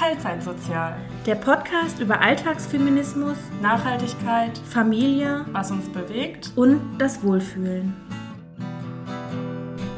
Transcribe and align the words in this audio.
Teilzeitsozial. 0.00 0.96
Der 1.26 1.34
Podcast 1.34 2.00
über 2.00 2.22
Alltagsfeminismus, 2.22 3.36
Nachhaltigkeit, 3.60 4.56
Familie 4.56 5.44
was 5.52 5.70
uns 5.70 5.90
bewegt. 5.90 6.52
und 6.56 6.96
das 6.96 7.22
Wohlfühlen. 7.22 7.94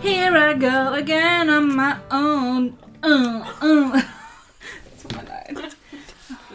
Here 0.02 0.37
I 0.37 0.59
go 0.59 0.66
again 0.66 1.48
on 1.48 1.77
my 1.77 1.93
own. 2.11 2.73
Uh, 3.05 3.43
uh. 3.65 3.93
Tut 5.01 5.12
mir 5.12 5.23
leid. 5.23 5.77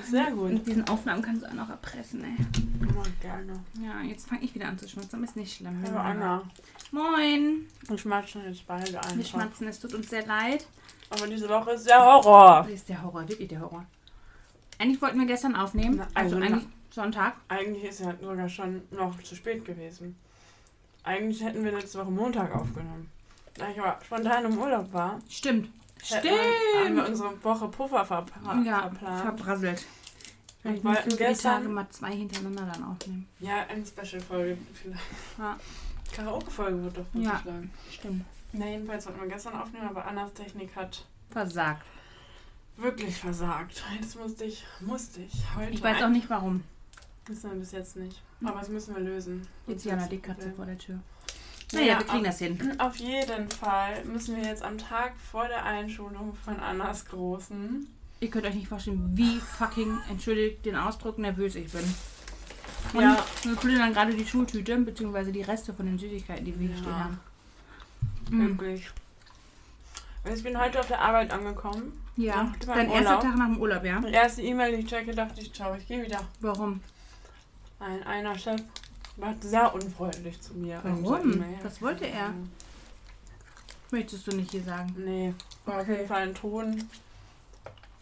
Sehr 0.04 0.32
gut. 0.32 0.52
Mit 0.52 0.68
diesen 0.68 0.86
Aufnahmen 0.90 1.22
kannst 1.22 1.44
du 1.44 1.48
auch 1.48 1.54
noch 1.54 1.70
erpressen, 1.70 2.26
ey. 2.26 2.67
Gerne. 3.22 3.60
Ja, 3.82 4.02
jetzt 4.02 4.28
fange 4.28 4.42
ich 4.44 4.54
wieder 4.54 4.68
an 4.68 4.78
zu 4.78 4.88
schmatzen, 4.88 5.24
ist 5.24 5.36
nicht 5.36 5.56
schlimm. 5.58 5.84
Hallo 5.86 5.98
Anna. 6.00 6.44
Moin. 6.92 7.68
Wir 7.88 7.98
schmatzen 7.98 8.44
jetzt 8.46 8.66
beide 8.68 8.92
Wir 8.94 9.04
einfach. 9.04 9.26
schmatzen, 9.26 9.68
es 9.68 9.80
tut 9.80 9.94
uns 9.94 10.10
sehr 10.10 10.26
leid. 10.26 10.68
Aber 11.10 11.28
diese 11.28 11.48
Woche 11.48 11.72
ist 11.72 11.88
der 11.88 12.04
Horror. 12.04 12.64
Das 12.64 12.72
ist 12.74 12.90
der 12.90 13.02
Horror, 13.02 13.28
wirklich 13.28 13.48
der 13.48 13.62
Horror. 13.62 13.86
Eigentlich 14.80 15.02
wollten 15.02 15.20
wir 15.20 15.26
gestern 15.26 15.56
aufnehmen, 15.56 15.96
Na, 15.98 16.08
also, 16.14 16.36
also 16.36 16.46
eigentlich 16.54 16.68
Sonntag. 16.90 17.34
Eigentlich 17.48 17.84
ist 17.86 18.02
ja 18.02 18.14
sogar 18.22 18.50
schon 18.50 18.82
noch 18.92 19.22
zu 19.24 19.36
spät 19.36 19.64
gewesen. 19.66 20.16
Eigentlich 21.04 21.42
hätten 21.44 21.64
wir 21.64 21.72
letzte 21.72 22.00
Woche 22.00 22.12
Montag 22.12 22.54
aufgenommen. 22.54 23.10
Da 23.56 23.70
ich 23.70 23.80
aber 23.80 23.98
spontan 24.06 24.46
im 24.46 24.58
Urlaub 24.58 24.92
war, 24.94 25.20
Stimmt. 25.30 25.70
hätten 26.10 26.26
wir- 26.28 26.86
haben 26.86 26.96
wir 26.96 27.08
unsere 27.08 27.44
Woche 27.44 27.68
Puffer 27.70 28.06
verpa 28.06 28.62
Ja, 28.64 28.82
verplant. 28.82 29.22
verbrasselt. 29.22 29.86
Und 30.68 30.76
Ich 30.78 30.84
wollten 30.84 31.04
muss 31.04 31.04
die 31.06 31.10
Tage 31.24 31.30
gestern 31.30 31.74
mal 31.74 31.90
zwei 31.90 32.12
hintereinander 32.12 32.70
dann 32.74 32.84
aufnehmen. 32.84 33.28
ja 33.40 33.66
eine 33.68 33.86
Special-Folge 33.86 34.58
vielleicht. 34.74 35.02
Ja. 35.38 35.58
Karaoke-Folge 36.16 36.84
wird 36.84 36.98
doch 36.98 37.06
Ja. 37.14 37.30
vorgeschlagen. 37.32 37.72
Stimmt. 37.92 38.26
Na, 38.54 38.66
jedenfalls 38.66 39.06
wollten 39.06 39.22
wir 39.22 39.28
gestern 39.28 39.56
aufnehmen, 39.56 39.88
aber 39.88 40.06
Annas 40.06 40.34
Technik 40.34 40.76
hat 40.76 41.06
Versagt. 41.30 41.84
wirklich 42.78 43.16
versagt. 43.18 43.84
Das 44.02 44.16
musste 44.16 44.46
ich, 44.46 44.64
musste 44.82 45.22
ich 45.22 45.34
heute. 45.56 45.72
Ich 45.74 45.82
weiß 45.84 46.02
auch 46.04 46.10
nicht 46.10 46.30
warum. 46.30 46.64
Wissen 47.26 47.52
wir 47.52 47.60
bis 47.60 47.72
jetzt 47.72 47.98
nicht. 47.98 48.22
Aber 48.44 48.60
das 48.60 48.70
müssen 48.70 48.96
wir 48.96 49.02
lösen. 49.04 49.46
Jetzt 49.68 49.84
Jana, 49.86 50.00
wird's 50.02 50.10
die 50.12 50.20
Katze 50.20 50.52
vor 50.54 50.66
der 50.66 50.78
Tür. 50.78 51.00
Naja, 51.74 52.00
wir 52.00 52.06
kriegen 52.06 52.20
auf- 52.20 52.24
das 52.28 52.40
hin. 52.40 52.76
Auf 52.80 52.96
jeden 52.96 53.50
Fall 53.52 54.06
müssen 54.06 54.38
wir 54.38 54.44
jetzt 54.46 54.64
am 54.64 54.78
Tag 54.78 55.14
vor 55.20 55.48
der 55.50 55.66
Einschulung 55.66 56.34
von 56.36 56.58
Annas 56.62 57.06
Großen. 57.06 57.86
Ihr 58.20 58.30
könnt 58.30 58.46
euch 58.46 58.56
nicht 58.56 58.68
vorstellen, 58.68 59.12
wie 59.16 59.40
fucking, 59.40 59.98
entschuldigt 60.10 60.66
den 60.66 60.76
Ausdruck, 60.76 61.18
nervös 61.20 61.56
ich 61.56 61.72
bin. 61.72 61.84
Und 62.94 63.02
Ja. 63.02 63.24
wir 63.44 63.78
dann 63.78 63.94
gerade 63.94 64.14
die 64.14 64.26
Schultüte, 64.26 64.78
beziehungsweise 64.78 65.32
die 65.32 65.42
Reste 65.44 65.74
von 65.74 65.86
den 65.86 66.00
Süßigkeiten, 66.00 66.46
die 66.46 66.60
wir 66.60 66.68
hier 66.68 66.76
Ja. 66.78 66.82
stehen 66.82 67.04
haben. 67.04 67.20
Mhm. 68.30 68.48
Wirklich. 68.60 68.90
Und 70.24 70.34
ich 70.34 70.44
bin 70.44 70.60
heute 70.60 70.80
auf 70.80 70.88
der 70.88 71.00
Arbeit 71.00 71.32
angekommen. 71.32 71.94
Ja, 72.18 72.52
dein 72.66 72.90
erster. 72.90 73.20
Tag 73.20 73.38
nach 73.38 73.46
dem 73.48 73.60
Urlaub, 73.60 73.84
ja? 73.84 74.00
Die 74.02 74.12
erste 74.12 74.42
E-Mail, 74.42 74.76
die 74.76 74.82
ich 74.84 74.88
checke, 74.90 75.14
dachte 75.14 75.40
ich, 75.40 75.54
ciao, 75.54 75.76
ich 75.76 75.88
gehe 75.88 76.04
wieder. 76.04 76.20
Warum? 76.42 76.82
Ein, 77.80 78.04
einer 78.04 78.38
Chef 78.38 78.62
war 79.18 79.36
sehr 79.40 79.74
unfreundlich 79.74 80.42
zu 80.42 80.56
mir. 80.56 80.80
Warum? 80.84 81.44
Was 81.64 81.82
wollte 81.82 82.08
er? 82.08 82.34
Möchtest 83.92 84.28
du 84.28 84.36
nicht 84.36 84.52
hier 84.52 84.64
sagen? 84.64 84.94
Nee, 84.98 85.34
war 85.66 85.76
auf 85.76 85.82
Okay. 85.84 85.96
jeden 85.98 86.08
Fall 86.08 86.22
ein 86.24 86.36
Ton, 86.36 86.90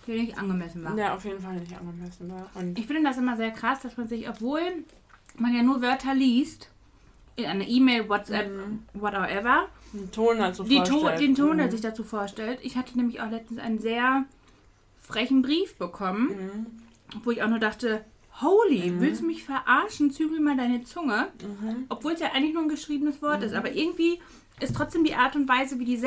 Der 0.07 0.15
nicht 0.15 0.37
angemessen 0.37 0.83
war. 0.83 0.95
der 0.95 1.13
auf 1.13 1.25
jeden 1.25 1.39
Fall 1.41 1.55
nicht 1.55 1.75
angemessen 1.77 2.31
war. 2.31 2.49
Und 2.55 2.77
Ich 2.77 2.85
finde 2.87 3.03
das 3.03 3.17
immer 3.17 3.35
sehr 3.37 3.51
krass, 3.51 3.79
dass 3.81 3.97
man 3.97 4.07
sich, 4.07 4.27
obwohl 4.29 4.59
man 5.37 5.53
ja 5.55 5.63
nur 5.63 5.81
Wörter 5.81 6.13
liest, 6.13 6.69
in 7.37 7.45
einer 7.45 7.67
E-Mail, 7.67 8.07
WhatsApp, 8.07 8.49
Mhm. 8.49 8.79
whatever, 8.93 9.67
den 9.93 10.11
Ton 10.11 10.37
dazu 10.37 10.63
die 10.63 10.77
to 10.77 10.99
vorstellt. 10.99 11.19
den 11.21 11.35
Ton, 11.35 11.57
der 11.57 11.65
Mhm. 11.67 11.71
sich 11.71 11.81
dazu 11.81 12.03
vorstellt. 12.03 12.59
Ich 12.61 12.77
hatte 12.77 12.95
nämlich 12.97 13.19
auch 13.21 13.29
letztens 13.29 13.59
einen 13.59 13.79
sehr 13.79 14.23
frechen 15.01 15.41
Brief 15.41 15.75
bekommen, 15.75 16.29
Mhm. 16.29 16.65
wo 17.23 17.31
ich 17.31 17.43
auch 17.43 17.49
nur 17.49 17.59
dachte, 17.59 18.03
holy, 18.41 18.89
Mhm. 18.91 19.01
willst 19.01 19.21
du 19.21 19.25
mich 19.25 19.43
verarschen? 19.43 20.11
Zügel 20.11 20.39
mal 20.39 20.55
deine 20.57 20.83
Zunge. 20.83 21.27
Mhm. 21.41 21.85
Obwohl 21.89 22.13
es 22.13 22.19
ja 22.21 22.31
eigentlich 22.33 22.53
nur 22.53 22.63
ein 22.63 22.69
geschriebenes 22.69 23.21
Wort 23.21 23.43
ist. 23.43 23.51
Mhm. 23.51 23.57
Aber 23.57 23.71
irgendwie 23.73 24.19
ist 24.61 24.75
trotzdem 24.75 25.03
die 25.03 25.15
Art 25.15 25.35
und 25.35 25.47
Weise, 25.49 25.77
wie 25.79 25.85
die 25.85 25.97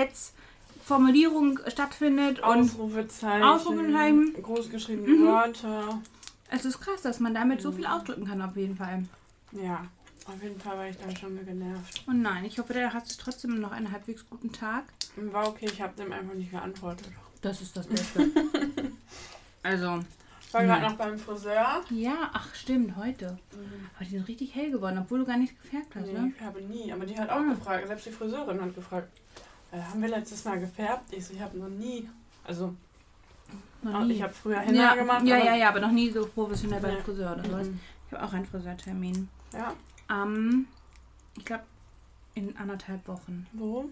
Setzformulierung 0.93 1.60
stattfindet. 1.69 2.38
Und 2.41 2.47
Ausrufezeichen, 2.47 3.43
Ausrufezeichen. 3.43 4.32
großgeschriebene 4.43 5.09
Mhm. 5.19 5.26
Worte. 5.26 6.00
es 6.50 6.65
ist 6.65 6.81
krass, 6.81 7.03
dass 7.03 7.21
man 7.21 7.34
damit 7.34 7.60
so 7.60 7.71
viel 7.72 7.84
Mhm. 7.87 7.93
ausdrücken 7.93 8.26
kann, 8.26 8.41
auf 8.41 8.56
jeden 8.56 8.75
Fall. 8.75 9.04
Ja, 9.53 9.84
auf 10.26 10.43
jeden 10.43 10.59
Fall 10.59 10.78
war 10.78 10.88
ich 10.88 10.97
dann 10.97 11.15
schon 11.15 11.44
genervt. 11.44 12.04
Und 12.06 12.22
nein, 12.22 12.44
ich 12.47 12.59
hoffe, 12.59 12.72
da 12.72 12.91
hast 12.93 13.12
du 13.12 13.22
trotzdem 13.22 13.60
noch 13.60 13.71
einen 13.72 13.93
halbwegs 13.93 14.25
guten 14.31 14.50
Tag. 14.50 14.84
War 15.16 15.49
okay, 15.49 15.66
ich 15.71 15.81
habe 15.82 15.94
dem 15.97 16.10
einfach 16.10 16.32
nicht 16.34 16.50
geantwortet. 16.50 17.09
Das 17.43 17.60
ist 17.60 17.76
das 17.76 17.87
Beste. 17.88 18.31
also, 19.62 20.00
Ich 20.41 20.55
war 20.55 20.65
gerade 20.65 20.82
noch 20.87 20.94
beim 20.97 21.19
Friseur. 21.19 21.82
ja, 21.91 22.31
ach 22.32 22.55
stimmt, 22.55 22.97
heute. 22.97 23.38
Aber 23.97 24.05
die 24.06 24.10
sind 24.12 24.26
richtig 24.26 24.55
hell 24.55 24.70
geworden, 24.70 24.97
obwohl 24.99 25.19
du 25.19 25.26
gar 25.26 25.37
nicht 25.37 25.60
gefärbt 25.62 25.94
hast, 25.94 26.06
Nee, 26.06 26.12
ne? 26.15 26.32
ich 26.34 26.43
habe 26.43 26.62
nie, 26.62 26.91
aber 26.91 27.05
die 27.05 27.19
hat 27.19 27.28
auch 27.28 27.37
Ah. 27.41 27.53
gefragt, 27.55 27.87
selbst 27.87 28.06
die 28.06 28.10
Friseurin 28.10 28.60
hat 28.62 28.75
gefragt, 28.75 29.09
äh, 29.73 29.81
haben 29.81 30.01
wir 30.03 30.09
letztes 30.09 30.45
Mal 30.45 30.59
gefärbt? 30.61 31.12
Ich 31.12 31.27
so, 31.27 31.34
ich 31.34 31.41
habe 31.41 31.59
noch 31.59 31.69
nie, 31.69 32.09
also 32.45 32.75
Noch 33.83 34.05
nie. 34.05 34.15
ich 34.15 34.23
habe 34.23 34.33
früher 34.33 34.61
Henna 34.61 34.79
ja, 34.81 34.95
gemacht. 34.95 35.25
ja, 35.27 35.37
aber, 35.37 35.45
ja, 35.45 35.55
ja, 35.56 35.69
aber 35.69 35.81
noch 35.81 35.93
nie 35.93 36.11
so 36.11 36.27
professionell 36.27 36.81
beim 36.81 36.95
Nee. 36.95 37.01
Friseur 37.03 37.33
oder 37.33 37.45
sowas. 37.45 37.67
Mhm. 37.69 37.81
Ich 38.06 38.12
habe 38.15 38.25
auch 38.25 38.33
einen 38.33 38.47
Friseurtermin. 38.47 39.29
Ja, 39.53 39.75
Am, 40.09 40.67
ich 41.37 41.45
glaube, 41.45 41.65
in 42.34 42.56
anderthalb 42.56 43.06
Wochen. 43.09 43.47
wo? 43.53 43.89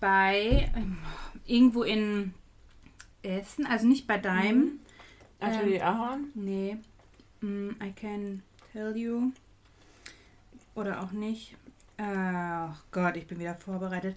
Bei, 0.00 0.70
ähm, 0.76 0.98
irgendwo 1.46 1.82
in 1.84 2.34
Essen, 3.22 3.66
also 3.66 3.86
nicht 3.86 4.06
bei 4.06 4.18
deinem. 4.18 4.58
Mhm. 4.60 4.80
Atelier 5.40 5.86
Ahorn. 5.86 6.26
Nee. 6.34 6.76
Mm, 7.40 7.70
I 7.82 7.92
can 7.92 8.42
tell 8.72 8.96
you. 8.96 9.32
Oder 10.74 11.02
auch 11.02 11.10
nicht. 11.12 11.56
Ach 11.98 12.80
Gott, 12.92 13.16
ich 13.16 13.26
bin 13.26 13.38
wieder 13.40 13.54
vorbereitet. 13.56 14.16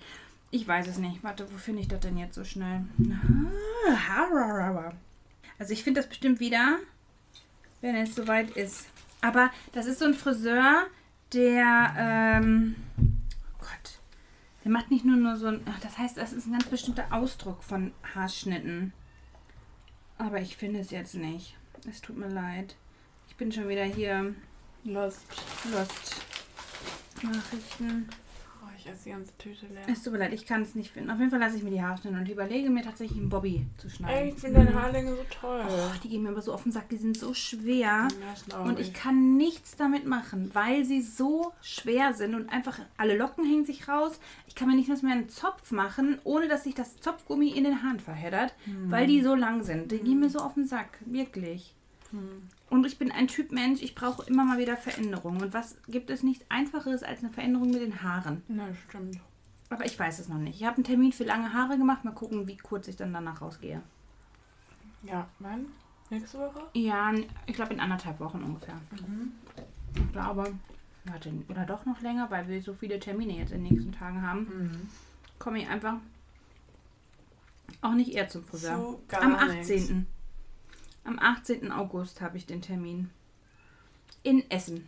Ich 0.56 0.66
weiß 0.66 0.88
es 0.88 1.00
nicht. 1.00 1.22
Warte, 1.22 1.52
wo 1.52 1.58
finde 1.58 1.82
ich 1.82 1.90
das 1.90 2.00
denn 2.00 2.16
jetzt 2.18 2.34
so 2.36 2.46
schnell? 2.46 2.86
Ah, 3.90 4.94
Also 5.60 5.74
ich 5.74 5.84
finde 5.84 6.00
das 6.00 6.08
bestimmt 6.08 6.40
wieder, 6.40 6.80
wenn 7.82 7.94
es 7.98 8.16
soweit 8.16 8.52
ist. 8.52 8.86
Aber 9.20 9.52
das 9.74 9.86
ist 9.86 10.00
so 10.00 10.06
ein 10.06 10.14
Friseur, 10.14 10.88
der, 11.34 11.94
ähm, 11.98 12.78
oh 12.98 13.58
Gott, 13.60 14.00
der 14.64 14.72
macht 14.72 14.92
nicht 14.92 15.04
nur, 15.04 15.18
nur 15.18 15.36
so 15.36 15.48
ein, 15.48 15.60
ach, 15.66 15.82
das 15.82 15.98
heißt, 15.98 16.16
das 16.16 16.32
ist 16.32 16.46
ein 16.48 16.54
ganz 16.54 16.68
bestimmter 16.68 17.12
Ausdruck 17.12 17.62
von 17.62 17.92
Haarschnitten. 18.14 18.94
Aber 20.18 20.40
ich 20.40 20.56
finde 20.56 20.80
es 20.80 20.90
jetzt 20.90 21.16
nicht. 21.16 21.58
Es 21.86 22.00
tut 22.00 22.16
mir 22.16 22.30
leid. 22.30 22.78
Ich 23.28 23.36
bin 23.36 23.52
schon 23.52 23.68
wieder 23.68 23.84
hier 23.84 24.34
Lost. 24.86 25.26
lost. 25.74 26.16
Nachrichten. 27.22 28.08
Ich 28.86 28.92
esse 28.92 29.04
die 29.06 29.10
ganze 29.10 29.36
Tüte 29.40 29.66
leer. 29.66 29.82
Es 29.92 30.04
tut 30.04 30.14
mir 30.14 30.20
leid, 30.20 30.32
ich 30.34 30.46
kann 30.46 30.62
es 30.62 30.76
nicht 30.76 30.92
finden. 30.92 31.10
Auf 31.10 31.18
jeden 31.18 31.32
Fall 31.32 31.40
lasse 31.40 31.58
ich 31.58 31.64
mir 31.64 31.72
die 31.72 31.82
Haare 31.82 31.98
schneiden 32.00 32.20
und 32.20 32.30
überlege 32.30 32.70
mir 32.70 32.84
tatsächlich 32.84 33.18
einen 33.18 33.30
Bobby 33.30 33.66
zu 33.78 33.90
schneiden. 33.90 34.16
Ey, 34.16 34.30
ich 34.30 34.36
finde 34.36 34.60
deine 34.60 34.70
Mhm. 34.70 34.76
Haarlänge 34.76 35.16
so 35.16 35.24
toll. 35.42 35.64
Oh, 35.68 35.92
die 36.04 36.10
gehen 36.10 36.22
mir 36.22 36.30
aber 36.30 36.42
so 36.44 36.54
auf 36.54 36.62
den 36.64 36.72
Sack, 36.72 36.90
die 36.90 36.98
sind 36.98 37.18
so 37.18 37.34
schwer. 37.34 38.08
Ja, 38.52 38.60
Und 38.62 38.80
ich 38.80 38.94
kann 38.94 39.38
nichts 39.38 39.76
damit 39.76 40.06
machen, 40.06 40.52
weil 40.54 40.86
sie 40.86 41.02
so 41.02 41.52
schwer 41.62 42.14
sind 42.14 42.36
und 42.36 42.50
einfach 42.52 42.80
alle 42.98 43.18
Locken 43.18 43.44
hängen 43.44 43.66
sich 43.66 43.88
raus. 43.88 44.20
Ich 44.48 44.54
kann 44.54 44.68
mir 44.68 44.76
nicht 44.76 44.88
mehr 45.02 45.14
einen 45.14 45.30
Zopf 45.30 45.72
machen, 45.72 46.20
ohne 46.24 46.48
dass 46.48 46.64
sich 46.66 46.76
das 46.76 47.00
Zopfgummi 47.02 47.50
in 47.50 47.64
den 47.64 47.82
Haaren 47.82 48.00
verheddert, 48.00 48.54
Hm. 48.66 48.92
weil 48.92 49.08
die 49.08 49.22
so 49.24 49.34
lang 49.34 49.64
sind. 49.64 49.92
Die 49.92 49.98
gehen 49.98 50.20
mir 50.20 50.30
so 50.30 50.38
auf 50.40 50.54
den 50.54 50.66
Sack, 50.68 51.00
wirklich. 51.08 51.74
Hm. 52.12 52.44
Und 52.70 52.86
ich 52.86 52.98
bin 52.98 53.12
ein 53.12 53.28
Typ 53.28 53.52
Mensch, 53.52 53.82
ich 53.82 53.96
brauche 53.96 54.28
immer 54.28 54.44
mal 54.44 54.58
wieder 54.58 54.76
Veränderungen. 54.76 55.42
Und 55.42 55.54
was 55.54 55.78
gibt 55.88 56.10
es 56.10 56.24
nicht 56.24 56.46
einfacheres 56.50 57.04
als 57.04 57.20
eine 57.20 57.32
Veränderung 57.32 57.70
mit 57.70 57.82
den 57.82 58.02
Haaren? 58.02 58.42
Na, 58.48 58.68
stimmt. 58.90 59.20
Aber 59.70 59.86
ich 59.86 59.98
weiß 59.98 60.20
es 60.20 60.30
noch 60.30 60.38
nicht. 60.38 60.60
Ich 60.60 60.66
habe 60.66 60.78
einen 60.78 60.84
Termin 60.84 61.12
für 61.12 61.24
lange 61.24 61.54
Haare 61.54 61.78
gemacht. 61.78 62.04
Mal 62.04 62.12
gucken, 62.12 62.48
wie 62.48 62.58
kurz 62.58 62.88
ich 62.88 62.96
dann 62.96 63.14
danach 63.14 63.42
rausgehe. 63.42 63.82
Ja, 65.04 65.28
wann? 65.40 65.68
Nächste 66.10 66.40
Woche? 66.40 66.62
Ja, 66.74 67.14
ich 67.46 67.56
glaube 67.56 67.74
in 67.74 67.80
anderthalb 67.80 68.20
Wochen 68.20 68.44
ungefähr. 68.44 68.76
Mhm. 68.92 69.32
Ich 69.96 70.12
glaube, 70.12 70.54
warte, 71.06 71.32
oder 71.50 71.66
doch 71.66 71.86
noch 71.86 72.02
länger, 72.02 72.30
weil 72.30 72.48
wir 72.48 72.62
so 72.62 72.74
viele 72.74 73.00
Termine 73.00 73.34
jetzt 73.34 73.52
in 73.52 73.64
den 73.64 73.74
nächsten 73.74 73.92
Tagen 73.92 74.22
haben. 74.22 74.40
Mhm. 74.42 74.90
Komme 75.40 75.60
ich 75.60 75.68
einfach 75.68 75.96
auch 77.82 77.94
nicht 77.94 78.14
eher 78.14 78.28
zum 78.28 78.44
Friseur. 78.44 78.78
So 78.78 79.04
gar 79.08 79.22
Am 79.22 79.56
nichts. 79.56 79.92
18. 81.06 81.08
Am 81.08 81.20
18. 81.20 81.72
August 81.72 82.22
habe 82.22 82.38
ich 82.38 82.46
den 82.46 82.62
Termin. 82.62 83.10
In 84.24 84.50
Essen. 84.50 84.88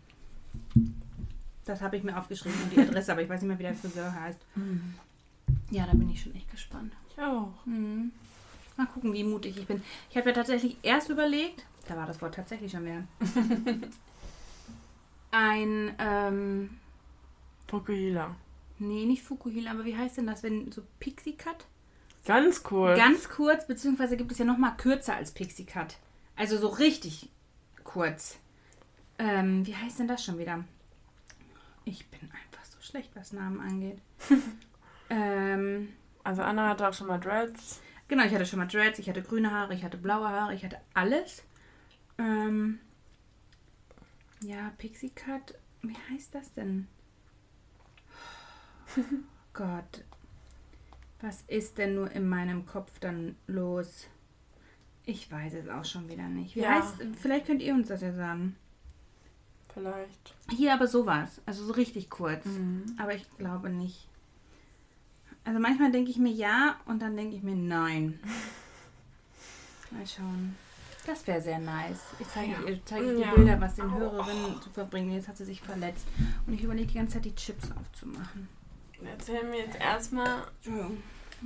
Das 1.65 1.81
habe 1.81 1.97
ich 1.97 2.03
mir 2.03 2.17
aufgeschrieben 2.17 2.59
und 2.63 2.71
die 2.71 2.79
Adresse, 2.79 3.11
aber 3.11 3.21
ich 3.21 3.29
weiß 3.29 3.41
nicht 3.41 3.49
mehr, 3.49 3.59
wie 3.59 3.63
der 3.63 3.75
Friseur 3.75 4.13
heißt. 4.13 4.39
Mhm. 4.55 4.95
Ja, 5.69 5.85
da 5.85 5.93
bin 5.93 6.09
ich 6.09 6.21
schon 6.21 6.35
echt 6.35 6.49
gespannt. 6.49 6.93
Ich 7.09 7.19
auch. 7.21 7.53
Mhm. 7.65 8.11
Mal 8.77 8.87
gucken, 8.87 9.13
wie 9.13 9.23
mutig 9.23 9.57
ich 9.57 9.67
bin. 9.67 9.81
Ich 10.09 10.17
habe 10.17 10.29
ja 10.29 10.35
tatsächlich 10.35 10.77
erst 10.83 11.09
überlegt, 11.09 11.65
da 11.87 11.97
war 11.97 12.05
das 12.05 12.21
Wort 12.21 12.35
tatsächlich 12.35 12.71
schon 12.71 12.85
wieder, 12.85 13.03
ein, 15.31 15.93
ähm, 15.99 16.77
Fukuhila. 17.67 18.35
nee, 18.79 19.05
nicht 19.05 19.23
Fukuhila, 19.23 19.71
aber 19.71 19.83
wie 19.83 19.97
heißt 19.97 20.17
denn 20.17 20.27
das, 20.27 20.43
wenn 20.43 20.71
so 20.71 20.83
Pixie 20.99 21.35
Cut? 21.35 21.65
Ganz 22.25 22.63
cool. 22.71 22.95
Ganz 22.95 23.27
kurz, 23.29 23.65
beziehungsweise 23.67 24.15
gibt 24.15 24.31
es 24.31 24.37
ja 24.37 24.45
noch 24.45 24.57
mal 24.57 24.71
kürzer 24.71 25.15
als 25.15 25.31
Pixie 25.31 25.65
Cut. 25.65 25.97
Also 26.37 26.57
so 26.57 26.67
richtig 26.67 27.29
kurz. 27.83 28.37
Ähm, 29.17 29.65
wie 29.65 29.75
heißt 29.75 29.99
denn 29.99 30.07
das 30.07 30.23
schon 30.23 30.37
wieder? 30.37 30.63
Ich 31.83 32.07
bin 32.07 32.21
einfach 32.21 32.63
so 32.63 32.79
schlecht, 32.79 33.09
was 33.15 33.33
Namen 33.33 33.59
angeht. 33.59 33.99
ähm, 35.09 35.89
also 36.23 36.43
Anna 36.43 36.69
hatte 36.69 36.87
auch 36.87 36.93
schon 36.93 37.07
mal 37.07 37.19
Dreads. 37.19 37.81
Genau, 38.07 38.23
ich 38.23 38.33
hatte 38.33 38.45
schon 38.45 38.59
mal 38.59 38.67
Dreads, 38.67 38.99
ich 38.99 39.09
hatte 39.09 39.23
grüne 39.23 39.51
Haare, 39.51 39.73
ich 39.73 39.83
hatte 39.83 39.97
blaue 39.97 40.29
Haare, 40.29 40.53
ich 40.53 40.63
hatte 40.63 40.79
alles. 40.93 41.43
Ähm, 42.19 42.79
ja, 44.41 44.71
Pixie 44.77 45.09
Cut. 45.09 45.55
Wie 45.81 45.97
heißt 46.11 46.35
das 46.35 46.53
denn? 46.53 46.87
Gott. 49.53 50.03
Was 51.19 51.41
ist 51.47 51.79
denn 51.79 51.95
nur 51.95 52.11
in 52.11 52.29
meinem 52.29 52.67
Kopf 52.67 52.99
dann 52.99 53.35
los? 53.47 54.07
Ich 55.09 55.31
weiß 55.31 55.53
es 55.53 55.69
auch 55.69 55.85
schon 55.85 56.09
wieder 56.09 56.27
nicht. 56.27 56.55
Wie 56.55 56.59
Ja. 56.59 56.71
heißt, 56.75 56.95
vielleicht 57.19 57.45
könnt 57.47 57.61
ihr 57.61 57.73
uns 57.73 57.87
das 57.87 58.01
ja 58.01 58.11
sagen. 58.13 58.55
Vielleicht. 59.73 60.33
Hier 60.51 60.73
aber 60.73 60.85
sowas. 60.85 61.41
Also 61.45 61.63
so 61.65 61.71
richtig 61.73 62.09
kurz. 62.09 62.43
Mhm. 62.45 62.83
Aber 62.99 63.15
ich 63.15 63.25
glaube 63.37 63.69
nicht. 63.69 64.05
Also 65.45 65.59
manchmal 65.61 65.91
denke 65.93 66.11
ich 66.11 66.17
mir 66.17 66.31
ja 66.33 66.75
und 66.85 67.01
dann 67.01 67.15
denke 67.15 67.37
ich 67.37 67.41
mir 67.41 67.55
nein. 67.55 68.19
Mal 69.91 70.05
schauen. 70.05 70.55
Das 71.05 71.25
wäre 71.25 71.39
sehr 71.41 71.59
nice. 71.59 72.01
Ich 72.19 72.27
zeige 72.27 72.51
Ja. 72.51 72.67
ihr 72.67 72.81
zeige 72.83 73.15
die 73.15 73.21
Ja. 73.21 73.33
Bilder, 73.33 73.61
was 73.61 73.75
den 73.75 73.89
Hörerinnen 73.93 74.61
zu 74.61 74.69
verbringen. 74.71 75.13
Jetzt 75.13 75.29
hat 75.29 75.37
sie 75.37 75.45
sich 75.45 75.61
verletzt. 75.61 76.05
Und 76.45 76.51
ich 76.53 76.63
überlege 76.63 76.87
die 76.87 76.95
ganze 76.97 77.13
Zeit, 77.13 77.23
die 77.25 77.35
Chips 77.35 77.71
aufzumachen. 77.71 78.49
Erzähl 79.05 79.41
mir 79.45 79.59
jetzt 79.59 79.79
erstmal. 79.79 80.43
Entschuldigung. 80.57 80.97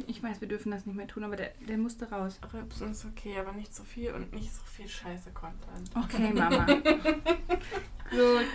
Ich 0.07 0.23
weiß, 0.23 0.39
wir 0.41 0.47
dürfen 0.47 0.71
das 0.71 0.85
nicht 0.85 0.95
mehr 0.95 1.07
tun, 1.07 1.23
aber 1.23 1.35
der, 1.35 1.51
der 1.67 1.77
musste 1.77 2.09
raus. 2.09 2.39
Ripsen 2.53 2.91
ist 2.91 3.05
okay, 3.05 3.37
aber 3.39 3.51
nicht 3.51 3.75
so 3.75 3.83
viel 3.83 4.11
und 4.13 4.31
nicht 4.33 4.53
so 4.53 4.61
viel 4.63 4.87
scheiße 4.87 5.31
Content. 5.31 5.91
Okay, 5.95 6.31
Mama. 6.33 6.65
Gut. 8.09 8.45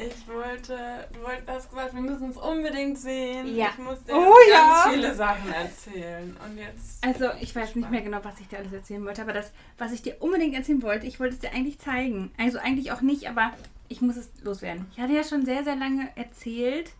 Ich 0.00 0.28
wollte, 0.28 1.08
du 1.12 1.22
wolltest, 1.22 1.48
hast 1.48 1.70
gesagt, 1.70 1.92
wir 1.94 2.00
müssen 2.00 2.30
es 2.30 2.36
unbedingt 2.36 2.98
sehen. 2.98 3.56
Ja. 3.56 3.70
Ich 3.72 3.78
muss 3.78 4.02
dir 4.04 4.14
Oh, 4.14 4.32
ganz 4.48 4.84
ja. 4.86 4.90
viele 4.92 5.14
Sachen 5.14 5.52
erzählen. 5.52 6.36
Und 6.46 6.56
jetzt. 6.56 7.04
Also, 7.04 7.30
ich 7.40 7.54
weiß 7.54 7.74
nicht 7.74 7.90
mehr 7.90 8.02
genau, 8.02 8.20
was 8.22 8.38
ich 8.38 8.46
dir 8.46 8.58
alles 8.58 8.72
erzählen 8.72 9.04
wollte, 9.04 9.22
aber 9.22 9.32
das, 9.32 9.50
was 9.76 9.90
ich 9.92 10.02
dir 10.02 10.16
unbedingt 10.20 10.54
erzählen 10.54 10.82
wollte, 10.82 11.06
ich 11.06 11.18
wollte 11.18 11.34
es 11.34 11.40
dir 11.40 11.50
eigentlich 11.52 11.80
zeigen. 11.80 12.30
Also 12.38 12.58
eigentlich 12.58 12.92
auch 12.92 13.00
nicht, 13.00 13.28
aber 13.28 13.52
ich 13.88 14.00
muss 14.00 14.16
es 14.16 14.30
loswerden. 14.42 14.86
Ich 14.92 15.00
hatte 15.00 15.14
ja 15.14 15.24
schon 15.24 15.44
sehr, 15.44 15.64
sehr 15.64 15.74
lange 15.76 16.08
erzählt, 16.14 16.92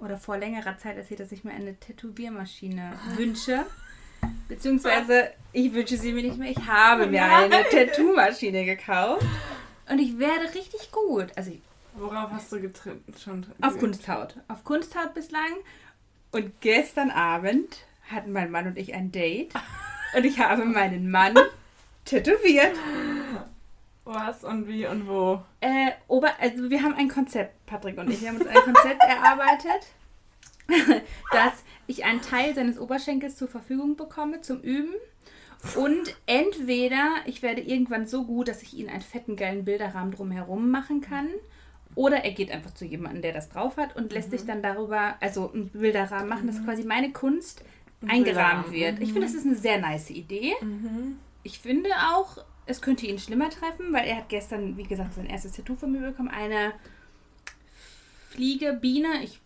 oder 0.00 0.16
vor 0.16 0.38
längerer 0.38 0.78
Zeit 0.78 0.96
erzählt, 0.96 1.20
dass 1.20 1.32
ich 1.32 1.44
mir 1.44 1.52
eine 1.52 1.74
Tätowiermaschine 1.74 2.92
wünsche. 3.16 3.66
Beziehungsweise, 4.48 5.30
ich 5.52 5.72
wünsche 5.72 5.96
sie 5.96 6.12
mir 6.12 6.22
nicht 6.22 6.38
mehr. 6.38 6.50
Ich 6.50 6.66
habe 6.66 7.06
mir 7.06 7.24
eine 7.24 7.48
Nein. 7.48 7.64
Tattoo-Maschine 7.70 8.64
gekauft. 8.64 9.24
Und 9.88 9.98
ich 9.98 10.18
werde 10.18 10.54
richtig 10.54 10.90
gut. 10.90 11.28
Also, 11.36 11.52
Worauf 11.94 12.30
hast 12.30 12.52
du 12.52 12.60
getreten? 12.60 13.12
Schon 13.22 13.46
auf 13.60 13.78
Kunsthaut. 13.78 14.36
Auf 14.46 14.64
Kunsthaut 14.64 15.14
bislang. 15.14 15.52
Und 16.30 16.60
gestern 16.60 17.10
Abend 17.10 17.78
hatten 18.10 18.32
mein 18.32 18.50
Mann 18.50 18.66
und 18.66 18.76
ich 18.78 18.94
ein 18.94 19.10
Date. 19.12 19.52
Und 20.16 20.24
ich 20.24 20.38
habe 20.38 20.64
meinen 20.64 21.10
Mann 21.10 21.36
tätowiert. 22.06 22.74
Was 24.08 24.42
und 24.42 24.66
wie 24.66 24.86
und 24.86 25.06
wo? 25.06 25.42
Äh, 25.60 25.90
Ober 26.08 26.30
also 26.40 26.70
wir 26.70 26.82
haben 26.82 26.94
ein 26.94 27.08
Konzept, 27.08 27.66
Patrick 27.66 27.98
und 27.98 28.08
ich. 28.08 28.22
Wir 28.22 28.30
haben 28.30 28.38
uns 28.38 28.46
ein 28.46 28.54
Konzept 28.54 29.02
erarbeitet, 29.06 29.86
dass 31.30 31.52
ich 31.86 32.06
einen 32.06 32.22
Teil 32.22 32.54
seines 32.54 32.78
Oberschenkels 32.78 33.36
zur 33.36 33.48
Verfügung 33.48 33.96
bekomme 33.96 34.40
zum 34.40 34.62
Üben. 34.62 34.94
Und 35.76 36.16
entweder 36.24 37.16
ich 37.26 37.42
werde 37.42 37.60
irgendwann 37.60 38.06
so 38.06 38.24
gut, 38.24 38.48
dass 38.48 38.62
ich 38.62 38.72
ihn 38.72 38.88
einen 38.88 39.02
fetten, 39.02 39.36
geilen 39.36 39.66
Bilderrahmen 39.66 40.12
drumherum 40.12 40.70
machen 40.70 41.02
kann. 41.02 41.28
Oder 41.94 42.24
er 42.24 42.30
geht 42.30 42.50
einfach 42.50 42.72
zu 42.72 42.86
jemandem, 42.86 43.20
der 43.20 43.34
das 43.34 43.50
drauf 43.50 43.76
hat 43.76 43.94
und 43.94 44.12
lässt 44.12 44.30
sich 44.30 44.46
dann 44.46 44.62
darüber, 44.62 45.16
also 45.20 45.52
einen 45.52 45.68
Bilderrahmen 45.68 46.28
machen, 46.28 46.46
dass 46.46 46.64
quasi 46.64 46.84
meine 46.84 47.12
Kunst 47.12 47.62
Ein 48.00 48.10
eingerahmt 48.10 48.72
wird. 48.72 49.00
Ich 49.00 49.12
finde, 49.12 49.26
das 49.26 49.34
ist 49.34 49.44
eine 49.44 49.56
sehr 49.56 49.78
nice 49.78 50.08
Idee. 50.08 50.54
Mhm. 50.62 51.18
Ich 51.42 51.58
finde 51.58 51.90
auch, 52.14 52.38
es 52.68 52.80
könnte 52.82 53.06
ihn 53.06 53.18
schlimmer 53.18 53.50
treffen, 53.50 53.92
weil 53.92 54.06
er 54.06 54.16
hat 54.18 54.28
gestern, 54.28 54.76
wie 54.76 54.82
gesagt, 54.84 55.14
sein 55.14 55.26
erstes 55.26 55.52
Tattoo 55.52 55.74
von 55.74 55.90
mir 55.90 56.00
bekommen. 56.00 56.28
Eine 56.28 56.72
Fliege, 58.30 58.74
Biene. 58.74 59.22
Ich, 59.24 59.40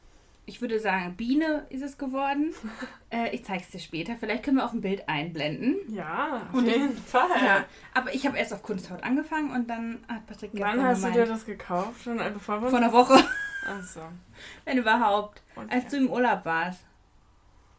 ich 0.45 0.61
würde 0.61 0.81
sagen, 0.81 1.15
Biene 1.17 1.65
ist 1.71 1.83
es 1.83 1.97
geworden. 1.99 2.53
äh, 3.11 3.31
ich 3.35 3.45
zeige 3.45 3.63
es 3.63 3.71
dir 3.71 3.79
später. 3.79 4.17
Vielleicht 4.19 4.43
können 4.43 4.57
wir 4.57 4.67
auch 4.67 4.73
ein 4.73 4.81
Bild 4.81 5.09
einblenden. 5.09 5.77
Ja, 5.95 6.43
auf 6.49 6.55
Und 6.55 6.67
ich- 6.67 6.75
jeden 6.75 6.97
Fall. 6.97 7.29
Ja, 7.45 7.65
aber 7.95 8.13
ich 8.13 8.27
habe 8.27 8.37
erst 8.37 8.53
auf 8.53 8.63
Kunsthaut 8.63 9.03
angefangen 9.05 9.53
und 9.53 9.69
dann 9.71 10.03
hat 10.09 10.27
Patrick 10.27 10.51
Wann 10.55 10.73
gestern 10.75 10.85
hast 10.85 11.03
du 11.03 11.07
dir 11.07 11.13
gemeint, 11.13 11.31
das 11.31 11.47
gekauft? 11.47 12.03
Schon 12.03 12.19
äh, 12.19 12.31
bevor 12.33 12.61
wir 12.61 12.69
vor 12.71 12.79
einer 12.79 12.93
Woche, 12.93 13.25
Achso. 13.67 14.01
wenn 14.65 14.79
überhaupt, 14.79 15.43
Okay. 15.55 15.67
als 15.71 15.87
du 15.89 15.97
im 15.99 16.11
Urlaub 16.11 16.45
warst. 16.45 16.81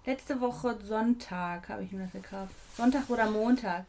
Letzte 0.06 0.40
Woche 0.42 0.78
Sonntag 0.84 1.70
habe 1.70 1.84
ich 1.84 1.92
mir 1.92 2.04
das 2.04 2.12
gekauft. 2.12 2.52
Sonntag 2.76 3.10
oder 3.10 3.30
Montag. 3.30 3.86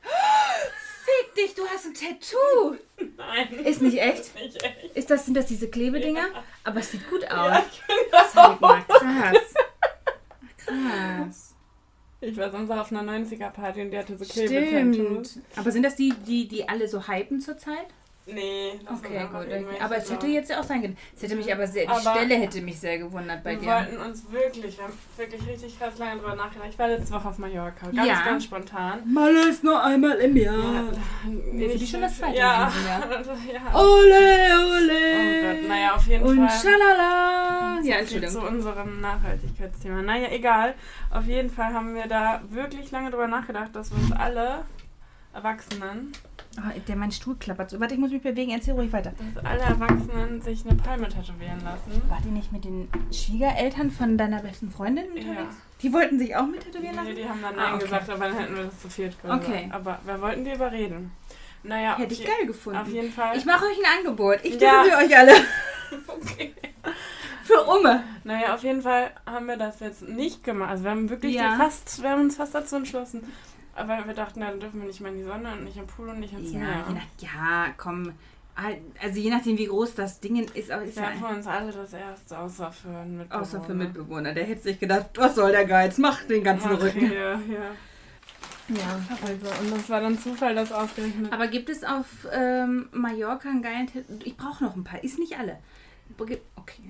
Fick 1.05 1.35
dich, 1.35 1.55
du 1.55 1.67
hast 1.67 1.87
ein 1.87 1.95
Tattoo. 1.95 2.77
Nein. 3.17 3.65
Ist 3.65 3.83
nicht 3.83 4.01
echt? 4.01 4.35
Nicht 4.35 4.63
echt. 4.63 4.97
Ist 4.97 5.11
das, 5.11 5.27
sind 5.27 5.35
das 5.37 5.47
diese 5.47 5.69
Klebedinger? 5.69 6.29
Aber 6.65 6.81
es 6.81 6.91
sieht 6.91 7.09
gut 7.11 7.25
aus. 7.25 7.31
Ja, 7.31 7.65
das 8.11 8.33
Zeig 8.33 8.61
mal, 8.61 8.83
krass. 8.89 9.55
Krass. 10.57 11.55
Ich 12.23 12.37
war 12.39 12.51
sonst 12.51 12.71
auf 12.71 12.91
einer 12.91 13.03
90er-Party 13.03 13.83
und 13.83 13.91
die 13.91 13.99
hatte 13.99 14.17
so 14.17 14.25
Klebetattoos. 14.25 15.41
Aber 15.57 15.71
sind 15.71 15.83
das 15.83 15.97
die, 15.97 16.15
die, 16.27 16.49
die 16.49 16.67
alle 16.67 16.89
so 16.89 17.07
hypen 17.07 17.41
zurzeit? 17.41 17.89
Nee, 18.27 18.81
das 18.89 18.99
Okay, 19.01 19.27
gut. 19.31 19.49
irgendwelche 19.49 19.83
Aber 19.85 19.97
es 19.99 20.11
hätte 20.11 20.27
jetzt 20.29 20.49
ja 20.49 20.59
auch 20.59 20.65
sein 20.65 20.81
können. 20.81 20.97
Es 21.15 21.23
hätte 21.23 21.37
mich 21.37 21.53
aber 21.53 21.67
sehr, 21.67 21.83
die 21.85 21.91
Aber- 21.91 22.01
Stelle 22.01 22.37
hätte 22.37 22.63
mich 22.63 22.81
sehr 22.81 22.97
gewundert 22.99 23.45
bei 23.45 23.51
Wir 23.51 23.59
dir. 23.59 23.67
wollten 23.67 23.99
uns 23.99 24.33
wirklich, 24.33 24.79
wir 24.79 24.85
haben 24.85 24.95
wirklich 25.19 25.47
richtig 25.47 25.79
krass 25.79 25.99
lange 25.99 26.21
drüber 26.21 26.35
nachgedacht. 26.35 26.69
Ich 26.71 26.79
war 26.79 26.89
letzte 26.89 27.13
Woche 27.13 27.29
auf 27.29 27.37
Mallorca, 27.37 27.87
ganz, 27.95 28.09
Ja. 28.09 28.25
ganz 28.25 28.45
spontan. 28.45 29.13
Mal 29.13 29.35
ist 29.35 29.63
nur 29.63 29.83
einmal 29.85 30.17
im 30.21 30.37
Jahr. 30.39 30.85
nee, 31.27 31.69
für 31.69 31.79
die 31.79 31.87
schon 31.87 32.01
das 32.01 32.17
zweite 32.17 32.39
ja. 32.39 32.71
Diesem 32.71 32.87
ja. 33.53 33.79
Ole, 33.79 34.15
Oh 34.57 34.73
ole. 34.77 35.43
Gott, 35.61 35.69
naja, 35.69 35.95
auf 35.95 36.07
jeden 36.07 36.25
Und 36.25 36.49
Fall. 36.49 36.59
schalala. 36.73 37.83
So 37.83 37.89
Ja, 37.91 37.97
Entschuldigung. 37.97 38.35
Zu 38.35 38.41
unserem 38.41 39.01
Nachhaltigkeitsthema. 39.03 40.01
Naja, 40.01 40.29
egal. 40.31 40.75
Auf 41.11 41.27
jeden 41.27 41.51
Fall 41.51 41.75
haben 41.75 41.95
wir 41.95 42.07
da 42.07 42.41
wirklich 42.49 42.91
lange 42.91 43.11
drüber 43.11 43.29
nachgedacht, 43.29 43.77
dass 43.77 43.91
wir 43.91 43.99
uns 43.99 44.13
alle 44.13 44.65
Erwachsenen, 45.35 46.13
Oh, 46.59 46.81
der, 46.87 46.97
mein 46.97 47.11
Stuhl 47.13 47.35
klappert 47.37 47.71
so. 47.71 47.81
Warte, 47.81 47.95
ich 47.95 48.01
muss 48.01 48.11
mich 48.13 48.23
bewegen. 48.23 48.51
Erzähl 48.53 48.75
ruhig 48.75 48.93
weiter. 48.93 49.13
dass 49.35 49.45
alle 49.45 49.61
Erwachsenen 49.61 50.41
sich 50.41 50.65
eine 50.67 50.77
Palme 50.77 51.09
tätowieren 51.09 51.61
lassen. 51.65 52.01
War 52.09 52.19
die 52.25 52.29
nicht 52.31 52.53
mit 52.53 52.65
den 52.65 52.89
Schwiegereltern 53.13 53.91
von 53.91 54.17
deiner 54.17 54.41
besten 54.43 54.71
Freundin 54.71 55.07
unterwegs? 55.09 55.27
Ja. 55.37 55.47
Die 55.83 55.93
wollten 55.93 56.19
sich 56.19 56.37
auch 56.37 56.47
mit 56.47 56.61
tätowieren 56.63 56.95
Nee, 56.97 57.03
lassen? 57.11 57.17
die 57.17 57.29
haben 57.29 57.43
dann 57.43 57.55
Ah, 57.59 57.63
Nein 57.65 57.75
okay. 57.75 57.85
gesagt, 57.85 58.11
aber 58.11 58.29
dann 58.29 58.39
hätten 58.39 58.57
wir 58.57 58.65
das 58.65 58.81
zu 58.81 58.89
viert 58.89 59.21
gesagt. 59.21 59.45
Okay. 59.45 59.69
Aber 59.73 59.99
wir 60.05 60.21
wollten 60.21 60.45
die 60.45 60.53
überreden. 60.53 61.11
Naja, 61.65 61.97
Hätte 61.99 62.13
ich 62.15 62.25
geil 62.25 62.47
gefunden. 62.47 62.79
auf 62.79 62.89
jeden 62.89 63.11
Fall. 63.13 63.37
Ich 63.37 63.45
mache 63.47 63.65
euch 63.65 63.79
ein 63.79 63.99
Angebot. 63.99 64.39
Ich 64.43 64.61
Ja. 64.61 64.83
tätowiere 64.85 64.99
euch 65.07 65.17
alle. 65.19 65.33
okay. 66.09 66.55
Für 67.43 67.63
Umme. 67.65 68.05
Naja, 68.25 68.55
auf 68.55 68.63
jeden 68.63 68.81
Fall 68.83 69.11
haben 69.27 69.47
wir 69.47 69.57
das 69.57 69.81
jetzt 69.81 70.03
nicht 70.09 70.45
gemacht. 70.45 70.71
Also 70.71 70.85
wir 70.85 70.91
haben 70.93 71.11
wirklich 71.11 71.35
Ja. 71.35 71.57
fast, 71.57 72.03
wir 72.03 72.11
haben 72.11 72.23
uns 72.23 72.37
fast 72.37 72.55
dazu 72.55 72.77
entschlossen. 72.77 73.23
Aber 73.77 74.07
wir 74.07 74.15
dachten, 74.15 74.41
ja, 74.41 74.51
dann 74.51 74.61
dürfen 74.61 74.81
wir 74.81 74.87
nicht 74.87 75.01
mehr 75.01 75.11
in 75.11 75.19
die 75.19 75.25
Sonne 75.25 75.53
und 75.53 75.65
nicht 75.65 75.77
im 75.77 75.87
Pool 75.87 76.09
und 76.09 76.21
nicht 76.21 76.33
ins 76.33 76.53
Ja, 76.53 76.59
Meer. 76.61 76.85
je 76.89 76.95
nach, 76.95 77.03
ja, 77.19 77.67
komm. 77.77 78.13
Also 79.03 79.19
je 79.19 79.31
nachdem, 79.31 79.59
wie 79.59 79.67
groß 79.67 79.97
das 79.97 80.21
Ding 80.21 80.37
ist, 80.55 80.71
aber 80.71 80.85
ist 80.85 80.97
ja 80.97 81.05
haben 81.11 81.19
für 81.19 81.27
uns 81.27 81.47
alle 81.47 81.73
das 81.73 81.93
erste, 81.93 82.39
außer 82.39 82.71
für 82.71 82.89
einen 82.89 83.19
Mitbewohner. 83.19 83.43
außer 83.43 83.61
für 83.63 83.75
Mitbewohner. 83.75 84.33
Der 84.33 84.45
hätte 84.45 84.63
sich 84.63 84.79
gedacht, 84.79 85.07
was 85.17 85.35
soll 85.35 85.51
der 85.51 85.65
Geiz? 85.65 85.99
Mach 85.99 86.23
den 86.23 86.45
ganzen 86.45 86.71
Ach, 86.73 86.81
Rücken. 86.81 87.13
Ja, 87.13 87.33
ja. 87.33 87.71
Ja. 88.69 88.99
Also, 89.27 89.61
und 89.61 89.77
das 89.77 89.91
war 89.91 90.01
dann 90.01 90.19
Zufall, 90.19 90.55
dass 90.55 90.73
ausgerechnet. 90.73 91.33
Aber 91.33 91.49
gibt 91.49 91.69
es 91.69 91.83
auf 91.85 92.07
ähm, 92.33 92.89
Mallorca 92.93 93.51
einen 93.51 93.61
geilen 93.61 93.87
Tattoo? 93.89 94.15
Ich 94.25 94.37
brauche 94.37 94.63
noch 94.65 94.75
ein 94.77 94.85
paar. 94.85 95.03
Ist 95.05 95.19
nicht 95.19 95.37
alle. 95.39 95.59
Okay. 96.17 96.39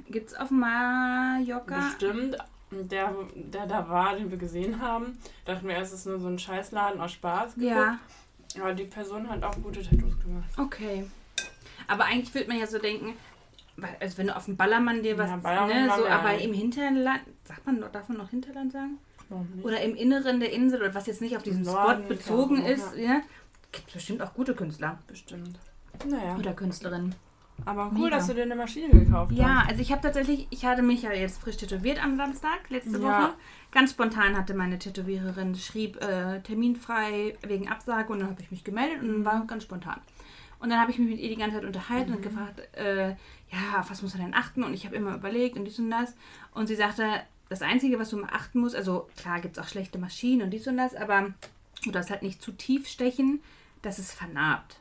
Gibt 0.08 0.28
es 0.28 0.36
auf 0.36 0.50
Mallorca? 0.50 1.76
Bestimmt, 1.78 2.36
der, 2.82 3.14
der 3.34 3.66
da 3.66 3.88
war, 3.88 4.16
den 4.16 4.30
wir 4.30 4.38
gesehen 4.38 4.80
haben, 4.80 5.18
dachten 5.44 5.68
wir, 5.68 5.76
es 5.78 5.92
ist 5.92 6.06
nur 6.06 6.18
so 6.18 6.28
ein 6.28 6.38
Scheißladen 6.38 7.00
aus 7.00 7.12
Spaß. 7.12 7.54
geguckt. 7.54 7.70
Ja. 7.74 7.98
Aber 8.60 8.72
die 8.74 8.84
Person 8.84 9.28
hat 9.28 9.42
auch 9.42 9.54
gute 9.62 9.82
Tattoos 9.82 10.18
gemacht. 10.20 10.48
Okay. 10.58 11.06
Aber 11.86 12.04
eigentlich 12.04 12.34
würde 12.34 12.48
man 12.48 12.58
ja 12.58 12.66
so 12.66 12.78
denken, 12.78 13.14
also 14.00 14.18
wenn 14.18 14.28
du 14.28 14.36
auf 14.36 14.44
dem 14.44 14.56
Ballermann 14.56 15.02
dir 15.02 15.18
was, 15.18 15.28
Ja, 15.28 15.36
Ballermann 15.36 15.86
ne, 15.86 15.92
so, 15.96 16.06
aber 16.06 16.32
ja. 16.32 16.38
im 16.38 16.52
Hinterland, 16.52 17.22
sagt 17.44 17.66
man, 17.66 17.84
darf 17.92 18.08
man 18.08 18.18
noch 18.18 18.30
Hinterland 18.30 18.72
sagen? 18.72 18.98
Warum 19.28 19.48
nicht? 19.54 19.64
Oder 19.64 19.80
im 19.80 19.96
Inneren 19.96 20.40
der 20.40 20.52
Insel, 20.52 20.80
oder 20.80 20.94
was 20.94 21.06
jetzt 21.06 21.20
nicht 21.20 21.36
auf 21.36 21.42
diesen 21.42 21.62
Norden, 21.62 22.04
Spot 22.04 22.14
bezogen 22.14 22.62
ja, 22.62 22.68
ist, 22.68 22.96
ja, 22.96 23.20
gibt 23.72 23.92
bestimmt 23.92 24.22
auch 24.22 24.34
gute 24.34 24.54
Künstler 24.54 24.98
Bestimmt. 25.06 25.58
Naja. 26.06 26.36
oder 26.36 26.52
Künstlerinnen. 26.52 27.14
Aber 27.66 27.90
cool, 27.94 28.04
Mega. 28.04 28.16
dass 28.16 28.26
du 28.26 28.34
dir 28.34 28.42
eine 28.42 28.56
Maschine 28.56 28.88
gekauft 28.88 29.32
Ja, 29.32 29.60
hast. 29.62 29.70
also 29.70 29.80
ich 29.82 29.90
habe 29.92 30.02
tatsächlich, 30.02 30.46
ich 30.50 30.64
hatte 30.66 30.82
mich 30.82 31.02
ja 31.02 31.12
jetzt 31.12 31.40
frisch 31.40 31.56
tätowiert 31.56 32.02
am 32.02 32.16
Samstag, 32.16 32.68
letzte 32.68 32.98
Ja. 32.98 33.02
Woche. 33.02 33.34
Ganz 33.70 33.90
spontan 33.92 34.36
hatte 34.36 34.54
meine 34.54 34.78
Tätowiererin, 34.78 35.54
schrieb 35.54 36.02
äh, 36.02 36.40
terminfrei 36.42 37.36
wegen 37.46 37.68
Absage 37.68 38.12
und 38.12 38.20
dann 38.20 38.28
habe 38.30 38.42
ich 38.42 38.50
mich 38.50 38.64
gemeldet 38.64 39.00
und 39.02 39.08
dann 39.08 39.24
war 39.24 39.44
ganz 39.46 39.62
spontan. 39.62 40.00
Und 40.58 40.70
dann 40.70 40.80
habe 40.80 40.90
ich 40.90 40.98
mich 40.98 41.08
mit 41.10 41.20
ihr 41.20 41.28
die 41.28 41.36
ganze 41.36 41.56
Zeit 41.56 41.64
unterhalten 41.66 42.12
und 42.14 42.22
gefragt, 42.22 42.60
äh, 42.76 43.10
ja, 43.10 43.80
auf 43.80 43.90
was 43.90 44.02
muss 44.02 44.14
man 44.16 44.24
denn 44.26 44.34
achten? 44.34 44.62
Und 44.64 44.72
ich 44.74 44.84
habe 44.86 44.96
immer 44.96 45.14
überlegt 45.14 45.56
und 45.56 45.64
dies 45.64 45.78
und 45.78 45.90
das. 45.90 46.14
Und 46.52 46.66
sie 46.68 46.74
sagte, 46.76 47.04
das 47.48 47.62
Einzige, 47.62 47.98
was 47.98 48.10
du 48.10 48.16
mal 48.18 48.30
achten 48.32 48.60
musst, 48.60 48.74
also 48.74 49.08
klar 49.16 49.40
gibt 49.40 49.56
es 49.58 49.62
auch 49.62 49.68
schlechte 49.68 49.98
Maschinen 49.98 50.42
und 50.42 50.50
dies 50.50 50.66
und 50.66 50.76
das, 50.76 50.94
aber 50.94 51.32
du 51.84 51.90
darfst 51.90 52.10
halt 52.10 52.22
nicht 52.22 52.42
zu 52.42 52.52
tief 52.52 52.88
stechen, 52.88 53.40
dass 53.82 53.98
es 53.98 54.12
vernarbt. 54.12 54.78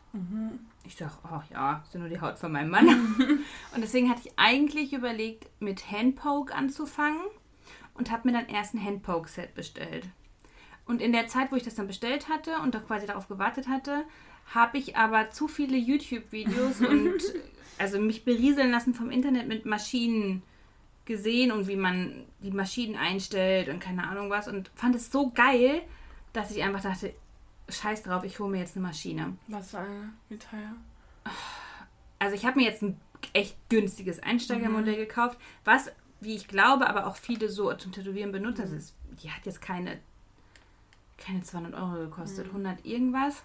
Ich 0.85 0.95
sag, 0.95 1.11
oh 1.23 1.41
ja, 1.51 1.81
ist 1.83 1.93
ja 1.93 1.99
nur 1.99 2.09
die 2.09 2.21
Haut 2.21 2.37
von 2.37 2.51
meinem 2.51 2.69
Mann. 2.69 2.87
und 3.75 3.81
deswegen 3.81 4.09
hatte 4.09 4.21
ich 4.25 4.33
eigentlich 4.35 4.93
überlegt, 4.93 5.49
mit 5.59 5.91
Handpoke 5.91 6.53
anzufangen 6.53 7.21
und 7.95 8.11
habe 8.11 8.29
mir 8.29 8.37
dann 8.37 8.47
erst 8.47 8.75
ein 8.75 8.83
Handpoke-Set 8.83 9.55
bestellt. 9.55 10.05
Und 10.85 11.01
in 11.01 11.13
der 11.13 11.27
Zeit, 11.27 11.51
wo 11.51 11.55
ich 11.55 11.63
das 11.63 11.75
dann 11.75 11.87
bestellt 11.87 12.29
hatte 12.29 12.57
und 12.61 12.75
auch 12.75 12.85
quasi 12.85 13.07
darauf 13.07 13.27
gewartet 13.27 13.67
hatte, 13.67 14.03
habe 14.53 14.77
ich 14.77 14.97
aber 14.97 15.31
zu 15.31 15.47
viele 15.47 15.77
YouTube-Videos 15.77 16.81
und 16.87 17.21
also 17.77 17.99
mich 17.99 18.23
berieseln 18.23 18.71
lassen 18.71 18.93
vom 18.93 19.09
Internet 19.09 19.47
mit 19.47 19.65
Maschinen 19.65 20.43
gesehen 21.05 21.51
und 21.51 21.67
wie 21.67 21.75
man 21.75 22.23
die 22.39 22.51
Maschinen 22.51 22.95
einstellt 22.95 23.67
und 23.67 23.79
keine 23.79 24.07
Ahnung 24.07 24.29
was 24.29 24.47
und 24.47 24.71
fand 24.75 24.95
es 24.95 25.11
so 25.11 25.31
geil, 25.31 25.81
dass 26.31 26.51
ich 26.51 26.63
einfach 26.63 26.81
dachte, 26.81 27.13
scheiß 27.69 28.03
drauf, 28.03 28.23
ich 28.23 28.39
hole 28.39 28.51
mir 28.51 28.59
jetzt 28.59 28.75
eine 28.75 28.85
Maschine. 28.85 29.35
Was 29.47 29.71
für 29.71 29.79
eine? 29.79 30.13
Wie 30.29 30.37
teuer? 30.37 30.73
Also 32.19 32.35
ich 32.35 32.45
habe 32.45 32.59
mir 32.59 32.65
jetzt 32.65 32.81
ein 32.81 32.99
echt 33.33 33.57
günstiges 33.69 34.21
Einsteigermodell 34.21 34.95
gekauft, 34.97 35.37
was, 35.63 35.91
wie 36.21 36.35
ich 36.35 36.47
glaube, 36.47 36.87
aber 36.89 37.07
auch 37.07 37.15
viele 37.15 37.49
so 37.49 37.73
zum 37.73 37.91
Tätowieren 37.91 38.31
benutzen. 38.31 38.61
Also 38.63 38.75
es, 38.75 38.93
die 39.21 39.31
hat 39.31 39.45
jetzt 39.45 39.61
keine, 39.61 39.99
keine 41.17 41.41
200 41.41 41.73
Euro 41.75 41.93
gekostet, 42.05 42.47
100 42.47 42.85
irgendwas. 42.85 43.43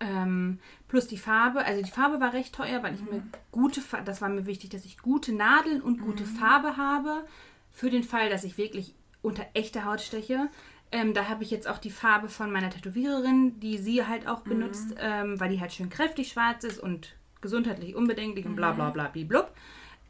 Ähm, 0.00 0.60
plus 0.86 1.08
die 1.08 1.18
Farbe, 1.18 1.64
also 1.64 1.82
die 1.82 1.90
Farbe 1.90 2.20
war 2.20 2.32
recht 2.32 2.54
teuer, 2.54 2.82
weil 2.82 2.94
ich 2.94 3.02
mir 3.02 3.22
gute, 3.50 3.80
Fa- 3.80 4.00
das 4.00 4.20
war 4.22 4.28
mir 4.28 4.46
wichtig, 4.46 4.70
dass 4.70 4.84
ich 4.84 4.98
gute 4.98 5.32
Nadeln 5.32 5.82
und 5.82 6.00
gute 6.00 6.24
Farbe 6.24 6.76
habe, 6.76 7.26
für 7.72 7.90
den 7.90 8.04
Fall, 8.04 8.30
dass 8.30 8.44
ich 8.44 8.58
wirklich 8.58 8.94
unter 9.22 9.44
echter 9.54 9.84
Haut 9.84 10.00
steche. 10.00 10.48
Ähm, 10.90 11.12
da 11.12 11.28
habe 11.28 11.42
ich 11.42 11.50
jetzt 11.50 11.68
auch 11.68 11.78
die 11.78 11.90
Farbe 11.90 12.28
von 12.28 12.50
meiner 12.50 12.70
Tätowiererin, 12.70 13.60
die 13.60 13.76
sie 13.76 14.06
halt 14.06 14.26
auch 14.26 14.40
benutzt, 14.40 14.94
ähm, 14.98 15.38
weil 15.38 15.50
die 15.50 15.60
halt 15.60 15.72
schön 15.72 15.90
kräftig 15.90 16.28
schwarz 16.28 16.64
ist 16.64 16.78
und 16.78 17.14
gesundheitlich 17.40 17.94
unbedenklich 17.94 18.46
und 18.46 18.56
bla 18.56 18.72
bla 18.72 18.90
bla 18.90 19.08
blub. 19.08 19.52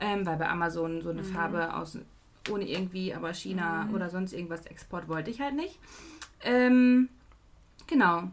Ähm, 0.01 0.25
weil 0.25 0.37
bei 0.37 0.49
Amazon 0.49 1.03
so 1.03 1.11
eine 1.11 1.25
Farbe 1.25 1.75
aus 1.75 1.99
ohne 2.51 2.65
irgendwie, 2.69 3.13
aber 3.13 3.35
China 3.35 3.89
oder 3.93 4.09
sonst 4.09 4.33
irgendwas 4.33 4.65
Export 4.67 5.09
wollte 5.09 5.31
ich 5.31 5.41
halt 5.41 5.55
nicht. 5.55 5.79
Ähm, 6.43 7.09
genau. 7.87 8.31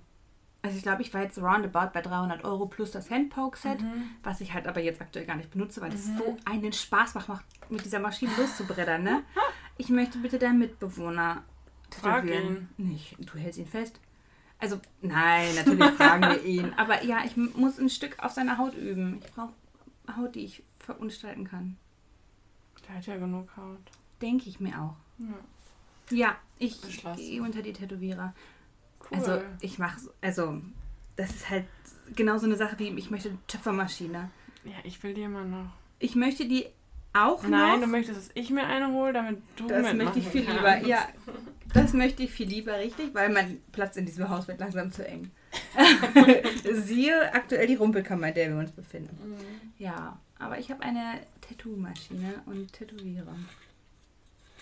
Also 0.61 0.77
ich 0.77 0.83
glaube, 0.83 1.01
ich 1.03 1.13
war 1.13 1.21
jetzt 1.21 1.37
roundabout 1.37 1.91
bei 1.93 2.01
300 2.01 2.43
Euro 2.43 2.65
plus 2.65 2.89
das 2.91 3.11
Handpoke-Set, 3.11 3.79
was 4.23 4.41
ich 4.41 4.53
halt 4.53 4.67
aber 4.67 4.81
jetzt 4.81 4.99
aktuell 4.99 5.25
gar 5.25 5.35
nicht 5.35 5.51
benutze, 5.51 5.79
weil 5.79 5.93
es 5.93 6.05
so 6.17 6.37
einen 6.45 6.73
Spaß 6.73 7.13
macht, 7.15 7.45
mit 7.69 7.85
dieser 7.85 7.99
Maschine 7.99 8.31
loszubreddern, 8.37 9.03
ne? 9.03 9.23
Ich 9.77 9.89
möchte 9.89 10.17
bitte 10.17 10.39
deinen 10.39 10.57
Mitbewohner 10.57 11.43
tätowieren. 11.89 12.69
Nicht, 12.77 13.15
du 13.19 13.37
hältst 13.37 13.59
ihn 13.59 13.67
fest. 13.67 13.99
Also, 14.59 14.79
nein, 15.01 15.53
natürlich 15.55 15.91
fragen 15.97 16.21
wir 16.21 16.43
ihn. 16.43 16.73
Aber 16.75 17.03
ja, 17.03 17.23
ich 17.25 17.35
muss 17.37 17.77
ein 17.77 17.89
Stück 17.89 18.17
auf 18.19 18.31
seiner 18.31 18.57
Haut 18.57 18.73
üben. 18.75 19.19
Ich 19.23 19.31
brauche 19.31 19.53
Haut, 20.15 20.35
die 20.35 20.45
ich 20.45 20.63
verunstalten 20.79 21.45
kann. 21.45 21.77
Der 22.87 22.95
hat 22.97 23.05
ja 23.07 23.17
genug 23.17 23.49
Haut. 23.57 23.79
Denke 24.21 24.49
ich 24.49 24.59
mir 24.59 24.79
auch. 24.79 24.95
Ja. 25.17 25.35
Ja, 26.11 26.35
ich 26.59 26.79
gehe 27.15 27.41
unter 27.41 27.61
die 27.63 27.73
Tätowierer. 27.73 28.33
Cool. 28.99 29.17
Also, 29.17 29.41
ich 29.59 29.79
mache, 29.79 29.99
also, 30.21 30.61
das 31.15 31.31
ist 31.31 31.49
halt 31.49 31.65
genau 32.15 32.37
so 32.37 32.45
eine 32.45 32.55
Sache 32.55 32.77
wie, 32.77 32.89
ich 32.89 33.09
möchte 33.09 33.29
eine 33.29 33.39
Töpfermaschine. 33.47 34.29
ja, 34.63 34.75
ich 34.83 35.01
will 35.01 35.13
die 35.15 35.23
immer 35.23 35.43
noch. 35.43 35.71
Ich 35.99 36.15
möchte 36.15 36.47
die 36.47 36.67
auch 37.15 37.43
Nein, 37.43 37.79
du 37.81 37.85
noch. 37.87 37.91
möchtest, 37.91 38.17
dass 38.19 38.29
ich 38.33 38.49
mir 38.49 38.65
eine 38.65 38.91
hole, 38.91 39.13
damit 39.13 39.41
du 39.55 39.67
Das 39.67 39.77
mitmachen 39.83 39.97
möchte 39.97 40.19
ich 40.19 40.27
viel 40.27 40.43
kannst. 40.45 40.57
lieber. 40.59 40.87
Ja, 40.87 41.07
das 41.73 41.93
möchte 41.93 42.23
ich 42.23 42.31
viel 42.31 42.47
lieber, 42.47 42.77
richtig, 42.77 43.13
weil 43.13 43.29
mein 43.29 43.61
Platz 43.71 43.97
in 43.97 44.05
diesem 44.05 44.29
Haus 44.29 44.47
wird 44.47 44.59
langsam 44.59 44.91
zu 44.91 45.07
eng. 45.07 45.31
Siehe 46.73 47.33
aktuell 47.33 47.67
die 47.67 47.75
Rumpelkammer, 47.75 48.29
in 48.29 48.33
der 48.33 48.49
wir 48.49 48.57
uns 48.57 48.71
befinden. 48.71 49.17
Mhm. 49.23 49.71
Ja, 49.77 50.19
aber 50.39 50.59
ich 50.59 50.69
habe 50.71 50.83
eine 50.83 51.19
Tattoo-Maschine 51.41 52.41
und 52.45 52.71
tätowiere. 52.73 53.33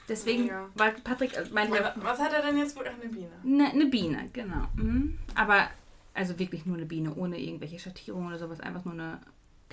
Deswegen, 0.09 0.47
Ja. 0.47 0.67
weil 0.75 0.91
Patrick 1.03 1.35
äh, 1.35 1.45
meinte 1.53 1.77
ja, 1.77 1.93
Was 1.97 2.19
hat 2.19 2.33
er 2.33 2.41
denn 2.41 2.57
jetzt 2.57 2.75
wohl? 2.75 2.83
Ach, 2.87 3.01
eine 3.01 3.09
Biene. 3.11 3.29
eine 3.71 3.77
ne 3.77 3.85
Biene, 3.89 4.29
genau. 4.33 4.67
Mhm. 4.75 5.17
Aber 5.35 5.67
also 6.13 6.37
wirklich 6.39 6.65
nur 6.65 6.75
eine 6.77 6.85
Biene, 6.85 7.13
ohne 7.15 7.39
irgendwelche 7.39 7.79
Schattierungen 7.79 8.27
oder 8.27 8.37
sowas, 8.37 8.59
einfach 8.59 8.83
nur 8.85 8.93
eine 8.93 9.19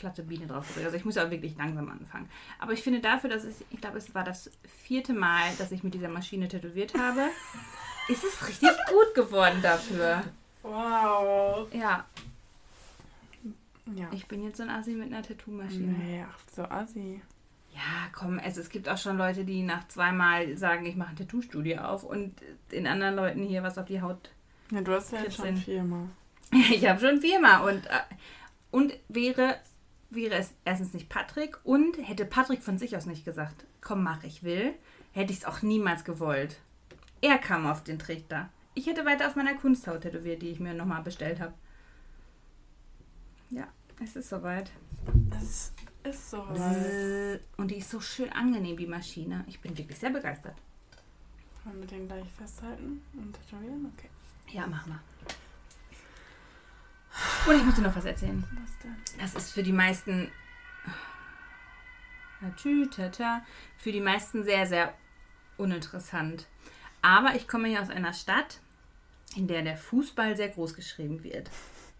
platte 0.00 0.23
Biene 0.25 0.47
drauf. 0.47 0.66
Also 0.83 0.97
ich 0.97 1.04
muss 1.04 1.14
ja 1.14 1.25
auch 1.26 1.30
wirklich 1.30 1.57
langsam 1.57 1.88
anfangen. 1.88 2.28
Aber 2.59 2.73
ich 2.73 2.83
finde 2.83 3.00
dafür, 3.00 3.30
dass 3.30 3.45
ich, 3.45 3.54
ich 3.71 3.80
glaube, 3.80 3.99
es 3.99 4.14
war 4.14 4.25
das 4.25 4.50
vierte 4.83 5.12
Mal, 5.12 5.45
dass 5.59 5.71
ich 5.73 5.83
mit 5.85 5.95
dieser 5.95 6.09
Maschine 6.09 6.49
tätowiert 6.49 6.95
habe, 6.99 7.21
ist 8.09 8.25
es 8.25 8.49
richtig 8.49 8.71
gut 8.88 9.14
geworden 9.14 9.61
dafür. 9.62 10.23
Wow. 10.62 11.69
Ja, 11.73 12.04
Ja. 13.95 14.09
ich 14.12 14.26
bin 14.26 14.42
jetzt 14.45 14.57
so 14.59 14.62
ein 14.62 14.71
Assi 14.71 14.92
mit 14.92 15.12
einer 15.12 15.23
Tattoo-Maschine. 15.23 15.92
Nee, 15.92 16.25
ach, 16.28 16.38
so 16.54 16.62
assi. 16.64 17.21
Ja, 17.73 18.09
komm, 18.12 18.38
also 18.42 18.61
es 18.61 18.69
gibt 18.69 18.88
auch 18.88 18.99
schon 18.99 19.16
Leute, 19.16 19.45
die 19.45 19.62
nach 19.62 19.87
zweimal 19.88 20.57
sagen, 20.59 20.85
ich 20.87 20.97
mache 20.97 21.11
ein 21.11 21.16
Tattoo-Studio 21.16 21.80
auf 21.83 22.02
und 22.04 22.35
den 22.73 22.87
anderen 22.87 23.14
Leuten 23.14 23.42
hier 23.42 23.62
was 23.62 23.78
auf 23.78 23.87
die 23.87 24.02
Haut. 24.02 24.30
Ja, 24.71 24.80
du 24.83 24.92
hast 24.92 25.12
ja 25.12 25.21
schon 25.30 25.57
14. 25.57 25.57
viermal. 25.57 26.09
ich 26.52 26.87
habe 26.88 27.00
schon 27.00 27.21
viermal 27.21 27.73
und, 27.73 27.87
äh, 27.87 28.00
und 28.71 28.92
wäre, 29.09 29.57
wäre 30.11 30.35
es 30.35 30.52
erstens 30.64 30.93
nicht 30.93 31.09
Patrick 31.09 31.59
und 31.64 31.97
hätte 31.97 32.25
Patrick 32.25 32.62
von 32.62 32.79
sich 32.79 32.97
aus 32.97 33.07
nicht 33.07 33.25
gesagt, 33.25 33.64
komm, 33.81 34.02
mach, 34.02 34.25
ich 34.25 34.43
will, 34.43 34.75
hätte 35.12 35.33
ich 35.33 35.38
es 35.38 35.45
auch 35.45 35.62
niemals 35.62 36.05
gewollt. 36.05 36.61
Er 37.21 37.38
kam 37.38 37.67
auf 37.67 37.83
den 37.85 37.99
Trichter. 37.99 38.50
Ich 38.75 38.87
hätte 38.87 39.05
weiter 39.05 39.26
auf 39.26 39.37
meiner 39.37 39.55
Kunsthaut 39.55 40.02
tätowiert, 40.02 40.43
die 40.43 40.50
ich 40.50 40.61
mir 40.61 40.75
nochmal 40.75 41.02
bestellt 41.02 41.40
habe. 41.40 41.55
Ja, 43.50 43.69
es 44.02 44.17
ist 44.17 44.29
soweit. 44.29 44.71
Es 45.38 45.73
ist 46.05 46.31
so. 46.31 46.43
Bzzz. 46.43 47.40
Und 47.57 47.71
die 47.71 47.79
ist 47.79 47.90
so 47.90 48.00
schön 48.00 48.33
angenehm, 48.33 48.76
die 48.76 48.87
Maschine. 48.87 49.45
Ich 49.49 49.61
bin 49.61 49.76
wirklich 49.76 49.99
sehr 49.99 50.11
begeistert. 50.11 50.57
Wollen 51.64 51.81
wir 51.81 51.88
den 51.88 52.07
gleich 52.07 52.31
festhalten 52.38 53.02
und 53.12 53.35
tätowieren? 53.35 53.93
Okay. 53.97 54.09
Ja, 54.52 54.67
mach 54.67 54.87
mal. 54.87 55.00
Und 57.47 57.57
ich 57.57 57.64
muss 57.64 57.75
dir 57.75 57.83
noch 57.83 57.97
was 57.97 58.05
erzählen. 58.05 58.45
Was 58.62 58.79
denn? 58.79 58.97
Das 59.19 59.35
ist 59.35 59.52
für 59.52 59.62
die 59.62 59.73
meisten. 59.73 60.31
Für 63.76 63.93
die 63.93 64.00
meisten 64.00 64.45
sehr, 64.45 64.67
sehr 64.67 64.95
uninteressant. 65.59 66.47
Aber 67.02 67.35
ich 67.35 67.47
komme 67.47 67.69
hier 67.69 67.83
aus 67.83 67.90
einer 67.90 68.12
Stadt, 68.12 68.61
in 69.37 69.47
der 69.47 69.62
der 69.62 69.76
Fußball 69.76 70.37
sehr 70.37 70.49
groß 70.49 70.75
geschrieben 70.75 71.23
wird. 71.23 71.50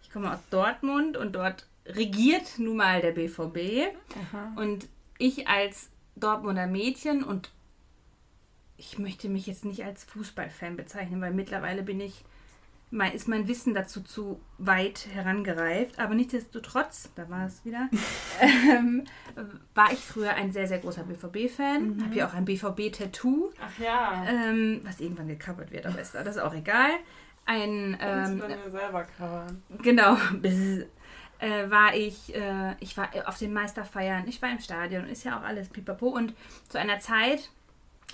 Ich 0.03 0.11
komme 0.11 0.33
aus 0.33 0.39
Dortmund 0.49 1.17
und 1.17 1.33
dort 1.33 1.67
regiert 1.85 2.57
nun 2.57 2.77
mal 2.77 3.01
der 3.01 3.11
BVB. 3.11 3.95
Aha. 4.15 4.53
Und 4.55 4.87
ich 5.17 5.47
als 5.47 5.89
Dortmunder 6.15 6.67
Mädchen 6.67 7.23
und 7.23 7.51
ich 8.77 8.97
möchte 8.97 9.29
mich 9.29 9.45
jetzt 9.45 9.63
nicht 9.63 9.83
als 9.83 10.03
Fußballfan 10.05 10.75
bezeichnen, 10.75 11.21
weil 11.21 11.33
mittlerweile 11.33 11.83
bin 11.83 11.99
ich, 11.99 12.25
ist 13.13 13.27
mein 13.27 13.47
Wissen 13.47 13.73
dazu 13.73 14.01
zu 14.01 14.41
weit 14.57 15.07
herangereift. 15.13 15.99
Aber 15.99 16.13
nichtsdestotrotz, 16.13 17.09
da 17.15 17.29
war 17.29 17.47
es 17.47 17.63
wieder, 17.63 17.89
ähm, 18.41 19.05
war 19.73 19.91
ich 19.91 19.99
früher 19.99 20.33
ein 20.33 20.51
sehr, 20.51 20.67
sehr 20.67 20.79
großer 20.79 21.03
BVB-Fan. 21.03 22.03
Habe 22.03 22.15
ja 22.15 22.27
auch 22.27 22.33
ein 22.33 22.45
BVB-Tattoo, 22.45 23.51
Ach 23.61 23.79
ja. 23.79 24.25
ähm, 24.27 24.81
was 24.83 24.99
irgendwann 24.99 25.27
gecovert 25.27 25.71
wird, 25.71 25.85
aber 25.85 25.99
ist 25.99 26.13
das 26.13 26.27
ist 26.27 26.39
auch 26.41 26.53
egal. 26.53 26.91
Ein, 27.45 27.97
ähm, 27.99 28.39
du 28.39 28.71
selber 28.71 29.05
covern. 29.17 29.63
Genau, 29.81 30.15
äh, 30.43 31.69
war 31.69 31.95
ich, 31.95 32.35
äh, 32.35 32.75
ich 32.79 32.95
war 32.97 33.09
auf 33.25 33.37
den 33.37 33.51
Meisterfeiern, 33.53 34.27
ich 34.27 34.41
war 34.41 34.51
im 34.51 34.59
Stadion, 34.59 35.07
ist 35.07 35.23
ja 35.23 35.39
auch 35.39 35.43
alles 35.43 35.69
pipapo. 35.69 36.07
Und 36.09 36.33
zu 36.69 36.77
einer 36.77 36.99
Zeit, 36.99 37.49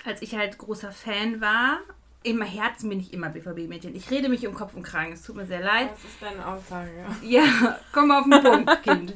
als 0.04 0.22
ich 0.22 0.34
halt 0.34 0.56
großer 0.56 0.92
Fan 0.92 1.40
war, 1.40 1.80
in 2.22 2.36
meinem 2.36 2.48
Herzen 2.48 2.88
bin 2.88 3.00
ich 3.00 3.12
immer 3.12 3.28
BVB-Mädchen. 3.28 3.94
Ich 3.94 4.10
rede 4.10 4.28
mich 4.28 4.46
um 4.46 4.54
Kopf 4.54 4.74
und 4.74 4.82
Kragen, 4.82 5.12
es 5.12 5.22
tut 5.22 5.36
mir 5.36 5.46
sehr 5.46 5.60
leid. 5.60 5.90
Das 5.92 6.04
ist 6.04 6.20
deine 6.20 6.46
Aussage. 6.46 6.90
Ja, 7.22 7.78
komm 7.92 8.10
auf 8.10 8.24
den 8.24 8.42
Punkt, 8.42 8.82
Kind. 8.82 9.14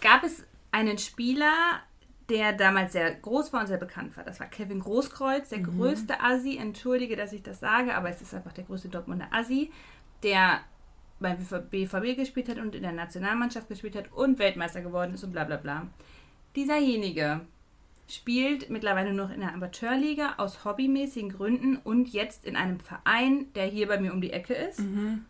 Gab 0.00 0.24
es 0.24 0.44
einen 0.72 0.98
Spieler, 0.98 1.52
der 2.28 2.52
damals 2.52 2.92
sehr 2.92 3.14
groß 3.14 3.52
war 3.52 3.60
und 3.60 3.66
sehr 3.66 3.78
bekannt 3.78 4.16
war. 4.16 4.24
Das 4.24 4.40
war 4.40 4.46
Kevin 4.46 4.80
Großkreuz, 4.80 5.50
der 5.50 5.60
größte 5.60 6.20
Assi. 6.20 6.56
Entschuldige, 6.56 7.16
dass 7.16 7.32
ich 7.32 7.42
das 7.42 7.60
sage, 7.60 7.94
aber 7.94 8.10
es 8.10 8.20
ist 8.20 8.34
einfach 8.34 8.52
der 8.52 8.64
größte 8.64 8.88
Dortmunder 8.88 9.28
Assi, 9.30 9.70
der 10.22 10.60
beim 11.20 11.36
BVB 11.70 12.16
gespielt 12.16 12.48
hat 12.48 12.58
und 12.58 12.74
in 12.74 12.82
der 12.82 12.92
Nationalmannschaft 12.92 13.68
gespielt 13.68 13.94
hat 13.94 14.12
und 14.12 14.38
Weltmeister 14.38 14.80
geworden 14.80 15.14
ist 15.14 15.22
und 15.22 15.32
bla 15.32 15.44
bla 15.44 15.56
bla. 15.56 15.86
Dieserjenige 16.56 17.42
spielt 18.08 18.70
mittlerweile 18.70 19.12
noch 19.12 19.30
in 19.30 19.40
der 19.40 19.52
Amateurliga 19.52 20.34
aus 20.36 20.64
hobbymäßigen 20.64 21.30
Gründen 21.30 21.76
und 21.76 22.08
jetzt 22.08 22.44
in 22.44 22.56
einem 22.56 22.80
Verein, 22.80 23.52
der 23.54 23.66
hier 23.66 23.88
bei 23.88 23.98
mir 23.98 24.12
um 24.12 24.20
die 24.20 24.32
Ecke 24.32 24.54
ist. 24.54 24.80
Mhm. 24.80 25.24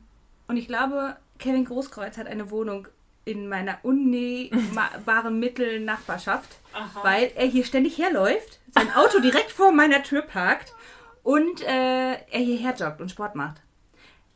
Und 0.48 0.56
ich 0.56 0.66
glaube, 0.66 1.16
Kevin 1.38 1.64
Großkreuz 1.64 2.18
hat 2.18 2.26
eine 2.26 2.50
Wohnung 2.50 2.88
in 3.24 3.48
meiner 3.48 3.78
unnehmbaren 3.82 5.38
Mittelnachbarschaft, 5.40 6.56
weil 7.02 7.30
er 7.36 7.46
hier 7.46 7.64
ständig 7.64 7.96
herläuft, 7.96 8.60
sein 8.70 8.92
Auto 8.94 9.20
direkt 9.20 9.50
vor 9.50 9.72
meiner 9.72 10.02
Tür 10.02 10.22
parkt 10.22 10.74
und 11.22 11.62
äh, 11.62 12.12
er 12.12 12.40
hierher 12.40 12.74
joggt 12.74 13.00
und 13.00 13.10
Sport 13.10 13.34
macht. 13.34 13.62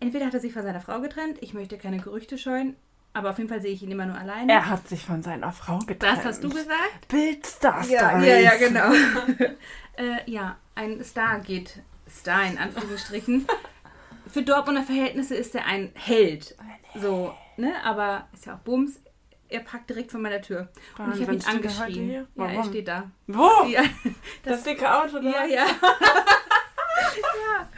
Entweder 0.00 0.26
hat 0.26 0.35
er 0.35 0.40
sich 0.40 0.52
von 0.52 0.62
seiner 0.62 0.80
Frau 0.80 1.00
getrennt, 1.00 1.38
ich 1.40 1.54
möchte 1.54 1.76
keine 1.76 1.99
Gerüchte 1.99 2.38
scheuen, 2.38 2.76
aber 3.12 3.31
auf 3.31 3.38
jeden 3.38 3.49
Fall 3.49 3.61
sehe 3.61 3.73
ich 3.73 3.83
ihn 3.83 3.91
immer 3.91 4.07
nur 4.07 4.17
alleine. 4.17 4.53
Er 4.53 4.69
hat 4.69 4.88
sich 4.88 5.05
von 5.05 5.23
seiner 5.23 5.53
Frau 5.53 5.79
getrennt. 5.81 6.19
das 6.19 6.25
hast 6.25 6.45
du 6.45 6.49
gesagt? 6.50 7.09
Bildstars. 7.09 7.88
Ja, 7.91 8.21
ja, 8.23 8.37
ja, 8.38 8.57
genau. 8.57 8.93
äh, 9.97 10.31
ja, 10.31 10.57
ein 10.75 11.03
Star 11.03 11.41
geht, 11.41 11.81
Star 12.09 12.45
in 12.45 12.59
Anführungsstrichen. 12.59 13.47
Für 14.31 14.43
Dortmunder 14.43 14.83
Verhältnisse 14.83 15.35
ist 15.35 15.55
er 15.55 15.67
ein 15.67 15.91
Held. 15.95 16.55
So, 16.95 17.35
ne? 17.57 17.73
Aber 17.85 18.29
ist 18.33 18.47
ja 18.47 18.55
auch 18.55 18.59
Bums. 18.59 19.00
Er 19.49 19.61
parkt 19.61 19.88
direkt 19.88 20.11
vor 20.11 20.21
meiner 20.21 20.43
Tür. 20.43 20.69
Und 20.99 21.15
ich 21.15 21.23
habe 21.23 21.35
ihn 21.35 21.45
angeschrien. 21.45 22.27
Ja, 22.35 22.47
er 22.47 22.65
steht 22.65 22.88
da. 22.88 23.11
Wo? 23.27 23.65
Ja, 23.69 23.83
Das, 24.45 24.62
dicke 24.62 24.93
Auto 24.95 25.19
da? 25.21 25.45
ja. 25.45 25.47
ja. 25.47 25.67
ja. 27.17 27.69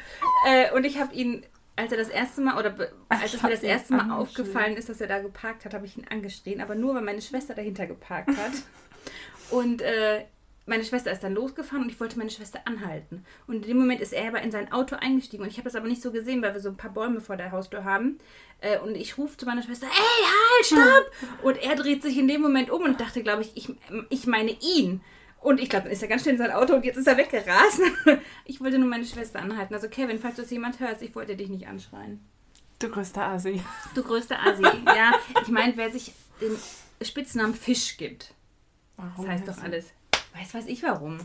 Äh, 0.46 0.72
und 0.72 0.84
ich 0.84 0.98
habe 0.98 1.14
ihn, 1.14 1.46
als 1.80 1.92
er 1.92 1.98
das 1.98 2.08
erste 2.08 2.40
Mal, 2.40 2.58
oder 2.58 2.74
als 3.08 3.34
es 3.34 3.42
mir 3.42 3.50
das 3.50 3.62
erste 3.62 3.92
Mal 3.92 4.00
angeschrien. 4.00 4.20
aufgefallen 4.20 4.76
ist, 4.76 4.88
dass 4.88 5.00
er 5.00 5.08
da 5.08 5.18
geparkt 5.20 5.64
hat, 5.64 5.74
habe 5.74 5.86
ich 5.86 5.96
ihn 5.96 6.06
angeschrien. 6.08 6.60
Aber 6.60 6.74
nur, 6.74 6.94
weil 6.94 7.02
meine 7.02 7.22
Schwester 7.22 7.54
dahinter 7.54 7.86
geparkt 7.86 8.30
hat. 8.30 8.52
Und 9.50 9.82
äh, 9.82 10.24
meine 10.66 10.84
Schwester 10.84 11.10
ist 11.10 11.24
dann 11.24 11.34
losgefahren 11.34 11.82
und 11.82 11.90
ich 11.90 11.98
wollte 11.98 12.16
meine 12.16 12.30
Schwester 12.30 12.60
anhalten. 12.64 13.24
Und 13.48 13.56
in 13.56 13.62
dem 13.62 13.78
Moment 13.78 14.00
ist 14.00 14.12
er 14.12 14.28
aber 14.28 14.40
in 14.40 14.52
sein 14.52 14.70
Auto 14.70 14.94
eingestiegen. 14.94 15.42
Und 15.42 15.48
ich 15.48 15.56
habe 15.56 15.64
das 15.64 15.74
aber 15.74 15.88
nicht 15.88 16.00
so 16.00 16.12
gesehen, 16.12 16.42
weil 16.42 16.54
wir 16.54 16.60
so 16.60 16.68
ein 16.68 16.76
paar 16.76 16.92
Bäume 16.92 17.20
vor 17.20 17.36
der 17.36 17.50
Haustür 17.50 17.82
haben. 17.82 18.18
Äh, 18.60 18.78
und 18.78 18.94
ich 18.94 19.18
rufe 19.18 19.36
zu 19.36 19.46
meiner 19.46 19.62
Schwester, 19.62 19.86
ey, 19.86 20.26
halt, 20.28 20.66
stopp! 20.66 21.42
Und 21.42 21.56
er 21.56 21.74
dreht 21.74 22.02
sich 22.02 22.16
in 22.16 22.28
dem 22.28 22.40
Moment 22.40 22.70
um 22.70 22.82
und 22.82 23.00
dachte, 23.00 23.22
glaube 23.22 23.42
ich, 23.42 23.56
ich, 23.56 23.74
ich 24.10 24.26
meine 24.26 24.52
ihn. 24.60 25.00
Und 25.40 25.58
ich 25.58 25.70
glaube, 25.70 25.84
dann 25.84 25.92
ist 25.92 26.02
er 26.02 26.08
ganz 26.08 26.22
schnell 26.22 26.34
in 26.34 26.38
sein 26.38 26.52
Auto 26.52 26.74
und 26.74 26.84
jetzt 26.84 26.96
ist 26.96 27.06
er 27.06 27.16
weggerast. 27.16 27.80
Ich 28.44 28.60
wollte 28.60 28.78
nur 28.78 28.88
meine 28.88 29.04
Schwester 29.04 29.40
anhalten. 29.40 29.74
Also 29.74 29.88
Kevin, 29.88 30.18
falls 30.18 30.36
du 30.36 30.42
es 30.42 30.50
jemand 30.50 30.80
hörst, 30.80 31.02
ich 31.02 31.14
wollte 31.14 31.36
dich 31.36 31.48
nicht 31.48 31.68
anschreien. 31.68 32.20
Du 32.78 32.88
größter 32.88 33.22
Asi. 33.24 33.62
Du 33.94 34.02
größter 34.02 34.38
Asi. 34.44 34.62
ja, 34.62 35.12
ich 35.40 35.48
meine, 35.48 35.76
wer 35.76 35.90
sich 35.90 36.12
den 36.40 36.56
Spitznamen 37.02 37.54
Fisch 37.54 37.96
gibt, 37.96 38.34
Warum 38.96 39.24
das 39.24 39.34
heißt 39.34 39.48
doch 39.48 39.62
alles. 39.62 39.86
Weiß 40.34 40.54
weiß 40.54 40.66
ich 40.66 40.82
warum. 40.82 41.18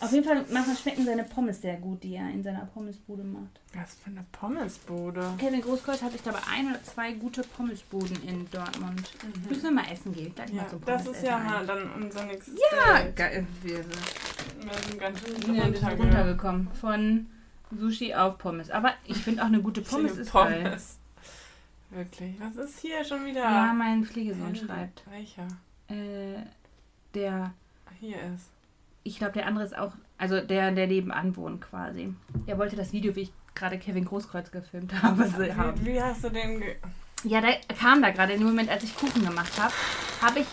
Auf 0.00 0.12
jeden 0.12 0.24
Fall 0.24 0.44
manchmal 0.50 0.76
schmecken 0.76 1.04
seine 1.06 1.24
Pommes 1.24 1.60
sehr 1.62 1.76
gut, 1.76 2.02
die 2.02 2.14
er 2.16 2.28
in 2.30 2.42
seiner 2.42 2.66
Pommesbude 2.66 3.24
macht. 3.24 3.60
Was 3.74 3.94
für 3.94 4.10
eine 4.10 4.24
Pommesbude. 4.32 5.32
Kevin 5.38 5.62
Großkreuz 5.62 6.02
habe 6.02 6.14
ich 6.16 6.22
glaube 6.22 6.38
ein 6.52 6.68
oder 6.70 6.82
zwei 6.84 7.12
gute 7.12 7.42
Pommesbuden 7.42 8.22
in 8.28 8.50
Dortmund. 8.50 9.10
Müssen 9.48 9.62
wir 9.64 9.70
mal 9.70 9.90
essen 9.90 10.12
gehen. 10.12 10.34
Gleich 10.34 10.50
Mhm. 10.52 10.56
Ja, 10.56 10.62
mal 10.62 10.68
zum 10.70 10.84
das 10.84 11.06
ist 11.06 11.22
ja 11.22 11.38
mal 11.38 11.66
dann 11.66 11.90
unser 11.92 12.24
nächstes 12.26 12.54
Ja, 12.72 13.02
geil. 13.14 13.46
Wir 13.62 13.82
sind 13.84 14.98
ganz 15.00 15.18
schön 15.20 15.54
ja 15.54 15.62
runtergegangen. 15.64 16.00
runtergekommen. 16.00 16.68
Von 16.80 17.26
Sushi 17.76 18.14
auf 18.14 18.36
Pommes. 18.38 18.70
Aber 18.70 18.92
ich 19.06 19.16
finde 19.16 19.42
auch 19.42 19.46
eine 19.46 19.62
gute 19.62 19.80
Pommes 19.82 20.16
ist 20.18 20.32
geil. 20.32 20.62
Pommes. 20.62 20.98
Wirklich. 21.90 22.34
Was 22.40 22.56
ist 22.56 22.80
hier 22.80 23.02
schon 23.04 23.24
wieder? 23.24 23.42
Ja, 23.42 23.72
mein 23.72 24.04
Pflegesohn 24.04 24.54
schreibt. 24.56 25.04
Welcher? 25.10 25.46
Äh, 25.88 26.42
der 27.14 27.52
Hier 28.00 28.16
ist. 28.34 28.50
Ich 29.06 29.18
glaube, 29.18 29.32
der 29.34 29.46
andere 29.46 29.64
ist 29.64 29.76
auch, 29.76 29.92
also 30.18 30.40
der, 30.40 30.70
der 30.72 30.86
nebenan 30.86 31.36
wohnt 31.36 31.60
quasi. 31.60 32.12
Er 32.46 32.58
wollte 32.58 32.76
das 32.76 32.92
Video, 32.92 33.14
wie 33.16 33.22
ich 33.22 33.32
gerade 33.54 33.78
Kevin 33.78 34.04
Großkreuz 34.04 34.50
gefilmt 34.50 34.92
habe. 35.02 35.24
Wie, 35.80 35.86
wie 35.86 36.00
hast 36.02 36.24
du 36.24 36.30
den 36.30 36.60
ge 36.60 36.76
Ja, 37.24 37.40
der 37.40 37.56
kam 37.78 38.02
da 38.02 38.10
gerade 38.10 38.32
in 38.34 38.40
dem 38.40 38.48
Moment, 38.48 38.68
als 38.70 38.82
ich 38.84 38.94
Kuchen 38.96 39.24
gemacht 39.24 39.52
habe, 39.60 39.72
habe 40.20 40.40
ich, 40.40 40.46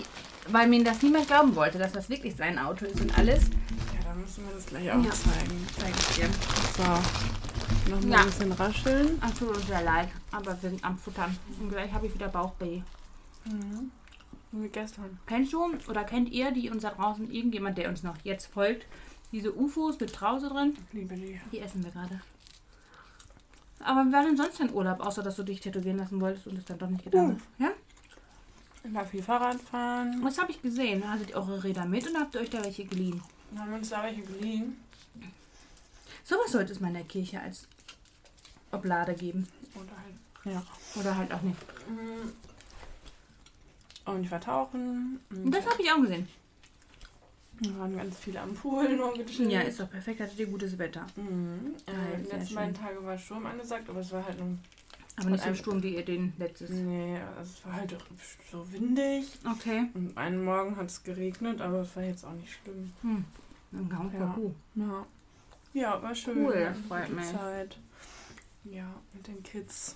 weil 0.49 0.67
mir 0.67 0.83
das 0.83 1.01
niemand 1.01 1.27
glauben 1.27 1.55
wollte, 1.55 1.77
dass 1.77 1.91
das 1.91 2.09
wirklich 2.09 2.35
sein 2.35 2.57
Auto 2.59 2.85
ist 2.85 2.99
und 3.01 3.17
alles. 3.17 3.43
Ja, 3.45 4.03
dann 4.09 4.21
müssen 4.21 4.45
wir 4.45 4.53
das 4.53 4.65
gleich 4.65 4.91
auch 4.91 5.03
Ja. 5.03 5.11
zeigen. 5.11 5.67
Zeig 5.77 5.93
ich 5.97 6.15
dir. 6.15 6.29
So. 6.77 7.91
Noch 7.91 8.01
mal 8.01 8.09
Ja. 8.11 8.19
ein 8.19 8.25
bisschen 8.27 8.51
rascheln. 8.53 9.17
Ach, 9.21 9.31
tut 9.31 9.49
uns 9.57 9.67
sehr 9.67 9.81
leid, 9.81 10.07
aber 10.31 10.51
wir 10.61 10.69
sind 10.69 10.83
am 10.85 10.97
Futtern. 10.97 11.35
Und 11.59 11.69
gleich 11.69 11.91
habe 11.91 12.07
ich 12.07 12.13
wieder 12.13 12.27
Bauchweh. 12.29 12.81
Mhm. 13.45 13.91
Wie 14.55 14.67
gestern. 14.67 15.17
Kennst 15.25 15.51
du 15.51 15.63
oder 15.87 16.03
kennt 16.03 16.29
ihr, 16.29 16.51
die 16.51 16.69
uns 16.69 16.83
da 16.83 16.91
draußen, 16.91 17.29
irgendjemand, 17.31 17.77
der 17.77 17.89
uns 17.89 18.03
noch 18.03 18.15
jetzt 18.23 18.45
folgt, 18.45 18.85
diese 19.31 19.51
UFOs 19.51 19.99
mit 19.99 20.13
Trause 20.13 20.47
drin? 20.47 20.77
Ich 20.87 20.93
liebe 20.93 21.15
die. 21.15 21.41
Die 21.51 21.59
essen 21.59 21.83
wir 21.83 21.89
gerade. 21.89 22.21
Aber 23.79 24.05
wer 24.11 24.23
denn 24.23 24.37
sonst 24.37 24.59
in 24.59 24.71
Urlaub, 24.71 24.99
außer 24.99 25.23
dass 25.23 25.37
du 25.37 25.43
dich 25.43 25.59
tätowieren 25.59 25.97
lassen 25.97 26.21
wolltest 26.21 26.45
und 26.45 26.57
es 26.57 26.65
dann 26.65 26.77
doch 26.77 26.87
nicht 26.87 27.03
getan 27.03 27.31
Uh. 27.31 27.33
hast? 27.33 27.43
Ja? 27.57 27.71
War 28.91 29.05
viel 29.05 29.23
Fahrrad 29.23 29.59
fahren. 29.59 30.19
Was 30.21 30.37
habe 30.37 30.51
ich 30.51 30.61
gesehen? 30.61 31.09
Hattet 31.09 31.31
ihr 31.31 31.37
eure 31.37 31.63
Räder 31.63 31.85
mit 31.85 32.07
und 32.07 32.19
habt 32.19 32.35
ihr 32.35 32.41
euch 32.41 32.49
da 32.49 32.63
welche 32.63 32.85
geliehen? 32.85 33.21
Wir 33.51 33.61
haben 33.61 33.73
uns 33.73 33.89
da 33.89 34.03
welche 34.03 34.21
geliehen. 34.21 34.77
Sowas 36.23 36.51
sollte 36.51 36.73
es 36.73 36.79
mal 36.79 36.89
in 36.89 36.93
der 36.95 37.03
Kirche 37.03 37.39
als 37.41 37.67
Oblade 38.71 39.15
geben. 39.15 39.47
Oder 39.73 39.97
halt. 39.97 40.55
Ja. 40.55 40.99
Oder 40.99 41.17
halt 41.17 41.33
auch 41.33 41.41
nicht. 41.41 41.57
Mhm. 41.89 42.33
Und 44.05 44.23
ich 44.23 44.31
war 44.31 44.41
tauchen. 44.41 45.19
Und 45.29 45.51
das 45.51 45.65
habe 45.65 45.81
ich 45.81 45.91
auch 45.91 46.01
gesehen. 46.01 46.27
Wir 47.59 47.77
waren 47.79 47.95
ganz 47.95 48.17
viele 48.17 48.41
am 48.41 48.53
Pool 48.53 48.97
nur 48.97 49.13
gechillt. 49.13 49.51
Ja, 49.51 49.61
ist 49.61 49.79
doch 49.79 49.89
perfekt. 49.89 50.19
Hattet 50.19 50.39
ihr 50.39 50.47
gutes 50.47 50.77
Wetter. 50.77 51.05
Mhm. 51.15 51.75
Äh, 51.85 52.17
die 52.17 52.23
letzten 52.23 52.47
schön. 52.47 52.55
beiden 52.55 52.73
Tage 52.73 53.05
war 53.05 53.17
Sturm 53.17 53.45
angesagt, 53.45 53.89
aber 53.89 53.99
es 54.01 54.11
war 54.11 54.25
halt 54.25 54.39
nur. 54.39 54.57
Aber 55.15 55.29
nicht 55.29 55.43
so 55.43 55.49
ein- 55.49 55.55
Sturm 55.55 55.83
wie 55.83 55.95
ihr 55.95 56.03
den 56.03 56.33
letztes. 56.39 56.71
Nee, 56.71 57.19
also 57.37 57.51
es 57.51 57.65
war 57.65 57.73
halt 57.73 57.95
so 58.51 58.69
windig. 58.73 59.27
Okay. 59.49 59.85
Und 59.93 60.17
einen 60.17 60.43
Morgen 60.43 60.75
hat 60.75 60.87
es 60.87 61.03
geregnet, 61.03 61.61
aber 61.61 61.81
es 61.81 61.95
war 61.95 62.03
jetzt 62.03 62.25
auch 62.25 62.33
nicht 62.33 62.51
schlimm. 62.63 62.91
Hm. 63.03 63.23
Dann 63.71 63.89
kam 63.89 64.11
Ja. 64.13 64.35
ja. 64.75 65.05
Ja. 65.73 66.01
War 66.01 66.15
schön. 66.15 66.43
Cool, 66.43 66.75
freut 66.87 67.09
mich. 67.13 67.31
Zeit. 67.31 67.77
Ja, 68.63 68.87
mit 69.13 69.27
den 69.27 69.41
Kids. 69.43 69.95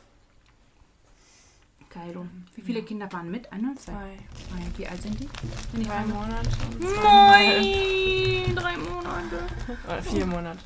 Geil. 1.94 2.30
Wie 2.56 2.62
viele 2.62 2.84
Kinder 2.84 3.12
waren 3.12 3.32
mit? 3.32 3.52
Ein 3.52 3.72
oder 3.72 3.80
zwei? 3.80 4.18
Zwei. 4.34 4.78
Wie 4.78 4.88
alt 4.88 5.02
sind 5.02 5.20
die? 5.20 5.30
Wenn 5.74 5.84
Drei? 5.84 6.06
Monate. 6.06 6.50
Neun! 6.80 8.56
Drei 8.56 8.78
Monate. 8.78 9.48
Oder 9.86 10.04
vier 10.04 10.26
Monate. 10.26 10.60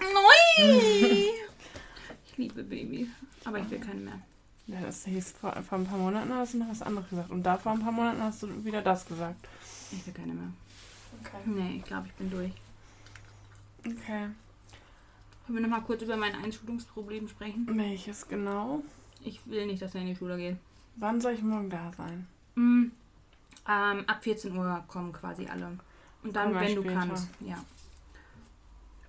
Neun! 0.00 0.80
ich 2.24 2.36
liebe 2.36 2.62
Babys. 2.62 3.08
Aber 3.44 3.58
ich 3.58 3.70
will 3.70 3.80
keine 3.80 4.00
mehr. 4.00 4.20
Ja, 4.66 4.80
das 4.82 5.04
hieß 5.04 5.32
vor, 5.32 5.52
vor 5.62 5.78
ein 5.78 5.86
paar 5.86 5.98
Monaten 5.98 6.32
hast 6.34 6.54
du 6.54 6.58
noch 6.58 6.68
was 6.68 6.82
anderes 6.82 7.08
gesagt. 7.08 7.30
Und 7.30 7.42
da 7.42 7.56
vor 7.56 7.72
ein 7.72 7.80
paar 7.80 7.92
Monaten 7.92 8.22
hast 8.22 8.42
du 8.42 8.64
wieder 8.64 8.82
das 8.82 9.06
gesagt. 9.06 9.48
Ich 9.90 10.06
will 10.06 10.14
keine 10.14 10.34
mehr. 10.34 10.52
Okay. 11.20 11.38
Nee, 11.46 11.76
ich 11.78 11.84
glaube, 11.84 12.06
ich 12.06 12.12
bin 12.14 12.30
durch. 12.30 12.52
Okay. 13.80 14.28
Können 15.46 15.58
wir 15.58 15.60
nochmal 15.60 15.82
kurz 15.82 16.02
über 16.02 16.16
mein 16.16 16.34
Einschulungsproblem 16.34 17.28
sprechen? 17.28 17.66
Welches 17.72 18.28
genau? 18.28 18.82
Ich 19.24 19.40
will 19.46 19.66
nicht, 19.66 19.80
dass 19.80 19.94
er 19.94 20.02
in 20.02 20.08
die 20.08 20.16
Schule 20.16 20.36
geht. 20.36 20.56
Wann 21.00 21.20
soll 21.20 21.32
ich 21.32 21.42
morgen 21.42 21.70
da 21.70 21.92
sein? 21.96 22.26
Mm, 22.56 22.90
ähm, 23.68 24.04
ab 24.06 24.22
14 24.22 24.56
Uhr 24.56 24.84
kommen 24.88 25.12
quasi 25.12 25.46
alle. 25.46 25.78
Und 26.22 26.34
dann, 26.34 26.54
wenn 26.54 26.74
du 26.74 26.82
später. 26.82 26.98
kannst. 26.98 27.28
Ja. 27.40 27.64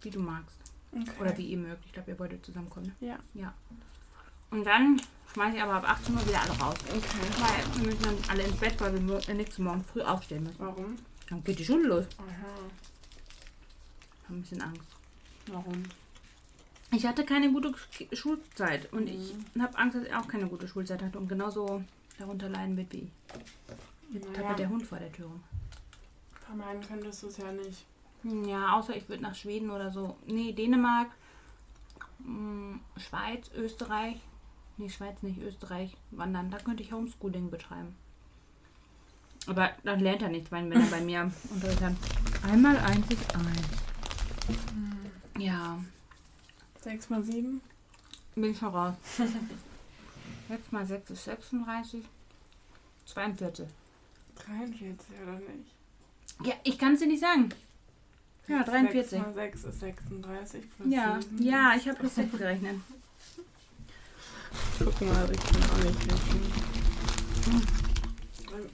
Wie 0.01 0.09
du 0.09 0.19
magst. 0.19 0.57
Okay. 0.91 1.11
Oder 1.19 1.37
wie 1.37 1.47
ihr 1.47 1.57
mögt. 1.57 1.85
Ich 1.85 1.93
glaube, 1.93 2.11
ihr 2.11 2.19
wolltet 2.19 2.45
zusammenkommen. 2.45 2.95
Ja. 2.99 3.17
Ja. 3.33 3.53
Und 4.51 4.63
dann 4.65 5.01
schmeiße 5.33 5.57
ich 5.57 5.63
aber 5.63 5.73
ab 5.73 5.89
18 5.89 6.15
Uhr 6.15 6.27
wieder 6.27 6.41
alle 6.41 6.51
raus. 6.59 6.75
Okay. 6.87 6.99
Weil 7.39 7.81
wir 7.81 7.91
müssen 7.91 8.03
dann 8.03 8.17
alle 8.29 8.43
ins 8.43 8.57
Bett, 8.57 8.79
weil 8.79 9.07
wir 9.07 9.29
äh, 9.29 9.33
nächsten 9.33 9.63
Morgen 9.63 9.83
früh 9.83 10.01
aufstehen 10.01 10.43
müssen. 10.43 10.59
Warum? 10.59 10.95
Dann 11.29 11.43
geht 11.43 11.59
die 11.59 11.65
Schule 11.65 11.87
los. 11.87 12.05
Aha. 12.17 12.25
Ich 14.21 14.23
habe 14.25 14.35
ein 14.35 14.41
bisschen 14.41 14.61
Angst. 14.61 14.87
Warum? 15.47 15.83
Ich 16.91 17.05
hatte 17.05 17.23
keine 17.23 17.51
gute 17.51 17.69
Sch- 17.69 18.15
Schulzeit 18.15 18.91
und 18.93 19.07
ich 19.07 19.33
habe 19.59 19.77
Angst, 19.77 19.95
dass 19.97 20.03
er 20.05 20.19
auch 20.19 20.27
keine 20.27 20.47
gute 20.47 20.67
Schulzeit 20.67 21.01
hatte 21.03 21.19
und 21.19 21.27
genauso 21.27 21.83
darunter 22.17 22.49
leiden 22.49 22.75
wird 22.77 22.91
wie 22.93 22.97
ich. 22.97 23.11
Jetzt 24.13 24.27
Naja. 24.35 24.53
der 24.55 24.69
Hund 24.69 24.83
vor 24.85 24.97
der 24.97 25.11
Tür. 25.11 25.27
rum. 25.27 25.43
Vermeiden 26.45 26.81
könntest 26.81 27.21
du 27.23 27.27
es 27.27 27.37
ja 27.37 27.51
nicht. 27.51 27.85
Ja, 28.47 28.73
außer 28.73 28.95
ich 28.95 29.07
würde 29.07 29.21
nach 29.23 29.35
Schweden 29.35 29.69
oder 29.69 29.91
so. 29.91 30.17
Nee, 30.25 30.51
Dänemark, 30.51 31.09
mm, 32.19 32.75
Schweiz, 32.97 33.51
Österreich. 33.55 34.17
Nee, 34.77 34.89
Schweiz 34.89 35.21
nicht, 35.21 35.39
Österreich 35.39 35.95
wandern. 36.11 36.49
Da 36.49 36.57
könnte 36.57 36.81
ich 36.81 36.91
Homeschooling 36.91 37.51
betreiben. 37.51 37.95
Aber 39.47 39.69
dann 39.83 39.99
lernt 39.99 40.21
er 40.23 40.29
nicht, 40.29 40.51
weil 40.51 40.69
wenn 40.69 40.81
er 40.81 40.87
bei 40.87 41.01
mir 41.05 41.21
hat. 41.21 41.95
Einmal 42.49 42.77
eins 42.77 43.07
ist 43.11 43.35
eins. 43.35 43.67
Ja, 45.37 45.77
Sechs 46.81 47.09
mal 47.09 47.23
sieben? 47.23 47.61
bin 48.35 48.51
ich 48.51 48.57
schon 48.57 48.69
raus. 48.69 48.93
6 50.47 50.71
mal 50.71 50.85
6 50.85 51.09
ist 51.11 51.23
36. 51.25 52.03
42. 53.05 53.67
43 54.45 55.07
oder 55.23 55.33
nicht? 55.39 55.71
Ja, 56.43 56.53
ich 56.63 56.77
kann 56.79 56.93
es 56.93 56.99
dir 57.01 57.07
nicht 57.07 57.19
sagen. 57.19 57.49
Ja, 58.47 58.63
43. 58.63 59.09
6 59.09 59.21
mal 59.25 59.33
6 59.33 59.63
ist 59.65 59.79
36 59.81 60.63
plus 60.75 60.87
Ja, 60.93 61.19
7. 61.21 61.43
ja, 61.43 61.73
ich 61.75 61.87
habe 61.87 61.99
plus 61.99 62.15
6 62.15 62.31
gerechnet. 62.37 62.79
Guck 64.79 65.01
mal, 65.01 65.29
ich 65.31 65.39
kann 65.39 65.63
auch 65.63 65.83
nicht 65.83 66.11
rechnen. 66.11 67.67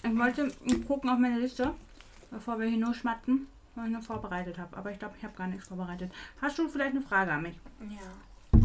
Ich 0.03 0.17
wollte 0.17 0.51
gucken 0.87 1.09
auf 1.09 1.17
meine 1.19 1.39
Liste, 1.39 1.73
bevor 2.31 2.59
wir 2.59 2.67
hier 2.67 2.77
nur 2.77 2.93
schmatten, 2.93 3.47
was 3.75 3.85
ich 3.85 3.91
noch 3.91 4.03
vorbereitet 4.03 4.57
habe. 4.57 4.75
Aber 4.77 4.91
ich 4.91 4.99
glaube, 4.99 5.15
ich 5.17 5.23
habe 5.23 5.35
gar 5.35 5.47
nichts 5.47 5.67
vorbereitet. 5.67 6.11
Hast 6.41 6.57
du 6.57 6.67
vielleicht 6.67 6.91
eine 6.91 7.01
Frage 7.01 7.31
an 7.31 7.43
mich? 7.43 7.59
Ja. 7.81 8.59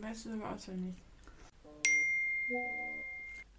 Weißt 0.00 0.26
du 0.26 0.30
sogar 0.32 0.54
auswendig. 0.54 0.94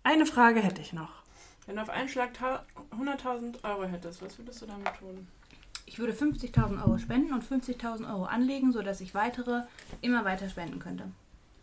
Eine 0.03 0.25
Frage 0.25 0.61
hätte 0.61 0.81
ich 0.81 0.93
noch. 0.93 1.23
Wenn 1.65 1.77
du 1.77 1.81
auf 1.81 1.89
einen 1.89 2.09
Schlag 2.09 2.33
tau- 2.33 2.59
100.000 2.91 3.63
Euro 3.63 3.85
hättest, 3.85 4.21
was 4.21 4.37
würdest 4.37 4.61
du 4.61 4.65
damit 4.65 4.87
tun? 4.99 5.27
Ich 5.85 5.97
würde 5.99 6.13
50.000 6.13 6.81
Euro 6.83 6.97
spenden 6.97 7.33
und 7.33 7.43
50.000 7.43 8.09
Euro 8.09 8.25
anlegen, 8.25 8.71
sodass 8.71 9.01
ich 9.01 9.13
weitere 9.15 9.61
immer 10.01 10.25
weiter 10.25 10.49
spenden 10.49 10.79
könnte. 10.79 11.05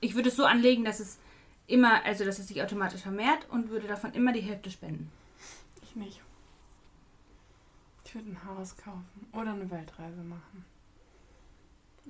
Ich 0.00 0.14
würde 0.14 0.28
es 0.30 0.36
so 0.36 0.44
anlegen, 0.44 0.84
dass 0.84 1.00
es 1.00 1.18
immer, 1.66 2.04
also 2.04 2.24
dass 2.24 2.38
es 2.38 2.48
sich 2.48 2.62
automatisch 2.62 3.02
vermehrt 3.02 3.46
und 3.50 3.68
würde 3.70 3.86
davon 3.88 4.12
immer 4.12 4.32
die 4.32 4.40
Hälfte 4.40 4.70
spenden. 4.70 5.10
Ich 5.82 5.94
nicht. 5.96 6.20
Ich 8.10 8.14
würde 8.16 8.30
ein 8.30 8.38
Haus 8.44 8.76
kaufen 8.76 9.04
oder 9.32 9.52
eine 9.52 9.70
Weltreise 9.70 10.20
machen. 10.22 10.64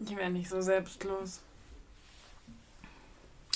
Ich 0.02 0.16
wäre 0.16 0.30
nicht 0.30 0.48
so 0.48 0.62
selbstlos. 0.62 1.42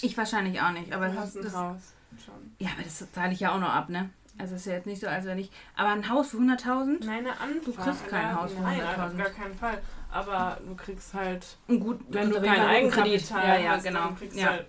Ich 0.02 0.14
wahrscheinlich 0.18 0.60
auch 0.60 0.72
nicht, 0.72 0.92
aber 0.92 1.08
du 1.08 1.14
das, 1.14 1.24
hast 1.24 1.36
ein 1.38 1.42
das, 1.44 1.54
Haus. 1.54 1.80
Schon. 2.22 2.34
ja, 2.58 2.68
aber 2.74 2.82
das 2.82 3.10
zahle 3.12 3.32
ich 3.32 3.40
ja 3.40 3.54
auch 3.54 3.60
noch 3.60 3.70
ab, 3.72 3.88
ne? 3.88 4.10
Also 4.36 4.56
ist 4.56 4.66
ja 4.66 4.74
jetzt 4.74 4.84
nicht 4.84 5.00
so, 5.00 5.06
als 5.06 5.24
wenn 5.24 5.38
ich. 5.38 5.50
Aber 5.74 5.88
ein 5.88 6.06
Haus 6.06 6.28
für 6.32 6.36
100.000? 6.36 7.06
Nein, 7.06 7.20
eine 7.20 7.30
Anfrage. 7.30 7.60
Du 7.64 7.72
kriegst 7.72 8.08
kein 8.08 8.22
Ja, 8.22 8.34
Haus 8.42 8.52
für 8.52 8.60
Nein, 8.60 8.80
100.000. 8.82 9.06
auf 9.06 9.16
gar 9.16 9.30
keinen 9.30 9.54
Fall. 9.54 9.82
Aber 10.12 10.58
du 10.66 10.74
kriegst 10.76 11.14
halt, 11.14 11.56
Und 11.66 11.80
gut, 11.80 12.00
wenn 12.10 12.28
du 12.28 12.40
kriegst 12.40 12.44
kein 12.54 12.60
auf 12.66 12.72
jeden 12.74 12.90
Fall 12.90 13.40
einen 13.40 13.46
Eigenkapital 13.46 13.48
Ja, 13.48 13.58
ja, 13.64 13.70
hast, 13.70 13.84
genau. 13.84 14.00
dann 14.04 14.18
kriegst 14.18 14.36
Ja. 14.36 14.48
halt 14.48 14.66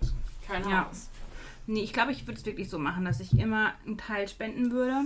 kein 0.48 0.66
Ja. 0.70 0.86
Haus. 0.88 1.10
Nee, 1.66 1.80
ich 1.82 1.92
glaube, 1.92 2.12
ich 2.12 2.26
würde 2.26 2.40
es 2.40 2.46
wirklich 2.46 2.70
so 2.70 2.78
machen, 2.78 3.04
dass 3.04 3.20
ich 3.20 3.38
immer 3.38 3.74
einen 3.84 3.98
Teil 3.98 4.26
spenden 4.28 4.70
würde. 4.70 5.02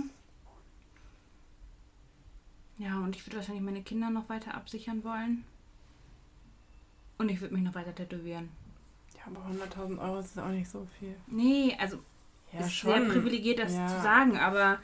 Ja, 2.81 2.97
und 2.97 3.15
ich 3.15 3.25
würde 3.27 3.37
wahrscheinlich 3.37 3.63
meine 3.63 3.83
Kinder 3.83 4.09
noch 4.09 4.27
weiter 4.27 4.55
absichern 4.55 5.03
wollen. 5.03 5.43
Und 7.19 7.29
ich 7.29 7.39
würde 7.39 7.53
mich 7.53 7.63
noch 7.63 7.75
weiter 7.75 7.93
tätowieren. 7.93 8.49
Ja, 9.15 9.21
aber 9.27 9.45
100.000 9.45 9.99
Euro 10.01 10.19
ist 10.19 10.39
auch 10.39 10.47
nicht 10.47 10.67
so 10.67 10.87
viel. 10.97 11.15
Nee, 11.27 11.77
also 11.79 11.99
Ja, 12.51 12.65
ist 12.65 12.81
sehr 12.81 13.01
privilegiert, 13.01 13.59
das 13.59 13.73
Ja. 13.73 13.87
zu 13.87 14.01
sagen, 14.01 14.35
aber 14.37 14.79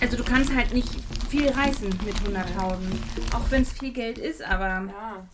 also 0.00 0.16
du 0.18 0.24
kannst 0.24 0.54
halt 0.54 0.74
nicht 0.74 0.88
viel 1.30 1.48
reißen 1.48 1.88
mit 2.04 2.14
100.000. 2.16 3.34
Auch 3.34 3.50
wenn 3.50 3.62
es 3.62 3.72
viel 3.72 3.92
Geld 3.92 4.18
ist, 4.18 4.42
aber, 4.42 4.66
Ja, 4.68 5.26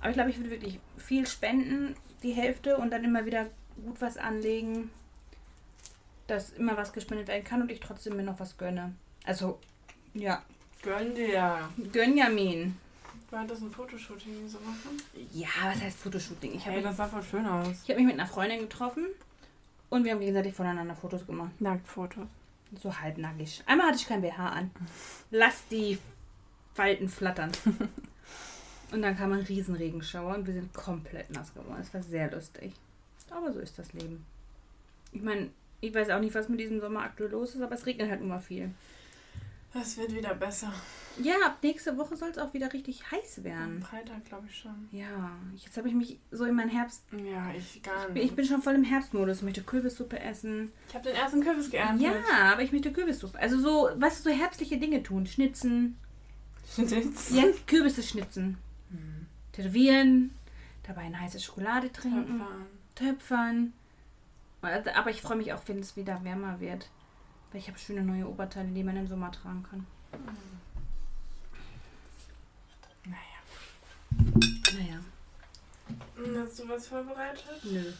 aber 0.00 0.08
ich 0.10 0.14
glaube, 0.14 0.30
ich 0.30 0.36
würde 0.36 0.50
wirklich 0.50 0.78
viel 0.98 1.26
spenden, 1.26 1.96
die 2.22 2.32
Hälfte, 2.32 2.76
und 2.76 2.90
dann 2.90 3.02
immer 3.02 3.24
wieder 3.24 3.46
gut 3.82 4.00
was 4.02 4.18
anlegen, 4.18 4.90
dass 6.26 6.50
immer 6.50 6.76
was 6.76 6.92
gespendet 6.92 7.28
werden 7.28 7.44
kann 7.44 7.62
und 7.62 7.70
ich 7.72 7.80
trotzdem 7.80 8.16
mir 8.16 8.22
noch 8.24 8.38
was 8.38 8.58
gönne. 8.58 8.94
Also, 9.24 9.58
ja, 10.18 10.42
gönn 10.82 11.14
dir. 11.14 11.68
Gönjamin. 11.92 12.76
Du 13.30 13.36
hattest 13.36 13.62
ein 13.62 13.70
Fotoshooting 13.70 14.48
so 14.48 14.58
machen? 14.60 15.02
Ja, 15.32 15.48
was 15.64 15.82
heißt 15.82 15.98
Fotoshooting? 15.98 16.54
Ich 16.54 16.64
habe 16.64 16.76
Hey, 16.76 16.82
das 16.82 16.96
sah 16.96 17.06
voll 17.06 17.22
schön 17.22 17.46
aus. 17.46 17.82
ich 17.82 17.90
hab 17.90 17.96
mich 17.96 18.06
mit 18.06 18.14
einer 18.14 18.28
Freundin 18.28 18.60
getroffen 18.60 19.06
und 19.90 20.04
wir 20.04 20.12
haben 20.12 20.20
gegenseitig 20.20 20.54
voneinander 20.54 20.94
Fotos 20.94 21.26
gemacht. 21.26 21.60
Nacktfotos. 21.60 22.26
So 22.82 22.98
halbnackig. 23.00 23.62
Einmal 23.66 23.88
hatte 23.88 23.98
ich 23.98 24.06
kein 24.06 24.22
BH 24.22 24.48
an. 24.48 24.70
Lass 25.30 25.66
die 25.68 25.98
Falten 26.74 27.08
flattern. 27.08 27.52
und 28.92 29.02
dann 29.02 29.16
kam 29.16 29.32
ein 29.32 29.40
Riesenregenschauer 29.40 30.34
und 30.34 30.46
wir 30.46 30.54
sind 30.54 30.72
komplett 30.72 31.30
nass 31.30 31.52
geworden. 31.54 31.78
Es 31.80 31.92
war 31.94 32.02
sehr 32.02 32.30
lustig. 32.30 32.72
Aber 33.30 33.52
so 33.52 33.58
ist 33.60 33.78
das 33.78 33.92
Leben. 33.92 34.24
Ich 35.12 35.22
meine, 35.22 35.50
ich 35.80 35.94
weiß 35.94 36.10
auch 36.10 36.20
nicht, 36.20 36.34
was 36.34 36.48
mit 36.48 36.60
diesem 36.60 36.80
Sommer 36.80 37.02
aktuell 37.02 37.30
los 37.30 37.54
ist, 37.54 37.62
aber 37.62 37.74
es 37.74 37.86
regnet 37.86 38.10
halt 38.10 38.20
immer 38.20 38.40
viel. 38.40 38.70
Das 39.78 39.96
wird 39.98 40.14
wieder 40.14 40.34
besser. 40.34 40.72
Ja, 41.22 41.34
ab 41.44 41.58
nächste 41.62 41.96
Woche 41.96 42.16
soll 42.16 42.30
es 42.30 42.38
auch 42.38 42.52
wieder 42.54 42.72
richtig 42.72 43.10
heiß 43.10 43.38
Am 43.38 43.44
werden. 43.44 43.82
Freitag 43.82 44.24
glaube 44.24 44.46
ich 44.48 44.56
schon. 44.56 44.88
Ja, 44.92 45.30
jetzt 45.54 45.76
habe 45.76 45.88
ich 45.88 45.94
mich 45.94 46.18
so 46.30 46.44
in 46.44 46.54
meinen 46.54 46.68
Herbst. 46.70 47.04
Ja, 47.12 47.52
ich 47.56 47.82
gar 47.82 48.08
Ich 48.10 48.14
nicht. 48.14 48.36
bin 48.36 48.44
schon 48.44 48.62
voll 48.62 48.74
im 48.74 48.84
Herbstmodus. 48.84 49.38
Ich 49.38 49.42
möchte 49.42 49.62
Kürbissuppe 49.62 50.18
essen. 50.20 50.72
Ich 50.88 50.94
habe 50.94 51.04
den 51.08 51.16
ersten 51.16 51.42
Kürbis 51.42 51.70
geerntet. 51.70 52.06
Ja, 52.06 52.52
aber 52.52 52.62
ich 52.62 52.72
möchte 52.72 52.92
Kürbissuppe. 52.92 53.38
Also 53.38 53.58
so, 53.58 53.90
was 53.96 54.22
so 54.22 54.30
herbstliche 54.30 54.78
Dinge 54.78 55.02
tun. 55.02 55.26
Schnitzen. 55.26 55.96
Jetzt. 56.76 57.30
Ja, 57.30 57.44
Kürbisse 57.66 58.02
schnitzen. 58.02 58.58
Hm. 58.90 59.26
Tätowieren. 59.52 60.32
Dabei 60.86 61.02
eine 61.02 61.20
heiße 61.20 61.40
Schokolade 61.40 61.90
trinken. 61.92 62.40
Töpfern. 62.94 63.72
Töpfern. 63.72 63.72
Aber 64.94 65.10
ich 65.10 65.22
freue 65.22 65.36
mich 65.36 65.52
auch, 65.52 65.62
wenn 65.66 65.78
es 65.78 65.96
wieder 65.96 66.22
wärmer 66.24 66.60
wird. 66.60 66.90
Weil 67.52 67.60
ich 67.60 67.68
habe 67.68 67.78
schöne 67.78 68.02
neue 68.02 68.28
Oberteile, 68.28 68.68
die 68.68 68.82
man 68.84 68.96
im 68.96 69.06
Sommer 69.06 69.30
tragen 69.32 69.62
kann. 69.70 69.86
Naja. 73.04 73.18
Naja, 74.78 75.00
Hm, 76.16 76.36
Hast 76.42 76.58
du 76.58 76.68
was 76.68 76.88
vorbereitet? 76.88 77.44
nö. 77.64 77.92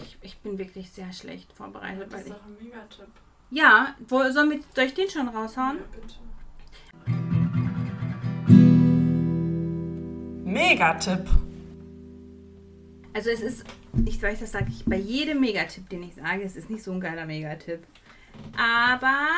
Ich, 0.00 0.18
ich 0.22 0.38
bin 0.38 0.58
wirklich 0.58 0.90
sehr 0.90 1.12
schlecht 1.12 1.52
vorbereitet. 1.52 2.06
Das 2.06 2.12
Weil 2.12 2.20
ist 2.20 2.26
ich, 2.26 2.32
doch 2.32 2.44
ein 2.46 2.56
Megatipp. 2.64 3.08
ja, 3.50 3.94
wo, 4.08 4.30
soll, 4.30 4.46
mit, 4.46 4.62
soll 4.74 4.84
ich 4.84 4.94
den 4.94 5.08
schon 5.10 5.28
raushauen? 5.28 5.78
Ja, 5.78 5.84
bitte. 5.92 6.14
Megatipp. 10.44 11.28
Also 13.14 13.30
es 13.30 13.40
ist, 13.40 13.64
ich 14.06 14.22
weiß, 14.22 14.40
das 14.40 14.52
sage 14.52 14.66
ich 14.70 14.84
bei 14.84 14.96
jedem 14.96 15.40
Megatipp, 15.40 15.88
den 15.88 16.02
ich 16.04 16.14
sage, 16.14 16.42
es 16.42 16.56
ist 16.56 16.70
nicht 16.70 16.82
so 16.84 16.92
ein 16.92 17.00
geiler 17.00 17.26
Megatipp. 17.26 17.80
Aber 18.56 19.28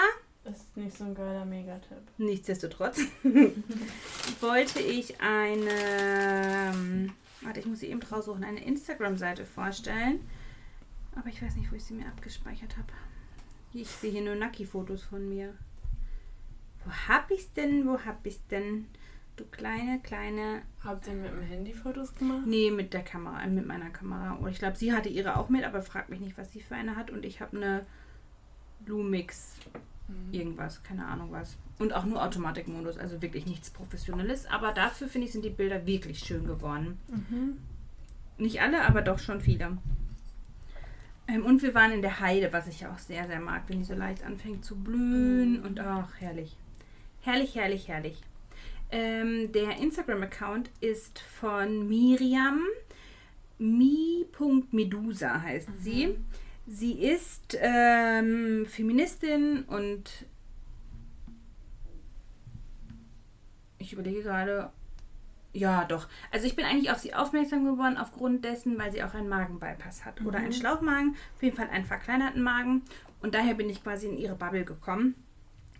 Das 0.44 0.58
ist 0.58 0.76
nicht 0.76 0.96
so 0.96 1.04
ein 1.04 1.14
geiler 1.14 1.44
Megatipp. 1.44 2.02
nichtsdestotrotz 2.18 3.00
wollte 4.40 4.80
ich 4.80 5.20
eine, 5.20 5.70
ähm, 5.70 7.12
warte, 7.42 7.60
ich 7.60 7.66
muss 7.66 7.80
sie 7.80 7.88
eben 7.88 8.02
raussuchen, 8.02 8.44
eine 8.44 8.64
Instagram-Seite 8.64 9.44
vorstellen. 9.44 10.20
Aber 11.16 11.28
ich 11.28 11.42
weiß 11.42 11.56
nicht, 11.56 11.70
wo 11.70 11.76
ich 11.76 11.84
sie 11.84 11.94
mir 11.94 12.06
abgespeichert 12.06 12.76
habe. 12.76 12.92
Ich 13.72 13.88
sehe 13.88 14.10
hier 14.12 14.22
nur 14.22 14.36
Naki-Fotos 14.36 15.02
von 15.02 15.28
mir. 15.28 15.54
Wo 16.84 16.90
hab 16.92 17.30
ich's 17.30 17.52
denn? 17.52 17.86
Wo 17.86 17.98
hab 18.00 18.24
ich's 18.26 18.46
denn? 18.48 18.86
Du 19.36 19.44
kleine, 19.46 20.00
kleine 20.02 20.62
Habt 20.84 21.06
ihr 21.06 21.14
mit 21.14 21.30
dem 21.30 21.42
Handy 21.42 21.72
Fotos 21.72 22.14
gemacht? 22.14 22.42
Nee, 22.46 22.70
mit 22.70 22.92
der 22.94 23.02
Kamera, 23.02 23.46
mit 23.46 23.66
meiner 23.66 23.90
Kamera. 23.90 24.32
Und 24.34 24.50
ich 24.50 24.58
glaube, 24.58 24.76
sie 24.76 24.92
hatte 24.92 25.08
ihre 25.08 25.36
auch 25.36 25.48
mit, 25.48 25.64
aber 25.64 25.82
frag 25.82 26.08
mich 26.08 26.20
nicht, 26.20 26.38
was 26.38 26.52
sie 26.52 26.60
für 26.60 26.74
eine 26.74 26.96
hat. 26.96 27.10
Und 27.10 27.24
ich 27.24 27.40
habe 27.40 27.56
eine 27.56 27.86
Lumix 28.86 29.56
Mhm. 30.10 30.34
irgendwas, 30.34 30.82
keine 30.82 31.06
Ahnung 31.06 31.28
was. 31.30 31.56
Und 31.78 31.92
auch 31.94 32.04
nur 32.04 32.22
Automatikmodus, 32.22 32.98
also 32.98 33.22
wirklich 33.22 33.46
nichts 33.46 33.70
Professionelles. 33.70 34.46
Aber 34.46 34.72
dafür 34.72 35.08
finde 35.08 35.26
ich, 35.26 35.32
sind 35.32 35.44
die 35.44 35.50
Bilder 35.50 35.86
wirklich 35.86 36.18
schön 36.18 36.46
geworden. 36.46 36.98
Mhm. 37.08 37.58
Nicht 38.38 38.60
alle, 38.60 38.84
aber 38.86 39.02
doch 39.02 39.18
schon 39.18 39.40
viele. 39.40 39.78
Ähm, 41.28 41.44
und 41.44 41.62
wir 41.62 41.74
waren 41.74 41.92
in 41.92 42.02
der 42.02 42.20
Heide, 42.20 42.52
was 42.52 42.66
ich 42.66 42.80
ja 42.80 42.92
auch 42.92 42.98
sehr, 42.98 43.26
sehr 43.26 43.40
mag, 43.40 43.62
wenn 43.68 43.78
die 43.78 43.84
so 43.84 43.94
leicht 43.94 44.24
anfängt 44.24 44.64
zu 44.64 44.76
blühen. 44.76 45.60
Mhm. 45.60 45.64
Und 45.64 45.80
ach, 45.80 46.12
herrlich. 46.18 46.56
Herrlich, 47.20 47.54
herrlich, 47.54 47.88
herrlich. 47.88 48.20
Ähm, 48.90 49.52
der 49.52 49.76
Instagram-Account 49.76 50.70
ist 50.80 51.20
von 51.20 51.88
Miriam. 51.88 52.60
Mi.medusa 53.58 55.40
heißt 55.42 55.68
sie. 55.80 56.16
Sie 56.72 56.92
ist 56.92 57.58
ähm, 57.60 58.64
Feministin 58.64 59.64
und 59.64 60.24
ich 63.78 63.92
überlege 63.92 64.22
gerade, 64.22 64.70
ja, 65.52 65.84
doch. 65.84 66.06
Also 66.30 66.46
ich 66.46 66.54
bin 66.54 66.64
eigentlich 66.64 66.92
auf 66.92 66.98
sie 66.98 67.12
aufmerksam 67.12 67.64
geworden 67.64 67.96
aufgrund 67.96 68.44
dessen, 68.44 68.78
weil 68.78 68.92
sie 68.92 69.02
auch 69.02 69.14
einen 69.14 69.28
Magenbypass 69.28 70.04
hat. 70.04 70.20
Oder 70.24 70.38
einen 70.38 70.50
Mhm. 70.50 70.52
Schlauchmagen, 70.52 71.16
auf 71.34 71.42
jeden 71.42 71.56
Fall 71.56 71.68
einen 71.70 71.86
verkleinerten 71.86 72.40
Magen. 72.40 72.82
Und 73.20 73.34
daher 73.34 73.54
bin 73.54 73.68
ich 73.68 73.82
quasi 73.82 74.06
in 74.06 74.16
ihre 74.16 74.36
Bubble 74.36 74.64
gekommen. 74.64 75.16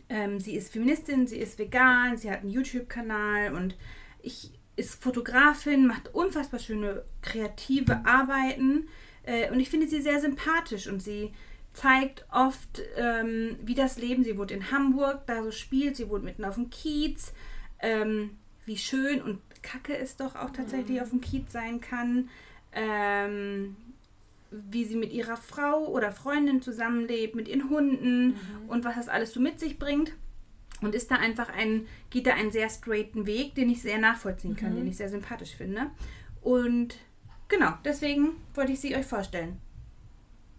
Ähm, 0.09 0.41
sie 0.41 0.57
ist 0.57 0.73
Feministin, 0.73 1.29
sie 1.29 1.39
ist 1.39 1.57
vegan, 1.61 2.17
sie 2.17 2.33
hat 2.33 2.41
einen 2.41 2.51
YouTube-Kanal 2.51 3.55
und 3.55 3.77
ich 4.23 4.51
ist 4.75 5.01
Fotografin, 5.01 5.87
macht 5.87 6.13
unfassbar 6.15 6.59
schöne 6.59 7.05
kreative 7.23 8.05
Arbeiten. 8.05 8.89
Äh, 9.25 9.51
und 9.51 9.61
ich 9.61 9.69
finde 9.71 9.89
sie 9.89 10.01
sehr 10.01 10.21
sympathisch 10.21 10.87
und 10.89 11.01
sie 11.03 11.33
zeigt 11.73 12.25
oft, 12.33 12.83
ähm, 12.97 13.57
wie 13.63 13.75
das 13.75 13.97
Leben, 13.99 14.25
sie 14.25 14.37
wohnt 14.37 14.51
in 14.51 14.71
Hamburg, 14.73 15.27
da 15.27 15.43
so 15.45 15.51
spielt, 15.53 15.97
sie 15.97 16.09
wohnt 16.09 16.25
mitten 16.25 16.45
auf 16.45 16.57
dem 16.57 16.69
Kiez, 16.71 17.33
ähm, 17.81 18.37
wie 18.67 18.77
schön 18.77 19.23
und 19.23 19.39
kacke 19.63 19.97
es 19.97 20.17
doch 20.17 20.35
auch 20.37 20.51
tatsächlich 20.51 20.97
Mhm. 20.97 21.03
auf 21.03 21.11
dem 21.11 21.21
Kiez 21.21 21.53
sein 21.53 21.81
kann. 21.81 22.29
ähm, 22.73 23.77
wie 24.53 24.85
sie 24.85 24.95
mit 24.97 25.13
ihrer 25.13 25.37
Frau 25.37 25.87
oder 25.89 26.13
Freundin 26.13 26.63
zusammenlebt, 26.63 27.35
mit 27.35 27.49
ihren 27.49 27.69
Hunden 27.69 28.29
Mhm. 28.29 28.35
und 28.69 28.85
was 28.85 28.95
das 28.95 29.09
alles 29.09 29.33
so 29.33 29.41
mit 29.41 29.59
sich 29.59 29.77
bringt. 29.79 30.13
Und 30.81 30.95
ist 30.95 31.11
da 31.11 31.17
einfach 31.17 31.49
ein, 31.51 31.87
geht 32.11 32.27
da 32.29 32.35
einen 32.35 32.53
sehr 32.53 32.71
straighten 32.71 33.27
Weg, 33.27 33.55
den 33.57 33.69
ich 33.71 33.83
sehr 33.83 33.99
nachvollziehen 33.99 34.55
kann, 34.57 34.73
Mhm. 34.73 34.77
den 34.77 34.87
ich 34.87 34.97
sehr 34.97 35.09
sympathisch 35.09 35.55
finde. 35.57 35.91
Und 36.43 36.95
genau, 37.51 37.73
deswegen 37.85 38.31
wollte 38.55 38.73
ich 38.73 38.81
sie 38.81 38.97
euch 38.97 39.05
vorstellen. 39.07 39.59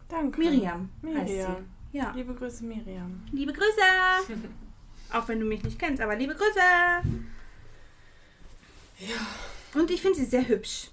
Danke. 0.07 0.39
Miriam, 0.39 0.89
heißt 1.03 1.29
Miriam. 1.29 1.55
sie. 1.91 1.97
Ja. 1.97 2.11
Liebe 2.15 2.33
Grüße, 2.35 2.63
Miriam. 2.63 3.21
Liebe 3.31 3.51
Grüße! 3.51 3.81
Auch 5.13 5.27
wenn 5.27 5.39
du 5.39 5.45
mich 5.45 5.63
nicht 5.63 5.79
kennst, 5.79 6.01
aber 6.01 6.15
liebe 6.15 6.33
Grüße! 6.35 6.59
Ja. 8.99 9.15
Und 9.73 9.89
ich 9.89 10.01
finde 10.01 10.19
sie 10.19 10.25
sehr 10.25 10.47
hübsch. 10.47 10.89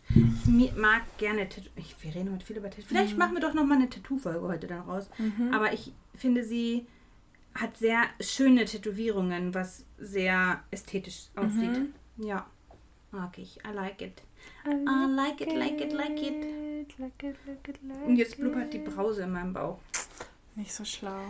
Ich 0.58 0.74
mag 0.76 1.02
gerne 1.18 1.48
Tattoo. 1.48 1.68
Ich, 1.76 1.94
wir 2.00 2.14
reden 2.14 2.32
heute 2.32 2.44
viel 2.46 2.56
über 2.56 2.70
Tattoo. 2.70 2.86
Vielleicht 2.86 3.12
Mhm. 3.14 3.18
machen 3.18 3.34
wir 3.34 3.40
doch 3.40 3.54
noch 3.54 3.64
mal 3.64 3.74
eine 3.74 3.90
Tattoo-Folge 3.90 4.46
heute 4.46 4.66
dann 4.68 4.80
raus. 4.82 5.10
Mhm. 5.18 5.52
Aber 5.52 5.72
ich 5.72 5.92
finde, 6.14 6.44
sie 6.44 6.86
hat 7.54 7.76
sehr 7.76 8.02
schöne 8.20 8.64
Tätowierungen, 8.64 9.52
was 9.52 9.84
sehr 9.98 10.62
ästhetisch 10.70 11.26
aussieht. 11.34 11.92
Mhm. 12.16 12.24
Ja, 12.24 12.46
mag 13.10 13.36
ich. 13.38 13.58
I 13.68 13.72
like 13.74 14.00
it. 14.00 14.22
I 14.66 15.06
like 15.14 15.40
it, 15.40 15.52
like 15.54 15.80
it, 15.80 15.92
like 15.92 16.22
it. 16.22 16.34
Like 16.98 17.22
it, 17.22 17.36
like 17.46 17.68
it, 17.68 17.78
like 17.82 18.06
Und 18.06 18.16
jetzt 18.16 18.34
it. 18.34 18.40
blubbert 18.40 18.72
die 18.72 18.78
Brause 18.78 19.22
in 19.22 19.32
meinem 19.32 19.52
Bauch. 19.52 19.78
Nicht 20.56 20.72
so 20.72 20.84
schlau. 20.84 21.20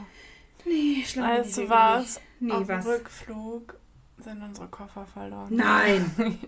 Nee, 0.64 1.04
schlimm. 1.04 1.24
Weißt 1.24 1.58
du 1.58 1.68
was? 1.68 2.20
Nee, 2.40 2.52
Auf 2.52 2.68
was? 2.68 2.84
dem 2.84 2.92
Rückflug 2.92 3.74
sind 4.18 4.42
unsere 4.42 4.68
Koffer 4.68 5.04
verloren. 5.06 5.48
Nein! 5.54 6.10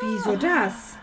Wieso 0.00 0.36
das? 0.36 0.96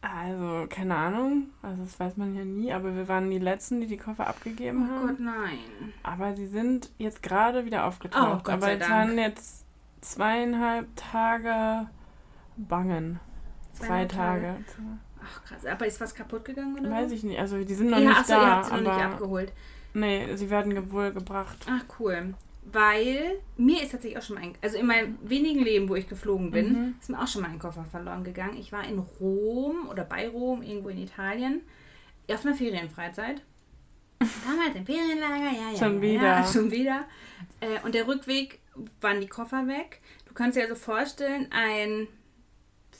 Also, 0.00 0.66
keine 0.68 0.94
Ahnung. 0.94 1.48
Also, 1.62 1.82
das 1.82 1.98
weiß 1.98 2.16
man 2.16 2.34
ja 2.36 2.44
nie. 2.44 2.72
Aber 2.72 2.94
wir 2.94 3.08
waren 3.08 3.28
die 3.30 3.38
Letzten, 3.38 3.80
die 3.80 3.86
die 3.86 3.96
Koffer 3.96 4.26
abgegeben 4.28 4.88
Oh 4.88 4.94
haben. 4.94 5.06
Gott, 5.08 5.20
nein. 5.20 5.58
Aber 6.02 6.34
sie 6.36 6.46
sind 6.46 6.90
jetzt 6.98 7.22
gerade 7.22 7.64
wieder 7.64 7.84
aufgetaucht. 7.86 8.40
Oh, 8.40 8.42
Gott 8.44 8.54
aber 8.54 8.62
sei 8.62 8.72
jetzt 8.74 8.82
Dank. 8.88 8.92
waren 8.92 9.18
jetzt 9.18 9.64
zweieinhalb 10.02 10.86
Tage 10.94 11.88
bangen. 12.56 13.20
Zwei 13.72 14.04
Tage. 14.06 14.56
Ach 15.22 15.44
krass. 15.44 15.66
Aber 15.66 15.86
ist 15.86 16.00
was 16.00 16.14
kaputt 16.14 16.44
gegangen 16.44 16.78
oder 16.78 16.90
Weiß 16.90 17.10
ich 17.12 17.22
nicht. 17.24 17.38
Also, 17.38 17.62
die 17.62 17.74
sind 17.74 17.90
noch 17.90 17.98
ja, 17.98 18.08
nicht 18.08 18.18
achso, 18.18 18.32
da. 18.34 18.40
ihr 18.42 18.50
habt 18.56 18.64
sie 18.66 18.70
noch 18.72 18.80
nicht 18.80 18.90
aber 18.90 19.04
abgeholt. 19.04 19.52
nee, 19.94 20.34
sie 20.36 20.48
werden 20.50 20.90
wohl 20.92 21.12
gebracht. 21.12 21.66
Ach 21.68 21.84
cool. 21.98 22.34
Weil 22.72 23.36
mir 23.56 23.82
ist 23.82 23.92
tatsächlich 23.92 24.18
auch 24.18 24.22
schon 24.22 24.36
mal 24.36 24.42
ein, 24.42 24.54
also 24.60 24.76
in 24.76 24.86
meinem 24.86 25.18
wenigen 25.22 25.60
Leben, 25.62 25.88
wo 25.88 25.94
ich 25.94 26.08
geflogen 26.08 26.50
bin, 26.50 26.72
Mhm. 26.72 26.94
ist 27.00 27.08
mir 27.10 27.20
auch 27.22 27.28
schon 27.28 27.42
mal 27.42 27.50
ein 27.50 27.58
Koffer 27.60 27.84
verloren 27.84 28.24
gegangen. 28.24 28.56
Ich 28.58 28.72
war 28.72 28.84
in 28.84 28.98
Rom 28.98 29.88
oder 29.88 30.04
bei 30.04 30.28
Rom, 30.28 30.62
irgendwo 30.62 30.88
in 30.88 30.98
Italien, 30.98 31.60
auf 32.30 32.44
einer 32.44 32.54
Ferienfreizeit. 32.56 33.42
Damals 34.18 34.74
im 34.74 34.84
Ferienlager, 34.86 35.52
ja, 35.52 35.70
ja. 35.72 35.78
Schon 35.78 35.96
ja, 35.96 36.02
wieder. 36.02 36.22
Ja, 36.22 36.44
schon 36.52 36.70
wieder. 36.70 37.04
Äh, 37.60 37.84
und 37.84 37.94
der 37.94 38.06
Rückweg 38.08 38.58
waren 39.00 39.20
die 39.20 39.28
Koffer 39.28 39.66
weg. 39.68 40.00
Du 40.26 40.34
kannst 40.34 40.56
dir 40.58 40.62
also 40.62 40.74
vorstellen, 40.74 41.46
ein 41.52 42.08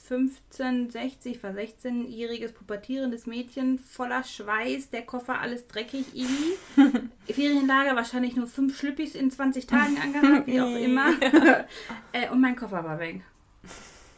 15, 0.07 0.89
60, 0.89 1.43
war 1.43 1.51
16-jähriges 1.51 2.53
pubertierendes 2.53 3.27
Mädchen 3.27 3.77
voller 3.77 4.23
Schweiß, 4.23 4.89
der 4.89 5.01
Koffer 5.01 5.41
alles 5.41 5.67
dreckig, 5.67 6.05
irgendwie. 6.13 7.09
Ferienlager, 7.33 7.95
wahrscheinlich 7.95 8.37
nur 8.37 8.47
fünf 8.47 8.77
Schlüppis 8.77 9.15
in 9.15 9.31
20 9.31 9.67
Tagen 9.67 9.97
angehabt, 10.01 10.47
wie 10.47 10.61
auch 10.61 10.75
immer. 10.75 11.09
äh, 12.13 12.29
und 12.29 12.39
mein 12.39 12.55
Koffer 12.55 12.85
war 12.85 12.99
weg. 12.99 13.21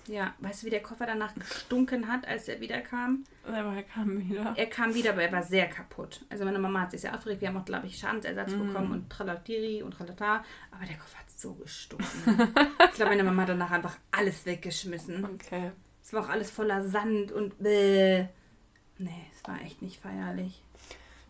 Ja, 0.09 0.33
weißt 0.39 0.63
du, 0.63 0.65
wie 0.65 0.71
der 0.71 0.81
Koffer 0.81 1.05
danach 1.05 1.35
gestunken 1.35 2.07
hat, 2.11 2.27
als 2.27 2.47
er 2.47 2.59
wiederkam? 2.59 3.25
Aber 3.47 3.75
er 3.75 3.83
kam 3.83 4.19
wieder. 4.27 4.53
Er 4.57 4.65
kam 4.65 4.93
wieder, 4.95 5.11
aber 5.11 5.21
er 5.21 5.31
war 5.31 5.43
sehr 5.43 5.67
kaputt. 5.67 6.25
Also 6.29 6.45
meine 6.45 6.57
Mama 6.57 6.81
hat 6.81 6.91
sich 6.91 7.01
sehr 7.01 7.13
aufgeregt. 7.13 7.41
Wir 7.41 7.49
haben 7.49 7.57
auch, 7.57 7.65
glaube 7.65 7.85
ich, 7.85 7.97
Schadensersatz 7.99 8.51
Mhm. 8.53 8.67
bekommen 8.67 8.91
und 8.91 9.09
Tralatiri 9.11 9.83
und 9.83 9.91
Tralata. 9.93 10.43
Aber 10.71 10.85
der 10.87 10.97
Koffer 10.97 11.19
hat 11.19 11.29
so 11.29 11.53
gestunken. 11.53 12.07
ich 12.89 12.95
glaube, 12.95 13.11
meine 13.11 13.23
Mama 13.23 13.43
hat 13.43 13.49
danach 13.49 13.69
einfach 13.69 13.97
alles 14.09 14.47
weggeschmissen. 14.47 15.23
Okay. 15.25 15.71
Es 16.03 16.11
war 16.11 16.23
auch 16.23 16.29
alles 16.29 16.49
voller 16.49 16.81
Sand 16.87 17.31
und 17.31 17.59
bäh. 17.61 18.25
Nee, 18.97 19.25
es 19.37 19.47
war 19.47 19.61
echt 19.61 19.81
nicht 19.83 20.01
feierlich. 20.01 20.63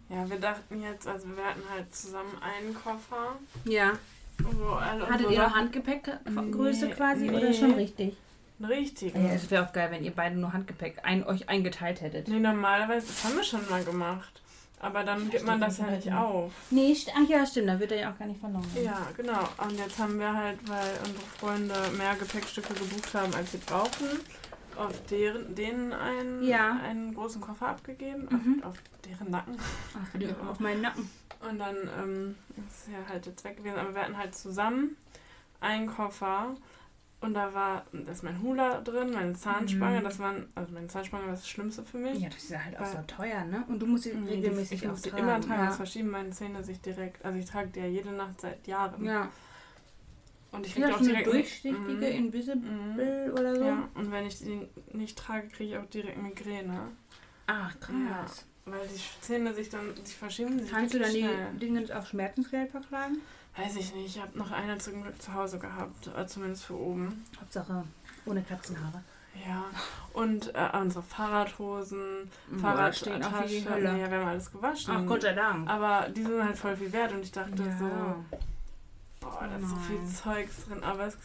Ja, 0.08 0.28
wir 0.30 0.38
dachten 0.40 0.82
jetzt, 0.82 1.06
also 1.06 1.28
wir 1.36 1.44
hatten 1.46 1.64
halt 1.70 1.94
zusammen 1.94 2.32
einen 2.42 2.74
Koffer, 2.74 3.38
Ja. 3.66 3.92
Hattet 5.10 5.32
ihr 5.32 5.38
noch 5.40 5.54
Handgepäckgröße 5.54 6.86
Nee, 6.88 6.94
quasi 6.94 7.26
nee. 7.28 7.36
oder 7.38 7.52
schon 7.54 7.74
richtig? 7.74 8.16
Einen 8.60 8.72
richtigen. 8.72 9.26
Ja, 9.26 9.34
es 9.34 9.50
wäre 9.52 9.66
auch 9.68 9.74
geil, 9.74 9.90
wenn 9.92 10.04
ihr 10.04 10.12
beide 10.12 10.36
nur 10.36 10.54
Handgepäck 10.54 11.00
ein, 11.04 11.24
euch 11.26 11.50
eingeteilt 11.50 12.02
hättet. 12.02 12.28
Nee, 12.28 12.40
normalerweise, 12.40 13.08
das 13.08 13.24
haben 13.24 13.36
wir 13.36 13.44
schon 13.44 13.68
mal 13.70 13.84
gemacht. 13.84 14.42
Aber 14.82 15.04
dann 15.04 15.30
gibt 15.30 15.46
man 15.46 15.60
das 15.60 15.78
ja 15.80 15.88
nicht 15.88 16.10
auf. 16.14 16.54
Nee, 16.70 16.94
st 16.96 17.12
ach 17.14 17.28
ja, 17.28 17.46
stimmt, 17.46 17.68
da 17.68 17.80
wird 17.80 17.92
er 17.92 18.00
ja 18.00 18.12
auch 18.14 18.18
gar 18.18 18.28
nicht 18.28 18.40
verloren. 18.40 18.66
Ja, 18.82 19.08
genau. 19.18 19.48
Und 19.58 19.78
jetzt 19.78 20.00
haben 20.00 20.18
wir 20.18 20.34
halt, 20.34 20.58
weil 20.70 20.92
unsere 21.06 21.26
Freunde 21.38 21.74
mehr 21.98 22.16
Gepäckstücke 22.16 22.74
gebucht 22.74 23.14
haben, 23.14 23.34
als 23.34 23.52
sie 23.52 23.58
brauchten, 23.58 24.06
auf 24.78 24.94
deren, 25.10 25.54
denen 25.54 25.92
einen, 25.92 26.44
Ja. 26.44 26.80
einen 26.82 27.14
großen 27.14 27.42
Koffer 27.42 27.68
abgegeben, 27.68 28.28
Mhm. 28.32 28.64
auf, 28.64 28.70
auf 28.70 28.78
deren 29.06 29.30
Nacken. 29.32 29.58
Ach, 29.96 30.20
ja, 30.20 30.30
auf 30.50 30.60
meinen 30.62 30.82
Nacken. 30.82 31.10
Und 31.50 31.60
dann 31.60 31.76
ähm, 32.02 32.36
ist 32.70 32.88
er 32.94 33.06
halt 33.14 33.26
jetzt 33.26 33.44
weg 33.44 33.58
gewesen. 33.58 33.78
Aber 33.78 33.94
wir 33.94 34.02
hatten 34.02 34.18
halt 34.18 34.34
zusammen 34.34 34.96
einen 35.60 35.88
Koffer. 35.88 36.56
Und 37.22 37.34
da 37.34 37.54
war, 37.54 37.86
da 37.92 38.12
ist 38.14 38.24
mein 38.24 38.42
Hula 38.42 38.80
drin, 38.80 39.12
meine 39.12 39.34
Zahnspange. 39.34 40.00
Mhm. 40.00 40.04
Das 40.06 40.20
waren, 40.20 40.48
also 40.56 40.74
meine 40.74 40.88
Zahnspange 40.88 41.26
war 41.26 41.32
das 41.32 41.48
Schlimmste 41.50 41.84
für 41.84 41.98
mich. 41.98 42.18
Ja, 42.20 42.30
das 42.30 42.44
ist 42.44 42.50
ja 42.52 42.64
halt 42.64 42.80
auch 42.80 42.86
so 42.86 42.98
teuer, 43.08 43.44
ne? 43.44 43.66
Und 43.68 43.80
du 43.82 43.86
musst 43.88 44.04
sie 44.06 44.12
die- 44.14 44.18
regelmäßig 44.30 44.84
ich 44.84 44.90
auch 44.90 44.98
tragen. 44.98 45.18
immer 45.18 45.42
tragen. 45.42 45.66
Das 45.66 45.72
Ja. 45.72 45.72
verschieben 45.74 46.12
meine 46.12 46.30
Zähne 46.30 46.64
sich 46.64 46.80
direkt. 46.80 47.24
Also 47.26 47.38
ich 47.38 47.46
trage 47.46 47.68
die 47.72 47.80
ja 47.80 47.88
jede 47.88 48.12
Nacht 48.12 48.40
seit 48.42 48.66
Jahren. 48.68 49.04
ja. 49.04 49.30
Und 50.52 50.66
ich 50.66 50.74
kriege 50.74 50.88
Ja, 50.88 50.96
auch 50.96 50.98
so 50.98 51.04
eine 51.04 51.10
direkt 51.20 51.28
durchsichtige 51.32 51.78
Mhm. 51.78 52.02
Invisible 52.02 53.32
oder 53.34 53.56
so. 53.56 53.64
Ja, 53.66 53.88
und 53.94 54.12
wenn 54.12 54.26
ich 54.26 54.40
die 54.40 54.68
nicht 54.94 55.16
trage, 55.16 55.48
kriege 55.50 55.74
ich 55.76 55.78
auch 55.78 55.86
direkt 55.92 56.18
Migräne. 56.20 56.88
Ach, 57.46 57.80
krass. 57.80 58.48
Weil 58.72 58.88
die 58.88 59.02
Zähne 59.22 59.54
sich 59.54 59.70
dann, 59.70 59.94
die 59.96 60.12
verschieben 60.12 60.60
sich 60.60 60.70
Kannst 60.72 60.94
du 60.94 61.00
dann 61.00 61.08
richtig 61.10 61.28
die 61.28 61.34
schnell. 61.34 61.54
Dinge 61.86 61.98
auf 61.98 62.08
Schmerzensgeld 62.08 62.72
verklagen? 62.72 63.18
Weiß 63.58 63.76
ich 63.76 63.94
nicht, 63.96 64.16
ich 64.16 64.22
habe 64.22 64.38
noch 64.38 64.52
eine 64.52 64.78
zum 64.78 65.02
Glück 65.04 65.22
zu 65.22 65.34
Hause 65.34 65.60
gehabt, 65.60 66.08
äh, 66.16 66.26
zumindest 66.28 66.66
für 66.66 66.76
oben. 66.78 67.26
Hauptsache 67.40 67.84
ohne 68.26 68.42
Katzenhaare. 68.44 69.04
Ja, 69.48 69.66
und 70.14 70.54
äh, 70.56 70.70
unsere 70.78 71.04
Fahrradhosen, 71.04 72.30
Boah, 72.52 72.92
stehen 72.92 73.14
auch 73.14 73.18
wie 73.18 73.22
Fahrradtasche, 73.32 73.48
die 73.62 73.70
Hölle. 73.70 73.98
ja, 74.00 74.12
wir 74.12 74.20
haben 74.20 74.28
alles 74.28 74.52
gewaschen. 74.52 74.94
Ach 74.96 75.06
Gott 75.06 75.22
sei 75.22 75.34
Dank. 75.34 75.70
Aber 75.70 76.10
die 76.10 76.24
sind 76.24 76.44
halt 76.44 76.58
voll 76.58 76.76
viel 76.76 76.92
wert 76.92 77.14
und 77.14 77.22
ich 77.22 77.32
dachte 77.32 77.64
Ja. 77.64 77.78
so, 77.78 77.90
boah, 79.22 79.48
da 79.50 79.56
ist 79.58 79.70
so 79.70 79.76
viel. 79.78 80.06
Zeugs 80.08 80.66
drin, 80.66 80.84
aber 80.84 81.06
es... 81.08 81.18